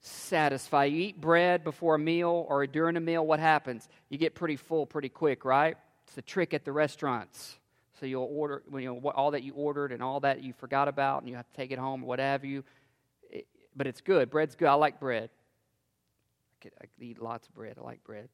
satisfy. 0.00 0.86
You 0.86 1.00
eat 1.00 1.20
bread 1.20 1.62
before 1.62 1.94
a 1.94 1.98
meal 1.98 2.44
or 2.48 2.66
during 2.66 2.96
a 2.96 3.00
meal, 3.00 3.24
what 3.24 3.38
happens? 3.38 3.88
You 4.08 4.18
get 4.18 4.34
pretty 4.34 4.56
full 4.56 4.86
pretty 4.86 5.08
quick, 5.08 5.44
right? 5.44 5.76
It's 6.06 6.14
the 6.14 6.22
trick 6.22 6.52
at 6.52 6.64
the 6.64 6.72
restaurants. 6.72 7.58
So 8.00 8.06
you'll 8.06 8.28
order, 8.30 8.62
you 8.72 8.86
know, 8.86 9.10
all 9.10 9.30
that 9.30 9.44
you 9.44 9.54
ordered 9.54 9.92
and 9.92 10.02
all 10.02 10.20
that 10.20 10.42
you 10.42 10.52
forgot 10.54 10.88
about, 10.88 11.22
and 11.22 11.28
you 11.28 11.36
have 11.36 11.48
to 11.48 11.56
take 11.56 11.70
it 11.70 11.78
home 11.78 12.02
or 12.02 12.06
what 12.06 12.18
have 12.18 12.44
you. 12.44 12.64
It, 13.30 13.46
but 13.76 13.86
it's 13.86 14.00
good. 14.00 14.30
Bread's 14.30 14.56
good. 14.56 14.68
I 14.68 14.74
like 14.74 14.98
bread. 14.98 15.30
I 16.64 16.68
could, 16.68 16.72
I 16.80 16.86
could 16.86 17.02
eat 17.02 17.20
lots 17.20 17.48
of 17.48 17.54
bread. 17.54 17.76
I 17.78 17.82
like 17.82 18.02
bread, 18.04 18.28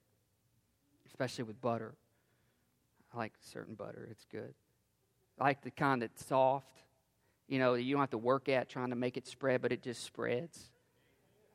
especially 1.07 1.45
with 1.45 1.61
butter. 1.61 1.95
I 3.13 3.19
like 3.19 3.33
certain 3.41 3.75
butter. 3.75 4.07
It's 4.11 4.25
good. 4.31 4.55
I 5.41 5.45
like 5.45 5.63
the 5.63 5.71
kind 5.71 6.03
that's 6.03 6.25
soft. 6.25 6.79
You 7.49 7.59
know, 7.59 7.75
you 7.75 7.93
don't 7.93 8.01
have 8.01 8.11
to 8.11 8.19
work 8.19 8.49
at 8.49 8.69
trying 8.69 8.91
to 8.91 8.97
make 8.97 9.17
it 9.17 9.27
spread, 9.27 9.63
but 9.63 9.73
it 9.73 9.83
just 9.83 10.05
spreads. 10.05 10.71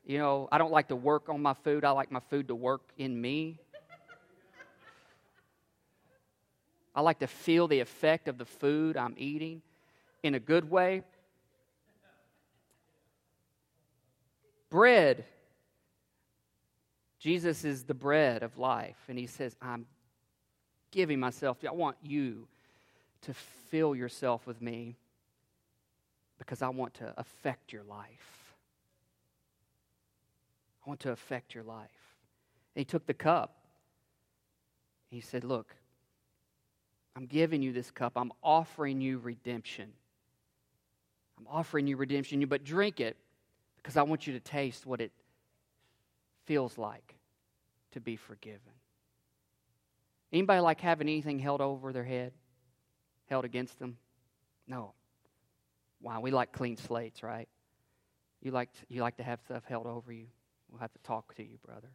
You 0.04 0.18
know, 0.18 0.48
I 0.52 0.58
don't 0.58 0.70
like 0.70 0.88
to 0.88 0.96
work 0.96 1.30
on 1.30 1.40
my 1.40 1.54
food. 1.54 1.84
I 1.84 1.90
like 1.92 2.10
my 2.10 2.20
food 2.20 2.48
to 2.48 2.54
work 2.54 2.82
in 2.98 3.18
me. 3.18 3.58
I 6.94 7.00
like 7.00 7.20
to 7.20 7.26
feel 7.26 7.68
the 7.68 7.80
effect 7.80 8.28
of 8.28 8.36
the 8.38 8.44
food 8.44 8.96
I'm 8.96 9.14
eating 9.16 9.62
in 10.22 10.34
a 10.34 10.40
good 10.40 10.70
way. 10.70 11.02
Bread. 14.68 15.24
Jesus 17.18 17.64
is 17.64 17.84
the 17.84 17.94
bread 17.94 18.42
of 18.42 18.58
life. 18.58 18.96
And 19.08 19.18
he 19.18 19.26
says, 19.26 19.56
I'm 19.60 19.86
giving 20.90 21.20
myself. 21.20 21.60
to 21.60 21.64
you. 21.64 21.70
I 21.70 21.74
want 21.74 21.96
you 22.02 22.46
to 23.22 23.34
fill 23.70 23.94
yourself 23.94 24.46
with 24.46 24.60
me 24.60 24.96
because 26.38 26.62
I 26.62 26.68
want 26.68 26.94
to 26.94 27.14
affect 27.16 27.72
your 27.72 27.82
life. 27.82 28.54
I 30.84 30.88
want 30.88 31.00
to 31.00 31.10
affect 31.10 31.54
your 31.54 31.64
life. 31.64 31.90
And 32.74 32.80
he 32.80 32.84
took 32.84 33.06
the 33.06 33.14
cup. 33.14 33.56
He 35.10 35.20
said, 35.20 35.44
Look, 35.44 35.74
I'm 37.16 37.26
giving 37.26 37.62
you 37.62 37.72
this 37.72 37.90
cup. 37.90 38.12
I'm 38.16 38.32
offering 38.42 39.00
you 39.00 39.18
redemption. 39.18 39.90
I'm 41.38 41.46
offering 41.50 41.86
you 41.86 41.96
redemption, 41.96 42.44
but 42.46 42.64
drink 42.64 43.00
it 43.00 43.16
because 43.78 43.96
I 43.96 44.02
want 44.02 44.26
you 44.26 44.32
to 44.34 44.40
taste 44.40 44.86
what 44.86 45.00
it 45.00 45.12
feels 46.46 46.78
like 46.78 47.16
to 47.92 48.00
be 48.00 48.16
forgiven. 48.16 48.72
Anybody 50.32 50.60
like 50.60 50.80
having 50.80 51.08
anything 51.08 51.38
held 51.38 51.60
over 51.60 51.92
their 51.92 52.04
head, 52.04 52.32
held 53.26 53.44
against 53.44 53.78
them? 53.78 53.96
No. 54.66 54.92
Why? 56.00 56.18
We 56.18 56.30
like 56.30 56.52
clean 56.52 56.76
slates, 56.76 57.22
right? 57.22 57.48
You 58.42 58.50
like 58.50 58.72
to, 58.72 58.80
you 58.88 59.00
like 59.00 59.16
to 59.16 59.22
have 59.22 59.40
stuff 59.40 59.64
held 59.64 59.86
over 59.86 60.12
you. 60.12 60.26
We'll 60.70 60.80
have 60.80 60.92
to 60.92 60.98
talk 61.00 61.34
to 61.36 61.42
you, 61.42 61.58
brother. 61.64 61.88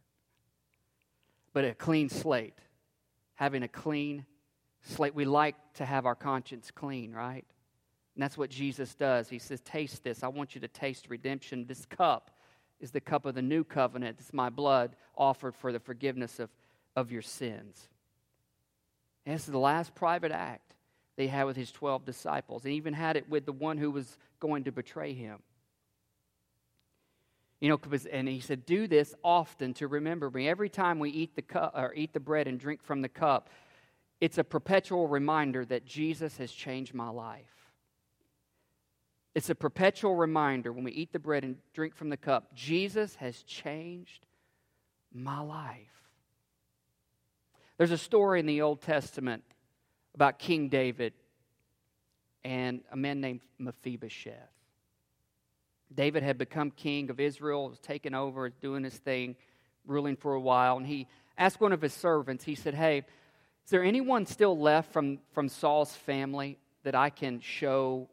But 1.52 1.64
a 1.64 1.74
clean 1.74 2.08
slate, 2.08 2.58
having 3.34 3.62
a 3.62 3.68
clean 3.68 4.24
slate, 4.82 5.14
we 5.14 5.24
like 5.24 5.54
to 5.74 5.84
have 5.84 6.06
our 6.06 6.14
conscience 6.14 6.70
clean, 6.70 7.12
right? 7.12 7.44
And 8.14 8.22
that's 8.22 8.36
what 8.36 8.50
Jesus 8.50 8.94
does. 8.94 9.28
He 9.28 9.38
says, 9.38 9.60
Taste 9.60 10.02
this. 10.02 10.22
I 10.22 10.28
want 10.28 10.54
you 10.54 10.60
to 10.62 10.68
taste 10.68 11.06
redemption. 11.08 11.66
This 11.66 11.86
cup 11.86 12.30
is 12.82 12.90
the 12.90 13.00
cup 13.00 13.24
of 13.24 13.34
the 13.34 13.42
new 13.42 13.64
covenant. 13.64 14.18
It's 14.20 14.32
my 14.32 14.50
blood 14.50 14.96
offered 15.16 15.54
for 15.54 15.72
the 15.72 15.80
forgiveness 15.80 16.38
of, 16.38 16.50
of 16.96 17.10
your 17.10 17.22
sins. 17.22 17.88
And 19.24 19.34
this 19.34 19.42
is 19.42 19.52
the 19.52 19.58
last 19.58 19.94
private 19.94 20.32
act 20.32 20.74
they 21.16 21.28
had 21.28 21.44
with 21.44 21.56
his 21.56 21.70
12 21.70 22.04
disciples. 22.04 22.64
And 22.64 22.74
even 22.74 22.92
had 22.92 23.16
it 23.16 23.28
with 23.28 23.46
the 23.46 23.52
one 23.52 23.78
who 23.78 23.90
was 23.90 24.18
going 24.40 24.64
to 24.64 24.72
betray 24.72 25.14
him. 25.14 25.38
You 27.60 27.68
know, 27.68 27.80
and 28.10 28.26
he 28.26 28.40
said, 28.40 28.66
Do 28.66 28.88
this 28.88 29.14
often 29.22 29.72
to 29.74 29.86
remember 29.86 30.28
me. 30.28 30.48
Every 30.48 30.68
time 30.68 30.98
we 30.98 31.10
eat 31.10 31.36
the 31.36 31.42
cup 31.42 31.74
or 31.76 31.94
eat 31.94 32.12
the 32.12 32.18
bread 32.18 32.48
and 32.48 32.58
drink 32.58 32.82
from 32.82 33.02
the 33.02 33.08
cup, 33.08 33.50
it's 34.20 34.38
a 34.38 34.44
perpetual 34.44 35.06
reminder 35.06 35.64
that 35.66 35.84
Jesus 35.84 36.36
has 36.38 36.50
changed 36.50 36.92
my 36.92 37.08
life. 37.08 37.61
It's 39.34 39.48
a 39.48 39.54
perpetual 39.54 40.14
reminder 40.14 40.72
when 40.72 40.84
we 40.84 40.92
eat 40.92 41.12
the 41.12 41.18
bread 41.18 41.44
and 41.44 41.56
drink 41.72 41.94
from 41.94 42.10
the 42.10 42.16
cup, 42.16 42.54
Jesus 42.54 43.14
has 43.16 43.42
changed 43.42 44.26
my 45.12 45.40
life. 45.40 45.88
There's 47.78 47.90
a 47.90 47.98
story 47.98 48.40
in 48.40 48.46
the 48.46 48.60
Old 48.60 48.82
Testament 48.82 49.42
about 50.14 50.38
King 50.38 50.68
David 50.68 51.14
and 52.44 52.82
a 52.90 52.96
man 52.96 53.20
named 53.20 53.40
Mephibosheth. 53.58 54.34
David 55.94 56.22
had 56.22 56.38
become 56.38 56.70
king 56.70 57.10
of 57.10 57.20
Israel, 57.20 57.68
was 57.68 57.78
taking 57.78 58.14
over, 58.14 58.48
doing 58.48 58.84
his 58.84 58.96
thing, 58.96 59.36
ruling 59.86 60.16
for 60.16 60.34
a 60.34 60.40
while. 60.40 60.76
And 60.76 60.86
he 60.86 61.06
asked 61.38 61.60
one 61.60 61.72
of 61.72 61.82
his 61.82 61.92
servants, 61.92 62.44
he 62.44 62.54
said, 62.54 62.74
Hey, 62.74 62.98
is 63.64 63.70
there 63.70 63.84
anyone 63.84 64.26
still 64.26 64.58
left 64.58 64.92
from, 64.92 65.18
from 65.32 65.48
Saul's 65.48 65.94
family 65.94 66.58
that 66.82 66.94
I 66.94 67.10
can 67.10 67.40
show 67.40 68.08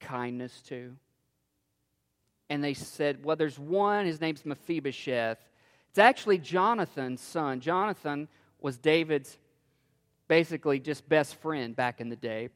kindness 0.00 0.60
to? 0.68 0.96
And 2.50 2.62
they 2.62 2.74
said, 2.74 3.24
Well, 3.24 3.36
there's 3.36 3.58
one. 3.58 4.06
His 4.06 4.20
name's 4.20 4.44
Mephibosheth. 4.44 5.38
It's 5.90 5.98
actually 5.98 6.38
Jonathan's 6.38 7.20
son. 7.20 7.60
Jonathan 7.60 8.28
was 8.60 8.78
David's 8.78 9.38
basically 10.28 10.80
just 10.80 11.08
best 11.08 11.36
friend 11.36 11.76
back 11.76 12.00
in 12.00 12.08
the 12.08 12.16
day. 12.16 12.48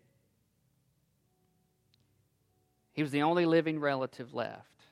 He 2.93 3.03
was 3.03 3.13
the 3.13 3.23
only 3.23 3.47
living 3.47 3.79
relative 3.79 4.35
left, 4.35 4.83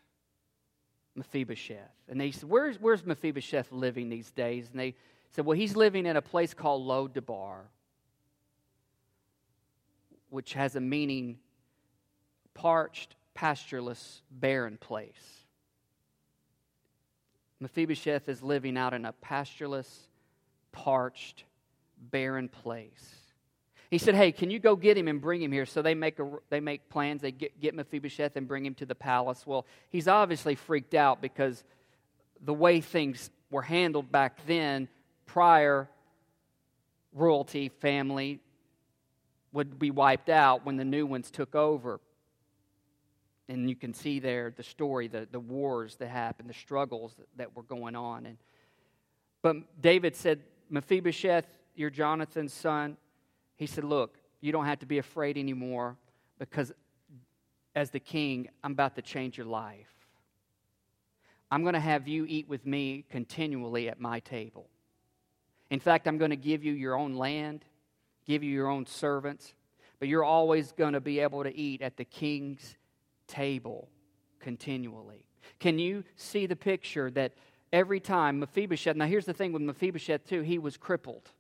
Mephibosheth. 1.17 1.79
And 2.09 2.21
they 2.21 2.31
said, 2.31 2.49
Where's, 2.49 2.81
where's 2.81 3.05
Mephibosheth 3.05 3.73
living 3.73 4.09
these 4.09 4.31
days? 4.31 4.69
And 4.71 4.79
they 4.79 4.95
said, 5.33 5.45
Well, 5.45 5.57
he's 5.57 5.75
living 5.75 6.07
in 6.07 6.17
a 6.17 6.23
place 6.23 6.55
called 6.55 6.83
Lo-debar, 6.83 7.65
which 10.31 10.53
has 10.53 10.77
a 10.77 10.81
meaning 10.81 11.39
parched, 12.57 13.15
pastureless, 13.35 14.23
barren 14.31 14.79
place. 14.79 15.45
Mephibosheth 17.61 18.29
is 18.29 18.43
living 18.43 18.77
out 18.77 18.95
in 18.95 19.05
a 19.05 19.13
pastureless, 19.13 20.09
parched, 20.73 21.45
barren 22.11 22.49
place. 22.49 23.15
He 23.91 23.99
said, 23.99 24.15
Hey, 24.15 24.33
can 24.33 24.51
you 24.51 24.59
go 24.59 24.75
get 24.75 24.97
him 24.97 25.07
and 25.07 25.21
bring 25.21 25.41
him 25.41 25.53
here? 25.53 25.67
So 25.67 25.81
they 25.81 25.95
make, 25.95 26.19
a, 26.19 26.29
they 26.51 26.61
make 26.61 26.89
plans. 26.89 27.23
They 27.23 27.31
get, 27.31 27.61
get 27.61 27.75
Mephibosheth 27.75 28.37
and 28.37 28.49
bring 28.49 28.67
him 28.67 28.75
to 28.75 28.87
the 28.87 28.95
palace. 28.95 29.47
Well, 29.47 29.67
he's 29.91 30.09
obviously 30.09 30.55
freaked 30.55 30.95
out 30.95 31.21
because 31.21 31.63
the 32.45 32.55
way 32.55 32.81
things 32.81 33.31
were 33.51 33.63
handled 33.63 34.11
back 34.11 34.39
then, 34.47 34.89
prior 35.27 35.89
royalty 37.13 37.69
family 37.69 38.41
would 39.53 39.79
be 39.79 39.91
wiped 39.91 40.29
out 40.29 40.67
when 40.67 40.77
the 40.77 40.85
new 40.85 41.07
ones 41.07 41.31
took 41.31 41.55
over. 41.55 42.01
And 43.49 43.69
you 43.69 43.77
can 43.77 43.95
see 43.95 44.19
there 44.19 44.53
the 44.55 44.63
story, 44.63 45.09
the, 45.09 45.29
the 45.31 45.41
wars 45.41 45.97
that 45.97 46.09
happened, 46.09 46.49
the 46.51 46.55
struggles 46.55 47.15
that, 47.15 47.27
that 47.37 47.57
were 47.57 47.63
going 47.63 47.95
on. 47.95 48.27
And, 48.27 48.39
but 49.43 49.81
David 49.81 50.17
said, 50.17 50.43
Mephibosheth, 50.69 51.47
you're 51.75 51.91
Jonathan's 51.91 52.53
son. 52.53 52.97
He 53.57 53.67
said, 53.67 53.85
Look, 53.85 54.19
you 54.41 54.53
don't 54.53 54.67
have 54.67 54.81
to 54.81 54.87
be 54.87 54.99
afraid 54.99 55.39
anymore 55.39 55.97
because 56.39 56.73
as 57.75 57.91
the 57.91 58.01
king, 58.01 58.49
I'm 58.65 58.73
about 58.73 58.97
to 58.97 59.03
change 59.03 59.37
your 59.37 59.47
life. 59.47 59.93
I'm 61.51 61.63
going 61.63 61.75
to 61.75 61.81
have 61.81 62.09
you 62.09 62.27
eat 62.27 62.49
with 62.49 62.67
me 62.67 63.05
continually 63.11 63.89
at 63.89 64.01
my 64.01 64.21
table. 64.21 64.69
In 65.71 65.79
fact, 65.79 66.09
I'm 66.09 66.19
going 66.19 66.31
to 66.31 66.37
give 66.37 66.65
you 66.65 66.73
your 66.73 66.97
own 66.97 67.15
land, 67.15 67.65
give 68.25 68.43
you 68.43 68.51
your 68.51 68.69
own 68.69 68.87
servants, 68.87 69.55
but 69.99 70.09
you're 70.09 70.25
always 70.25 70.73
going 70.73 70.95
to 70.95 71.01
be 71.01 71.21
able 71.21 71.45
to 71.45 71.57
eat 71.57 71.83
at 71.83 71.97
the 71.97 72.05
king's 72.05 72.77
table 73.27 73.89
continually. 74.41 75.25
Can 75.59 75.79
you 75.79 76.05
see 76.17 76.47
the 76.47 76.57
picture 76.57 77.11
that 77.13 77.33
every 77.73 78.01
time 78.01 78.41
Mephibosheth, 78.41 78.97
now 78.97 79.07
here's 79.07 79.27
the 79.27 79.33
thing 79.33 79.53
with 79.53 79.63
Mephibosheth 79.63 80.27
too, 80.29 80.43
he 80.43 80.59
was 80.59 80.77
crippled. 80.77 81.31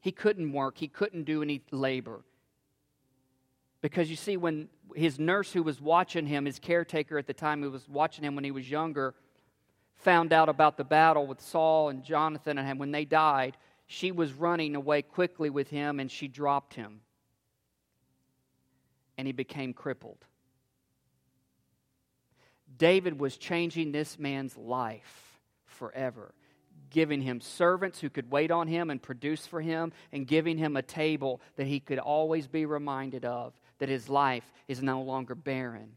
He 0.00 0.12
couldn't 0.12 0.52
work, 0.52 0.78
he 0.78 0.88
couldn't 0.88 1.24
do 1.24 1.42
any 1.42 1.62
labor. 1.70 2.24
Because 3.80 4.10
you 4.10 4.16
see, 4.16 4.36
when 4.36 4.68
his 4.94 5.18
nurse 5.18 5.52
who 5.52 5.62
was 5.62 5.80
watching 5.80 6.26
him, 6.26 6.44
his 6.44 6.58
caretaker 6.58 7.18
at 7.18 7.26
the 7.26 7.34
time 7.34 7.62
who 7.62 7.70
was 7.70 7.88
watching 7.88 8.24
him 8.24 8.34
when 8.34 8.44
he 8.44 8.50
was 8.50 8.70
younger, 8.70 9.14
found 9.96 10.32
out 10.32 10.48
about 10.48 10.76
the 10.76 10.84
battle 10.84 11.26
with 11.26 11.40
Saul 11.40 11.88
and 11.88 12.02
Jonathan, 12.02 12.58
and 12.58 12.78
when 12.78 12.92
they 12.92 13.04
died, 13.04 13.56
she 13.86 14.12
was 14.12 14.32
running 14.32 14.74
away 14.74 15.02
quickly 15.02 15.50
with 15.50 15.70
him 15.70 16.00
and 16.00 16.10
she 16.10 16.28
dropped 16.28 16.74
him. 16.74 17.00
And 19.16 19.26
he 19.26 19.32
became 19.32 19.72
crippled. 19.72 20.24
David 22.78 23.18
was 23.18 23.36
changing 23.36 23.92
this 23.92 24.18
man's 24.18 24.56
life 24.56 25.40
forever, 25.64 26.34
giving 26.90 27.20
him 27.20 27.40
servants 27.40 28.00
who 28.00 28.10
could 28.10 28.30
wait 28.30 28.50
on 28.50 28.68
him 28.68 28.90
and 28.90 29.02
produce 29.02 29.46
for 29.46 29.60
him, 29.60 29.92
and 30.12 30.26
giving 30.26 30.58
him 30.58 30.76
a 30.76 30.82
table 30.82 31.40
that 31.56 31.66
he 31.66 31.80
could 31.80 31.98
always 31.98 32.46
be 32.46 32.66
reminded 32.66 33.24
of 33.24 33.54
that 33.78 33.88
his 33.88 34.08
life 34.08 34.50
is 34.68 34.82
no 34.82 35.02
longer 35.02 35.34
barren 35.34 35.92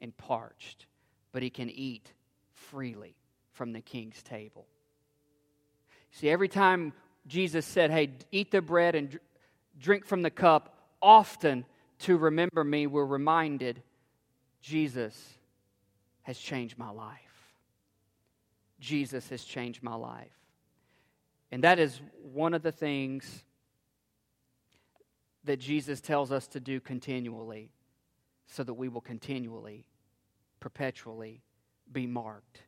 and 0.00 0.16
parched, 0.16 0.86
but 1.32 1.42
he 1.42 1.50
can 1.50 1.70
eat 1.70 2.12
freely 2.52 3.16
from 3.52 3.72
the 3.72 3.80
king's 3.80 4.22
table. 4.22 4.66
See, 6.12 6.30
every 6.30 6.48
time 6.48 6.92
Jesus 7.26 7.66
said, 7.66 7.90
Hey, 7.90 8.10
eat 8.30 8.50
the 8.50 8.62
bread 8.62 8.94
and 8.94 9.18
drink 9.78 10.06
from 10.06 10.22
the 10.22 10.30
cup, 10.30 10.74
often 11.02 11.64
to 12.00 12.16
remember 12.16 12.64
me, 12.64 12.86
we're 12.86 13.04
reminded 13.04 13.82
Jesus 14.60 15.35
has 16.26 16.36
changed 16.36 16.76
my 16.76 16.90
life. 16.90 17.20
Jesus 18.80 19.28
has 19.28 19.44
changed 19.44 19.80
my 19.80 19.94
life. 19.94 20.36
And 21.52 21.62
that 21.62 21.78
is 21.78 22.00
one 22.20 22.52
of 22.52 22.62
the 22.62 22.72
things 22.72 23.44
that 25.44 25.60
Jesus 25.60 26.00
tells 26.00 26.32
us 26.32 26.48
to 26.48 26.58
do 26.58 26.80
continually 26.80 27.70
so 28.48 28.64
that 28.64 28.74
we 28.74 28.88
will 28.88 29.00
continually, 29.00 29.86
perpetually 30.58 31.42
be 31.92 32.08
marked 32.08 32.62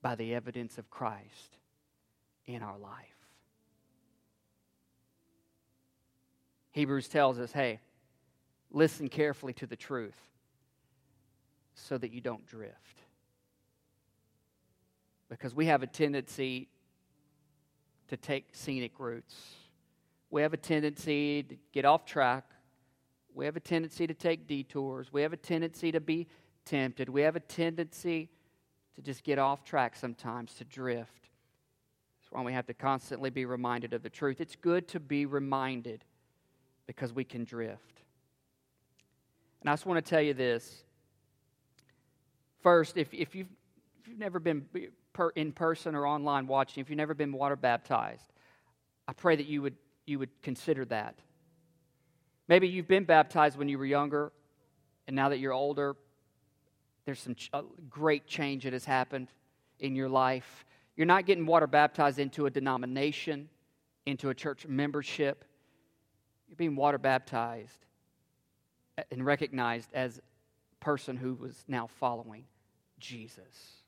by 0.00 0.14
the 0.14 0.34
evidence 0.34 0.78
of 0.78 0.88
Christ 0.88 1.58
in 2.46 2.62
our 2.62 2.78
life. 2.78 3.28
Hebrews 6.70 7.08
tells 7.08 7.38
us 7.38 7.52
hey, 7.52 7.80
listen 8.70 9.10
carefully 9.10 9.52
to 9.52 9.66
the 9.66 9.76
truth 9.76 10.29
so 11.74 11.98
that 11.98 12.12
you 12.12 12.20
don't 12.20 12.46
drift. 12.46 13.02
Because 15.28 15.54
we 15.54 15.66
have 15.66 15.82
a 15.82 15.86
tendency 15.86 16.68
to 18.08 18.16
take 18.16 18.48
scenic 18.52 18.98
routes 18.98 19.36
we 20.30 20.42
have 20.42 20.54
a 20.54 20.56
tendency 20.56 21.42
to 21.42 21.56
get 21.72 21.84
off 21.84 22.04
track. 22.04 22.44
We 23.34 23.44
have 23.44 23.56
a 23.56 23.60
tendency 23.60 24.06
to 24.06 24.14
take 24.14 24.46
detours. 24.46 25.12
We 25.12 25.22
have 25.22 25.32
a 25.32 25.36
tendency 25.36 25.92
to 25.92 26.00
be 26.00 26.28
tempted. 26.64 27.08
We 27.08 27.22
have 27.22 27.36
a 27.36 27.40
tendency 27.40 28.30
to 28.94 29.02
just 29.02 29.24
get 29.24 29.38
off 29.38 29.64
track 29.64 29.96
sometimes, 29.96 30.54
to 30.54 30.64
drift. 30.64 31.30
That's 32.20 32.30
why 32.30 32.42
we 32.42 32.52
have 32.52 32.66
to 32.66 32.74
constantly 32.74 33.30
be 33.30 33.44
reminded 33.44 33.92
of 33.92 34.02
the 34.02 34.10
truth. 34.10 34.40
It's 34.40 34.56
good 34.56 34.86
to 34.88 35.00
be 35.00 35.26
reminded 35.26 36.04
because 36.86 37.12
we 37.12 37.24
can 37.24 37.44
drift. 37.44 38.02
And 39.60 39.68
I 39.68 39.72
just 39.72 39.84
want 39.84 40.04
to 40.04 40.08
tell 40.08 40.22
you 40.22 40.34
this. 40.34 40.84
First, 42.62 42.96
if, 42.96 43.12
if, 43.12 43.34
you've, 43.34 43.48
if 44.00 44.08
you've 44.08 44.18
never 44.18 44.38
been 44.38 44.66
per, 45.12 45.30
in 45.30 45.52
person 45.52 45.94
or 45.94 46.06
online 46.06 46.46
watching, 46.46 46.80
if 46.80 46.90
you've 46.90 46.96
never 46.96 47.14
been 47.14 47.32
water 47.32 47.56
baptized, 47.56 48.32
I 49.08 49.12
pray 49.12 49.36
that 49.36 49.46
you 49.46 49.62
would 49.62 49.76
you 50.10 50.18
would 50.18 50.42
consider 50.42 50.84
that. 50.86 51.14
Maybe 52.48 52.68
you've 52.68 52.88
been 52.88 53.04
baptized 53.04 53.56
when 53.56 53.68
you 53.68 53.78
were 53.78 53.86
younger, 53.86 54.32
and 55.06 55.14
now 55.14 55.28
that 55.28 55.38
you're 55.38 55.52
older, 55.52 55.94
there's 57.04 57.20
some 57.20 57.36
ch- 57.36 57.50
great 57.88 58.26
change 58.26 58.64
that 58.64 58.72
has 58.72 58.84
happened 58.84 59.28
in 59.78 59.94
your 59.94 60.08
life. 60.08 60.64
You're 60.96 61.06
not 61.06 61.26
getting 61.26 61.46
water 61.46 61.68
baptized 61.68 62.18
into 62.18 62.46
a 62.46 62.50
denomination, 62.50 63.48
into 64.04 64.30
a 64.30 64.34
church 64.34 64.66
membership. 64.66 65.44
You're 66.48 66.56
being 66.56 66.74
water 66.74 66.98
baptized 66.98 67.86
and 69.12 69.24
recognized 69.24 69.90
as 69.94 70.20
person 70.80 71.16
who 71.16 71.34
was 71.34 71.64
now 71.68 71.86
following 71.98 72.44
Jesus. 72.98 73.82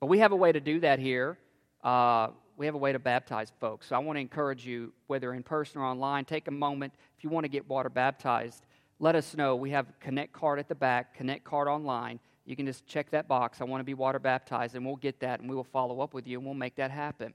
But 0.00 0.06
we 0.06 0.18
have 0.20 0.32
a 0.32 0.36
way 0.36 0.52
to 0.52 0.60
do 0.60 0.80
that 0.80 0.98
here. 0.98 1.38
Uh, 1.84 2.28
we 2.56 2.66
have 2.66 2.74
a 2.74 2.78
way 2.78 2.92
to 2.92 2.98
baptize 2.98 3.52
folks. 3.60 3.88
So 3.88 3.96
I 3.96 3.98
want 3.98 4.16
to 4.16 4.20
encourage 4.20 4.66
you, 4.66 4.92
whether 5.06 5.32
in 5.34 5.42
person 5.42 5.80
or 5.80 5.84
online, 5.84 6.24
take 6.24 6.48
a 6.48 6.50
moment. 6.50 6.92
If 7.16 7.24
you 7.24 7.30
want 7.30 7.44
to 7.44 7.48
get 7.48 7.68
water 7.68 7.88
baptized, 7.88 8.64
let 8.98 9.14
us 9.14 9.34
know. 9.34 9.56
We 9.56 9.70
have 9.70 9.86
Connect 10.00 10.32
card 10.32 10.58
at 10.58 10.68
the 10.68 10.74
back, 10.74 11.14
Connect 11.14 11.44
card 11.44 11.68
online. 11.68 12.20
You 12.44 12.56
can 12.56 12.66
just 12.66 12.86
check 12.86 13.10
that 13.10 13.28
box. 13.28 13.60
I 13.60 13.64
want 13.64 13.80
to 13.80 13.84
be 13.84 13.94
water 13.94 14.18
baptized, 14.18 14.74
and 14.74 14.84
we'll 14.84 14.96
get 14.96 15.20
that, 15.20 15.40
and 15.40 15.48
we 15.48 15.56
will 15.56 15.64
follow 15.64 16.00
up 16.00 16.12
with 16.12 16.26
you, 16.26 16.38
and 16.38 16.44
we'll 16.44 16.54
make 16.54 16.76
that 16.76 16.90
happen. 16.90 17.32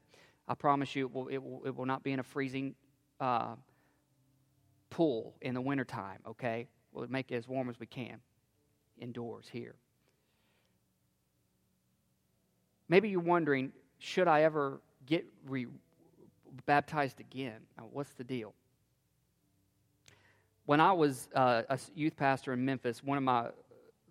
I 0.48 0.54
promise 0.54 0.96
you, 0.96 1.06
it 1.06 1.14
will, 1.14 1.28
it 1.28 1.38
will, 1.38 1.62
it 1.66 1.76
will 1.76 1.86
not 1.86 2.04
be 2.04 2.12
in 2.12 2.20
a 2.20 2.24
freezing 2.24 2.76
uh, 3.20 3.56
pool 4.90 5.36
in 5.42 5.54
the 5.54 5.62
wintertime, 5.62 6.20
okay? 6.28 6.68
We'll 6.96 7.08
make 7.08 7.32
it 7.32 7.36
as 7.36 7.48
warm 7.48 7.70
as 7.70 7.80
we 7.80 7.86
can 7.86 8.20
indoors 8.98 9.46
here. 9.52 9.76
Maybe 12.88 13.10
you're 13.10 13.20
wondering, 13.20 13.74
should 14.00 14.28
I 14.28 14.44
ever 14.44 14.80
get 15.06 15.26
re- 15.48 15.68
baptized 16.66 17.20
again. 17.20 17.60
What's 17.92 18.14
the 18.14 18.24
deal? 18.24 18.54
When 20.66 20.80
I 20.80 20.94
was 20.94 21.28
uh, 21.36 21.64
a 21.70 21.80
youth 21.94 22.16
pastor 22.16 22.54
in 22.54 22.66
Memphis, 22.66 23.04
one 23.04 23.18
of 23.18 23.24
my 23.24 23.50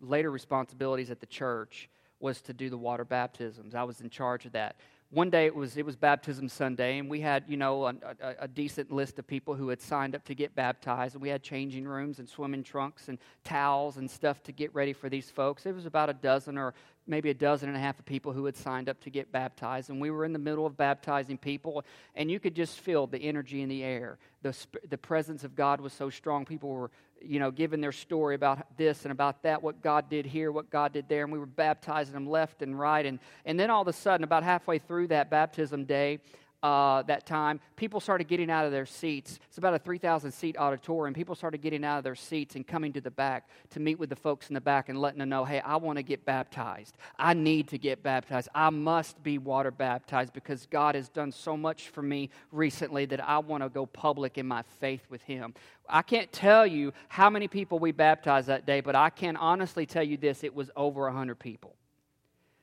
later 0.01 0.31
responsibilities 0.31 1.11
at 1.11 1.21
the 1.21 1.27
church 1.27 1.89
was 2.21 2.41
to 2.43 2.53
do 2.53 2.71
the 2.71 2.79
water 2.79 3.05
baptisms. 3.05 3.75
I 3.75 3.83
was 3.83 4.01
in 4.01 4.11
charge 4.11 4.47
of 4.47 4.53
that 4.53 4.77
one 5.15 5.31
day 5.31 5.47
it 5.47 5.55
was 5.55 5.77
it 5.77 5.87
was 5.87 5.95
baptism 5.95 6.49
sunday 6.49 6.99
and 6.99 7.09
we 7.09 7.21
had 7.21 7.45
you 7.47 7.57
know 7.57 7.87
a, 7.87 7.95
a, 8.21 8.35
a, 8.41 8.49
decent 8.49 8.91
list 8.91 9.19
of 9.19 9.27
people 9.27 9.55
who 9.55 9.69
had 9.69 9.81
signed 9.81 10.15
up 10.15 10.25
to 10.25 10.35
get 10.35 10.55
baptized 10.57 11.15
and 11.15 11.23
we 11.23 11.29
had 11.29 11.43
changing 11.43 11.87
rooms 11.87 12.19
and 12.19 12.29
swimming 12.29 12.65
trunks 12.65 13.09
and 13.09 13.19
towels 13.45 13.97
and 13.97 14.11
stuff 14.11 14.43
to 14.43 14.53
get 14.53 14.75
ready 14.75 14.93
for 14.93 15.09
these 15.09 15.31
folks. 15.31 15.67
It 15.67 15.75
was 15.75 15.87
about 15.87 16.11
a 16.11 16.15
dozen 16.15 16.59
or 16.59 16.75
maybe 17.07 17.31
a 17.31 17.35
dozen 17.35 17.69
and 17.69 17.77
a 17.77 17.81
half 17.81 17.99
of 17.99 18.05
people 18.05 18.33
who 18.33 18.45
had 18.45 18.57
signed 18.57 18.89
up 18.89 19.01
to 19.01 19.11
get 19.11 19.31
baptized 19.31 19.91
and 19.91 20.01
we 20.01 20.11
were 20.11 20.25
in 20.25 20.33
the 20.33 20.39
middle 20.39 20.67
of 20.67 20.77
baptizing 20.77 21.37
people 21.37 21.85
and 22.15 22.31
you 22.31 22.41
could 22.41 22.55
just 22.55 22.81
feel 22.81 23.07
the 23.07 23.19
energy 23.19 23.61
in 23.63 23.69
the 23.69 23.83
air 23.83 24.19
the, 24.43 24.57
the 24.89 24.99
presence 24.99 25.45
of 25.45 25.55
god 25.55 25.81
was 25.81 25.93
so 25.93 26.09
strong 26.09 26.45
people 26.45 26.71
were 26.71 26.91
you 27.27 27.39
know, 27.39 27.51
giving 27.51 27.81
their 27.81 27.93
story 27.93 28.35
about 28.35 28.77
this 28.77 29.05
and 29.05 29.13
about 29.13 29.43
that, 29.43 29.63
what 29.63 29.83
God 29.83 30.09
did 30.09 30.27
here, 30.27 30.53
what 30.53 30.71
God 30.71 30.93
did 30.93 31.09
there, 31.09 31.25
and 31.25 31.33
we 31.33 31.39
were 31.39 31.47
baptizing 31.47 32.15
them 32.15 32.29
left 32.29 32.63
and 32.63 32.79
right. 32.79 33.05
And, 33.05 33.19
and 33.45 33.59
then 33.59 33.71
all 33.71 33.83
of 33.83 33.89
a 33.89 33.93
sudden, 33.93 34.25
about 34.25 34.43
halfway 34.43 34.79
through 34.79 35.09
that 35.09 35.31
baptism 35.31 35.85
day, 35.85 36.21
uh, 36.65 37.03
that 37.03 37.27
time, 37.27 37.61
people 37.77 38.01
started 38.01 38.27
getting 38.27 38.51
out 38.51 38.65
of 38.65 38.73
their 38.73 38.87
seats. 38.87 39.39
It's 39.49 39.59
about 39.59 39.75
a 39.75 39.79
3,000 39.79 40.33
seat 40.33 40.57
auditorium. 40.57 41.13
People 41.13 41.35
started 41.35 41.61
getting 41.61 41.85
out 41.85 41.99
of 41.99 42.05
their 42.05 42.15
seats 42.15 42.57
and 42.57 42.67
coming 42.67 42.91
to 42.95 43.03
the 43.03 43.11
back 43.11 43.51
to 43.71 43.81
meet 43.81 43.99
with 43.99 44.09
the 44.09 44.17
folks 44.17 44.49
in 44.49 44.55
the 44.55 44.63
back 44.63 44.89
and 44.89 44.99
letting 44.99 45.19
them 45.19 45.29
know, 45.29 45.45
hey, 45.45 45.61
I 45.61 45.77
want 45.77 45.99
to 45.99 46.03
get 46.03 46.25
baptized. 46.25 46.97
I 47.19 47.35
need 47.35 47.69
to 47.69 47.77
get 47.77 48.03
baptized. 48.03 48.49
I 48.55 48.71
must 48.71 49.23
be 49.23 49.37
water 49.37 49.71
baptized 49.71 50.33
because 50.33 50.65
God 50.65 50.95
has 50.95 51.11
done 51.11 51.33
so 51.33 51.55
much 51.55 51.91
for 51.91 52.01
me 52.01 52.31
recently 52.51 53.05
that 53.07 53.23
I 53.23 53.41
want 53.41 53.63
to 53.63 53.69
go 53.69 53.85
public 53.85 54.39
in 54.39 54.47
my 54.47 54.63
faith 54.81 55.05
with 55.11 55.21
Him. 55.21 55.53
I 55.87 56.01
can't 56.01 56.33
tell 56.33 56.67
you 56.67 56.95
how 57.09 57.29
many 57.29 57.47
people 57.47 57.79
we 57.79 57.93
baptized 57.93 58.47
that 58.47 58.65
day, 58.65 58.81
but 58.81 58.97
I 58.97 59.11
can 59.11 59.37
honestly 59.37 59.85
tell 59.85 60.03
you 60.03 60.17
this 60.17 60.43
it 60.43 60.55
was 60.55 60.71
over 60.77 61.03
100 61.03 61.39
people. 61.39 61.77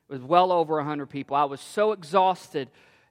It 0.10 0.14
was 0.14 0.24
well 0.24 0.52
over 0.52 0.78
100 0.78 1.06
people. 1.06 1.36
I 1.36 1.43
was 1.43 1.62
so 1.62 1.91
exhausted 1.91 2.68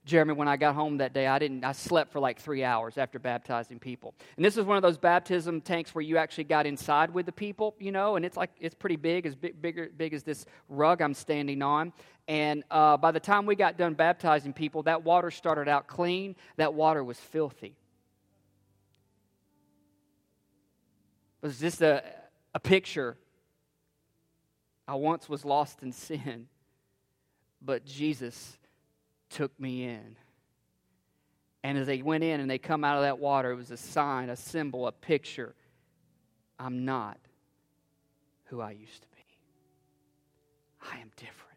Jeremy, 0.07 0.33
when 0.33 0.49
I 0.49 0.57
got 0.57 0.75
home 0.75 0.97
that 0.99 1.13
day, 1.13 1.27
I 1.27 1.39
didn't. 1.39 1.63
I 1.63 1.73
slept 1.73 2.11
for 2.11 2.21
like 2.21 2.41
three 2.41 2.65
hours 2.65 2.97
after 2.97 3.19
baptizing 3.19 3.79
people. 3.79 4.15
And 4.37 4.45
this 4.45 4.57
is 4.57 4.65
one 4.65 4.77
of 4.77 4.83
those 4.83 4.97
baptism 4.97 5.61
tanks 5.61 5.95
where 5.95 6.03
you 6.03 6.17
actually 6.17 6.45
got 6.45 6.67
inside 6.67 7.13
with 7.13 7.27
the 7.27 7.33
people, 7.33 7.75
you 7.79 7.93
know, 7.93 8.17
and 8.17 8.25
it's 8.25 8.37
like 8.37 8.51
it's 8.59 8.75
pretty 8.75 8.97
big, 8.97 9.27
as 9.27 9.35
big, 9.35 9.61
bigger, 9.61 9.91
big 9.95 10.15
as 10.15 10.23
this 10.23 10.47
rug 10.69 11.03
I'm 11.03 11.13
standing 11.13 11.61
on. 11.61 11.93
And 12.27 12.65
uh, 12.71 12.97
by 12.97 13.11
the 13.11 13.21
time 13.21 13.45
we 13.45 13.57
got 13.57 13.77
done 13.77 13.95
baptizing 13.95 14.55
people, 14.55 14.85
that 14.85 15.05
water 15.05 15.31
started 15.31 15.69
out 15.69 15.87
clean. 15.87 16.35
That 16.57 16.73
water 16.73 17.05
was 17.05 17.19
filthy. 17.19 17.77
Was 21.43 21.61
just 21.61 21.83
a, 21.83 22.03
a 22.55 22.61
picture. 22.61 23.17
I 24.89 24.95
once 24.95 25.29
was 25.29 25.45
lost 25.45 25.83
in 25.83 25.93
sin, 25.93 26.47
but 27.63 27.85
Jesus 27.85 28.59
took 29.31 29.59
me 29.59 29.85
in. 29.85 30.17
And 31.63 31.79
as 31.79 31.87
they 31.87 32.03
went 32.03 32.25
in 32.25 32.41
and 32.41 32.51
they 32.51 32.59
come 32.59 32.85
out 32.85 32.97
of 32.97 33.03
that 33.03 33.19
water, 33.19 33.51
it 33.51 33.57
was 33.57 33.71
a 33.71 33.77
sign, 33.77 34.31
a 34.31 34.37
symbol, 34.37 34.87
a 34.87 34.93
picture. 34.93 35.55
I'm 36.59 36.85
not 36.85 37.19
who 38.47 38.61
I 38.61 38.73
used 38.73 39.03
to 39.03 39.09
be. 39.09 39.25
I 40.83 40.99
am 41.01 41.11
different. 41.17 41.51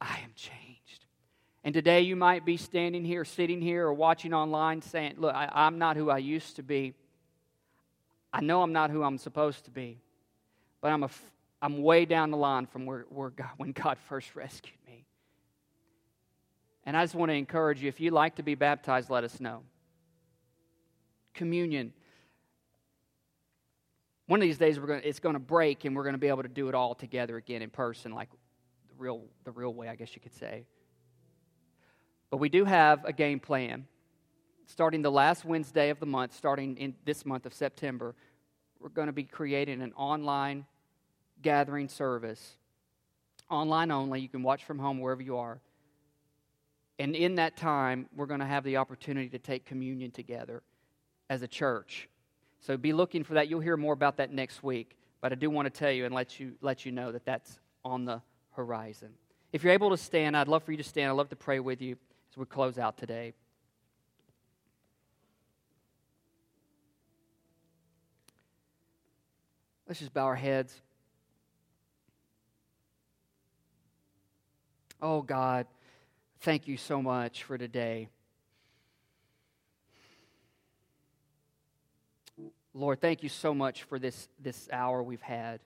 I 0.00 0.18
am 0.24 0.32
changed. 0.34 1.06
And 1.64 1.74
today 1.74 2.02
you 2.02 2.16
might 2.16 2.44
be 2.44 2.56
standing 2.56 3.04
here, 3.04 3.24
sitting 3.24 3.60
here, 3.60 3.86
or 3.86 3.92
watching 3.92 4.32
online 4.32 4.82
saying, 4.82 5.14
Look, 5.18 5.34
I, 5.34 5.66
am 5.66 5.78
not 5.78 5.96
who 5.96 6.10
I 6.10 6.18
used 6.18 6.56
to 6.56 6.62
be. 6.62 6.94
I 8.32 8.40
know 8.40 8.62
I'm 8.62 8.72
not 8.72 8.90
who 8.90 9.02
I'm 9.02 9.18
supposed 9.18 9.64
to 9.64 9.70
be, 9.70 9.98
but 10.80 10.92
I'm, 10.92 11.02
a, 11.02 11.10
I'm 11.62 11.82
way 11.82 12.04
down 12.04 12.30
the 12.30 12.36
line 12.36 12.66
from 12.66 12.86
where, 12.86 13.06
where 13.08 13.30
God, 13.30 13.50
when 13.56 13.72
God 13.72 13.98
first 14.08 14.34
rescued. 14.36 14.77
And 16.88 16.96
I 16.96 17.02
just 17.02 17.14
want 17.14 17.28
to 17.28 17.34
encourage 17.34 17.82
you 17.82 17.88
if 17.90 18.00
you'd 18.00 18.14
like 18.14 18.36
to 18.36 18.42
be 18.42 18.54
baptized, 18.54 19.10
let 19.10 19.22
us 19.22 19.40
know. 19.40 19.60
Communion. 21.34 21.92
One 24.26 24.40
of 24.40 24.42
these 24.42 24.56
days, 24.56 24.80
we're 24.80 24.86
going 24.86 25.02
to, 25.02 25.06
it's 25.06 25.20
going 25.20 25.34
to 25.34 25.38
break, 25.38 25.84
and 25.84 25.94
we're 25.94 26.04
going 26.04 26.14
to 26.14 26.18
be 26.18 26.28
able 26.28 26.44
to 26.44 26.48
do 26.48 26.66
it 26.70 26.74
all 26.74 26.94
together 26.94 27.36
again 27.36 27.60
in 27.60 27.68
person, 27.68 28.14
like 28.14 28.30
the 28.30 28.94
real, 28.96 29.24
the 29.44 29.50
real 29.50 29.74
way, 29.74 29.90
I 29.90 29.96
guess 29.96 30.14
you 30.14 30.22
could 30.22 30.32
say. 30.32 30.64
But 32.30 32.38
we 32.38 32.48
do 32.48 32.64
have 32.64 33.04
a 33.04 33.12
game 33.12 33.38
plan. 33.38 33.86
Starting 34.64 35.02
the 35.02 35.12
last 35.12 35.44
Wednesday 35.44 35.90
of 35.90 36.00
the 36.00 36.06
month, 36.06 36.34
starting 36.34 36.78
in 36.78 36.94
this 37.04 37.26
month 37.26 37.44
of 37.44 37.52
September, 37.52 38.14
we're 38.80 38.88
going 38.88 39.08
to 39.08 39.12
be 39.12 39.24
creating 39.24 39.82
an 39.82 39.92
online 39.92 40.64
gathering 41.42 41.90
service. 41.90 42.56
Online 43.50 43.90
only. 43.90 44.22
You 44.22 44.28
can 44.30 44.42
watch 44.42 44.64
from 44.64 44.78
home 44.78 45.00
wherever 45.00 45.20
you 45.20 45.36
are. 45.36 45.60
And 46.98 47.14
in 47.14 47.36
that 47.36 47.56
time, 47.56 48.08
we're 48.16 48.26
going 48.26 48.40
to 48.40 48.46
have 48.46 48.64
the 48.64 48.76
opportunity 48.76 49.28
to 49.28 49.38
take 49.38 49.64
communion 49.64 50.10
together 50.10 50.62
as 51.30 51.42
a 51.42 51.48
church. 51.48 52.08
So 52.60 52.76
be 52.76 52.92
looking 52.92 53.22
for 53.22 53.34
that. 53.34 53.48
You'll 53.48 53.60
hear 53.60 53.76
more 53.76 53.92
about 53.92 54.16
that 54.16 54.32
next 54.32 54.62
week. 54.62 54.96
But 55.20 55.32
I 55.32 55.36
do 55.36 55.48
want 55.48 55.72
to 55.72 55.78
tell 55.78 55.92
you 55.92 56.06
and 56.06 56.14
let 56.14 56.40
you, 56.40 56.54
let 56.60 56.84
you 56.84 56.92
know 56.92 57.12
that 57.12 57.24
that's 57.24 57.58
on 57.84 58.04
the 58.04 58.20
horizon. 58.52 59.10
If 59.52 59.62
you're 59.62 59.72
able 59.72 59.90
to 59.90 59.96
stand, 59.96 60.36
I'd 60.36 60.48
love 60.48 60.64
for 60.64 60.72
you 60.72 60.78
to 60.78 60.84
stand. 60.84 61.10
I'd 61.10 61.14
love 61.14 61.28
to 61.30 61.36
pray 61.36 61.60
with 61.60 61.80
you 61.80 61.96
as 62.32 62.36
we 62.36 62.44
close 62.46 62.78
out 62.78 62.98
today. 62.98 63.32
Let's 69.86 70.00
just 70.00 70.12
bow 70.12 70.24
our 70.24 70.36
heads. 70.36 70.74
Oh, 75.00 75.22
God 75.22 75.66
thank 76.40 76.68
you 76.68 76.76
so 76.76 77.02
much 77.02 77.44
for 77.44 77.58
today. 77.58 78.08
Lord, 82.74 83.00
thank 83.00 83.22
you 83.22 83.28
so 83.28 83.54
much 83.54 83.82
for 83.84 83.98
this, 83.98 84.28
this 84.40 84.68
hour 84.72 85.02
we've 85.02 85.22
had. 85.22 85.60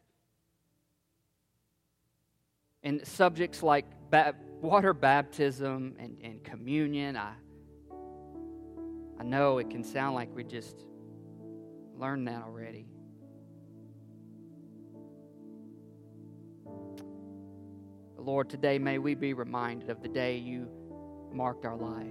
And 2.83 3.07
subjects 3.07 3.63
like 3.63 3.85
ba- 4.11 4.35
water 4.61 4.95
baptism 4.95 5.97
and, 5.99 6.17
and 6.23 6.43
communion, 6.43 7.17
I, 7.17 7.35
I 9.19 9.25
know 9.25 9.59
it 9.59 9.71
can 9.71 9.85
sound 9.85 10.15
like 10.15 10.35
we 10.35 10.43
just 10.43 10.77
learned 11.99 12.27
that 12.29 12.43
already. 12.43 12.87
Lord, 18.23 18.49
today 18.49 18.79
may 18.79 18.99
we 18.99 19.17
be 19.17 19.35
reminded 19.35 19.91
of 19.91 20.01
the 20.01 20.09
day 20.09 20.37
you 20.37 20.69
marked 21.33 21.65
our 21.65 21.77
life. 21.77 22.07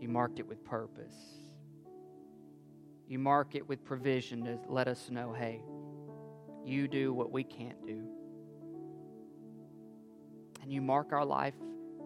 You 0.00 0.08
marked 0.08 0.38
it 0.38 0.46
with 0.46 0.64
purpose. 0.64 1.16
You 3.08 3.18
mark 3.18 3.56
it 3.56 3.68
with 3.68 3.84
provision 3.84 4.44
to 4.44 4.60
let 4.68 4.86
us 4.86 5.10
know 5.10 5.32
hey, 5.32 5.60
you 6.64 6.86
do 6.86 7.12
what 7.12 7.32
we 7.32 7.42
can't 7.42 7.84
do. 7.84 8.04
And 10.62 10.72
you 10.72 10.80
mark 10.80 11.12
our 11.12 11.24
life 11.24 11.54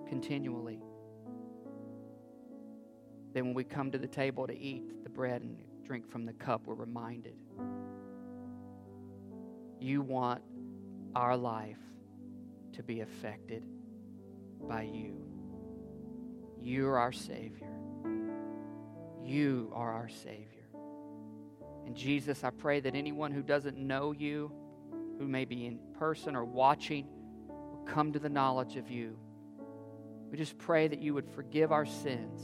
continually. 0.08 0.80
Then 3.34 3.44
when 3.44 3.54
we 3.54 3.64
come 3.64 3.90
to 3.90 3.98
the 3.98 4.08
table 4.08 4.46
to 4.46 4.58
eat 4.58 5.04
the 5.04 5.10
bread 5.10 5.42
and 5.42 5.58
drink 5.84 6.10
from 6.10 6.24
the 6.24 6.32
cup, 6.32 6.66
we're 6.66 6.74
reminded. 6.74 7.36
You 9.78 10.00
want 10.00 10.40
our 11.16 11.34
life 11.34 11.78
to 12.74 12.82
be 12.82 13.00
affected 13.00 13.64
by 14.68 14.82
you. 14.82 15.16
You 16.60 16.86
are 16.88 16.98
our 16.98 17.12
Savior. 17.12 17.72
You 19.24 19.72
are 19.74 19.94
our 19.94 20.10
Savior. 20.10 20.66
And 21.86 21.96
Jesus, 21.96 22.44
I 22.44 22.50
pray 22.50 22.80
that 22.80 22.94
anyone 22.94 23.32
who 23.32 23.42
doesn't 23.42 23.78
know 23.78 24.12
you, 24.12 24.52
who 25.18 25.26
may 25.26 25.46
be 25.46 25.64
in 25.64 25.78
person 25.98 26.36
or 26.36 26.44
watching, 26.44 27.06
will 27.48 27.86
come 27.86 28.12
to 28.12 28.18
the 28.18 28.28
knowledge 28.28 28.76
of 28.76 28.90
you. 28.90 29.16
We 30.30 30.36
just 30.36 30.58
pray 30.58 30.86
that 30.86 31.00
you 31.00 31.14
would 31.14 31.30
forgive 31.30 31.72
our 31.72 31.86
sins. 31.86 32.42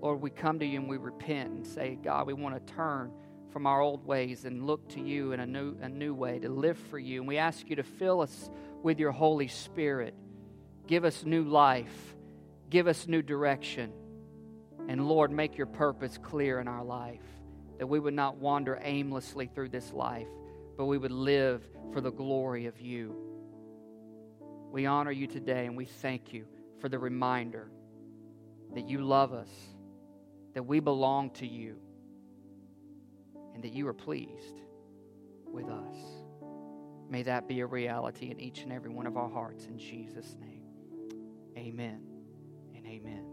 Lord, 0.00 0.20
we 0.20 0.30
come 0.30 0.58
to 0.58 0.66
you 0.66 0.80
and 0.80 0.88
we 0.88 0.96
repent 0.96 1.50
and 1.52 1.64
say, 1.64 1.98
God, 2.02 2.26
we 2.26 2.32
want 2.32 2.66
to 2.66 2.74
turn 2.74 3.12
from 3.54 3.68
our 3.68 3.80
old 3.80 4.04
ways 4.04 4.46
and 4.46 4.66
look 4.66 4.88
to 4.88 5.00
you 5.00 5.30
in 5.30 5.38
a 5.38 5.46
new, 5.46 5.76
a 5.80 5.88
new 5.88 6.12
way 6.12 6.40
to 6.40 6.48
live 6.48 6.76
for 6.90 6.98
you. 6.98 7.20
And 7.20 7.28
we 7.28 7.38
ask 7.38 7.70
you 7.70 7.76
to 7.76 7.84
fill 7.84 8.20
us 8.20 8.50
with 8.82 8.98
your 8.98 9.12
Holy 9.12 9.46
Spirit. 9.46 10.12
Give 10.88 11.04
us 11.04 11.24
new 11.24 11.44
life. 11.44 12.16
Give 12.68 12.88
us 12.88 13.06
new 13.06 13.22
direction. 13.22 13.92
And 14.88 15.06
Lord, 15.06 15.30
make 15.30 15.56
your 15.56 15.68
purpose 15.68 16.18
clear 16.20 16.58
in 16.58 16.66
our 16.66 16.82
life. 16.82 17.22
That 17.78 17.86
we 17.86 18.00
would 18.00 18.12
not 18.12 18.38
wander 18.38 18.80
aimlessly 18.82 19.46
through 19.46 19.68
this 19.68 19.92
life, 19.92 20.26
but 20.76 20.86
we 20.86 20.98
would 20.98 21.12
live 21.12 21.62
for 21.92 22.00
the 22.00 22.10
glory 22.10 22.66
of 22.66 22.80
you. 22.80 23.14
We 24.72 24.86
honor 24.86 25.12
you 25.12 25.28
today 25.28 25.66
and 25.66 25.76
we 25.76 25.84
thank 25.84 26.32
you 26.32 26.46
for 26.80 26.88
the 26.88 26.98
reminder 26.98 27.70
that 28.74 28.88
you 28.90 28.98
love 28.98 29.32
us, 29.32 29.50
that 30.54 30.66
we 30.66 30.80
belong 30.80 31.30
to 31.34 31.46
you 31.46 31.76
and 33.54 33.62
that 33.62 33.72
you 33.72 33.86
are 33.88 33.94
pleased 33.94 34.60
with 35.46 35.68
us. 35.68 35.96
May 37.08 37.22
that 37.22 37.48
be 37.48 37.60
a 37.60 37.66
reality 37.66 38.30
in 38.30 38.40
each 38.40 38.62
and 38.62 38.72
every 38.72 38.90
one 38.90 39.06
of 39.06 39.16
our 39.16 39.30
hearts 39.30 39.66
in 39.66 39.78
Jesus' 39.78 40.36
name. 40.40 40.64
Amen 41.56 42.00
and 42.74 42.86
amen. 42.86 43.23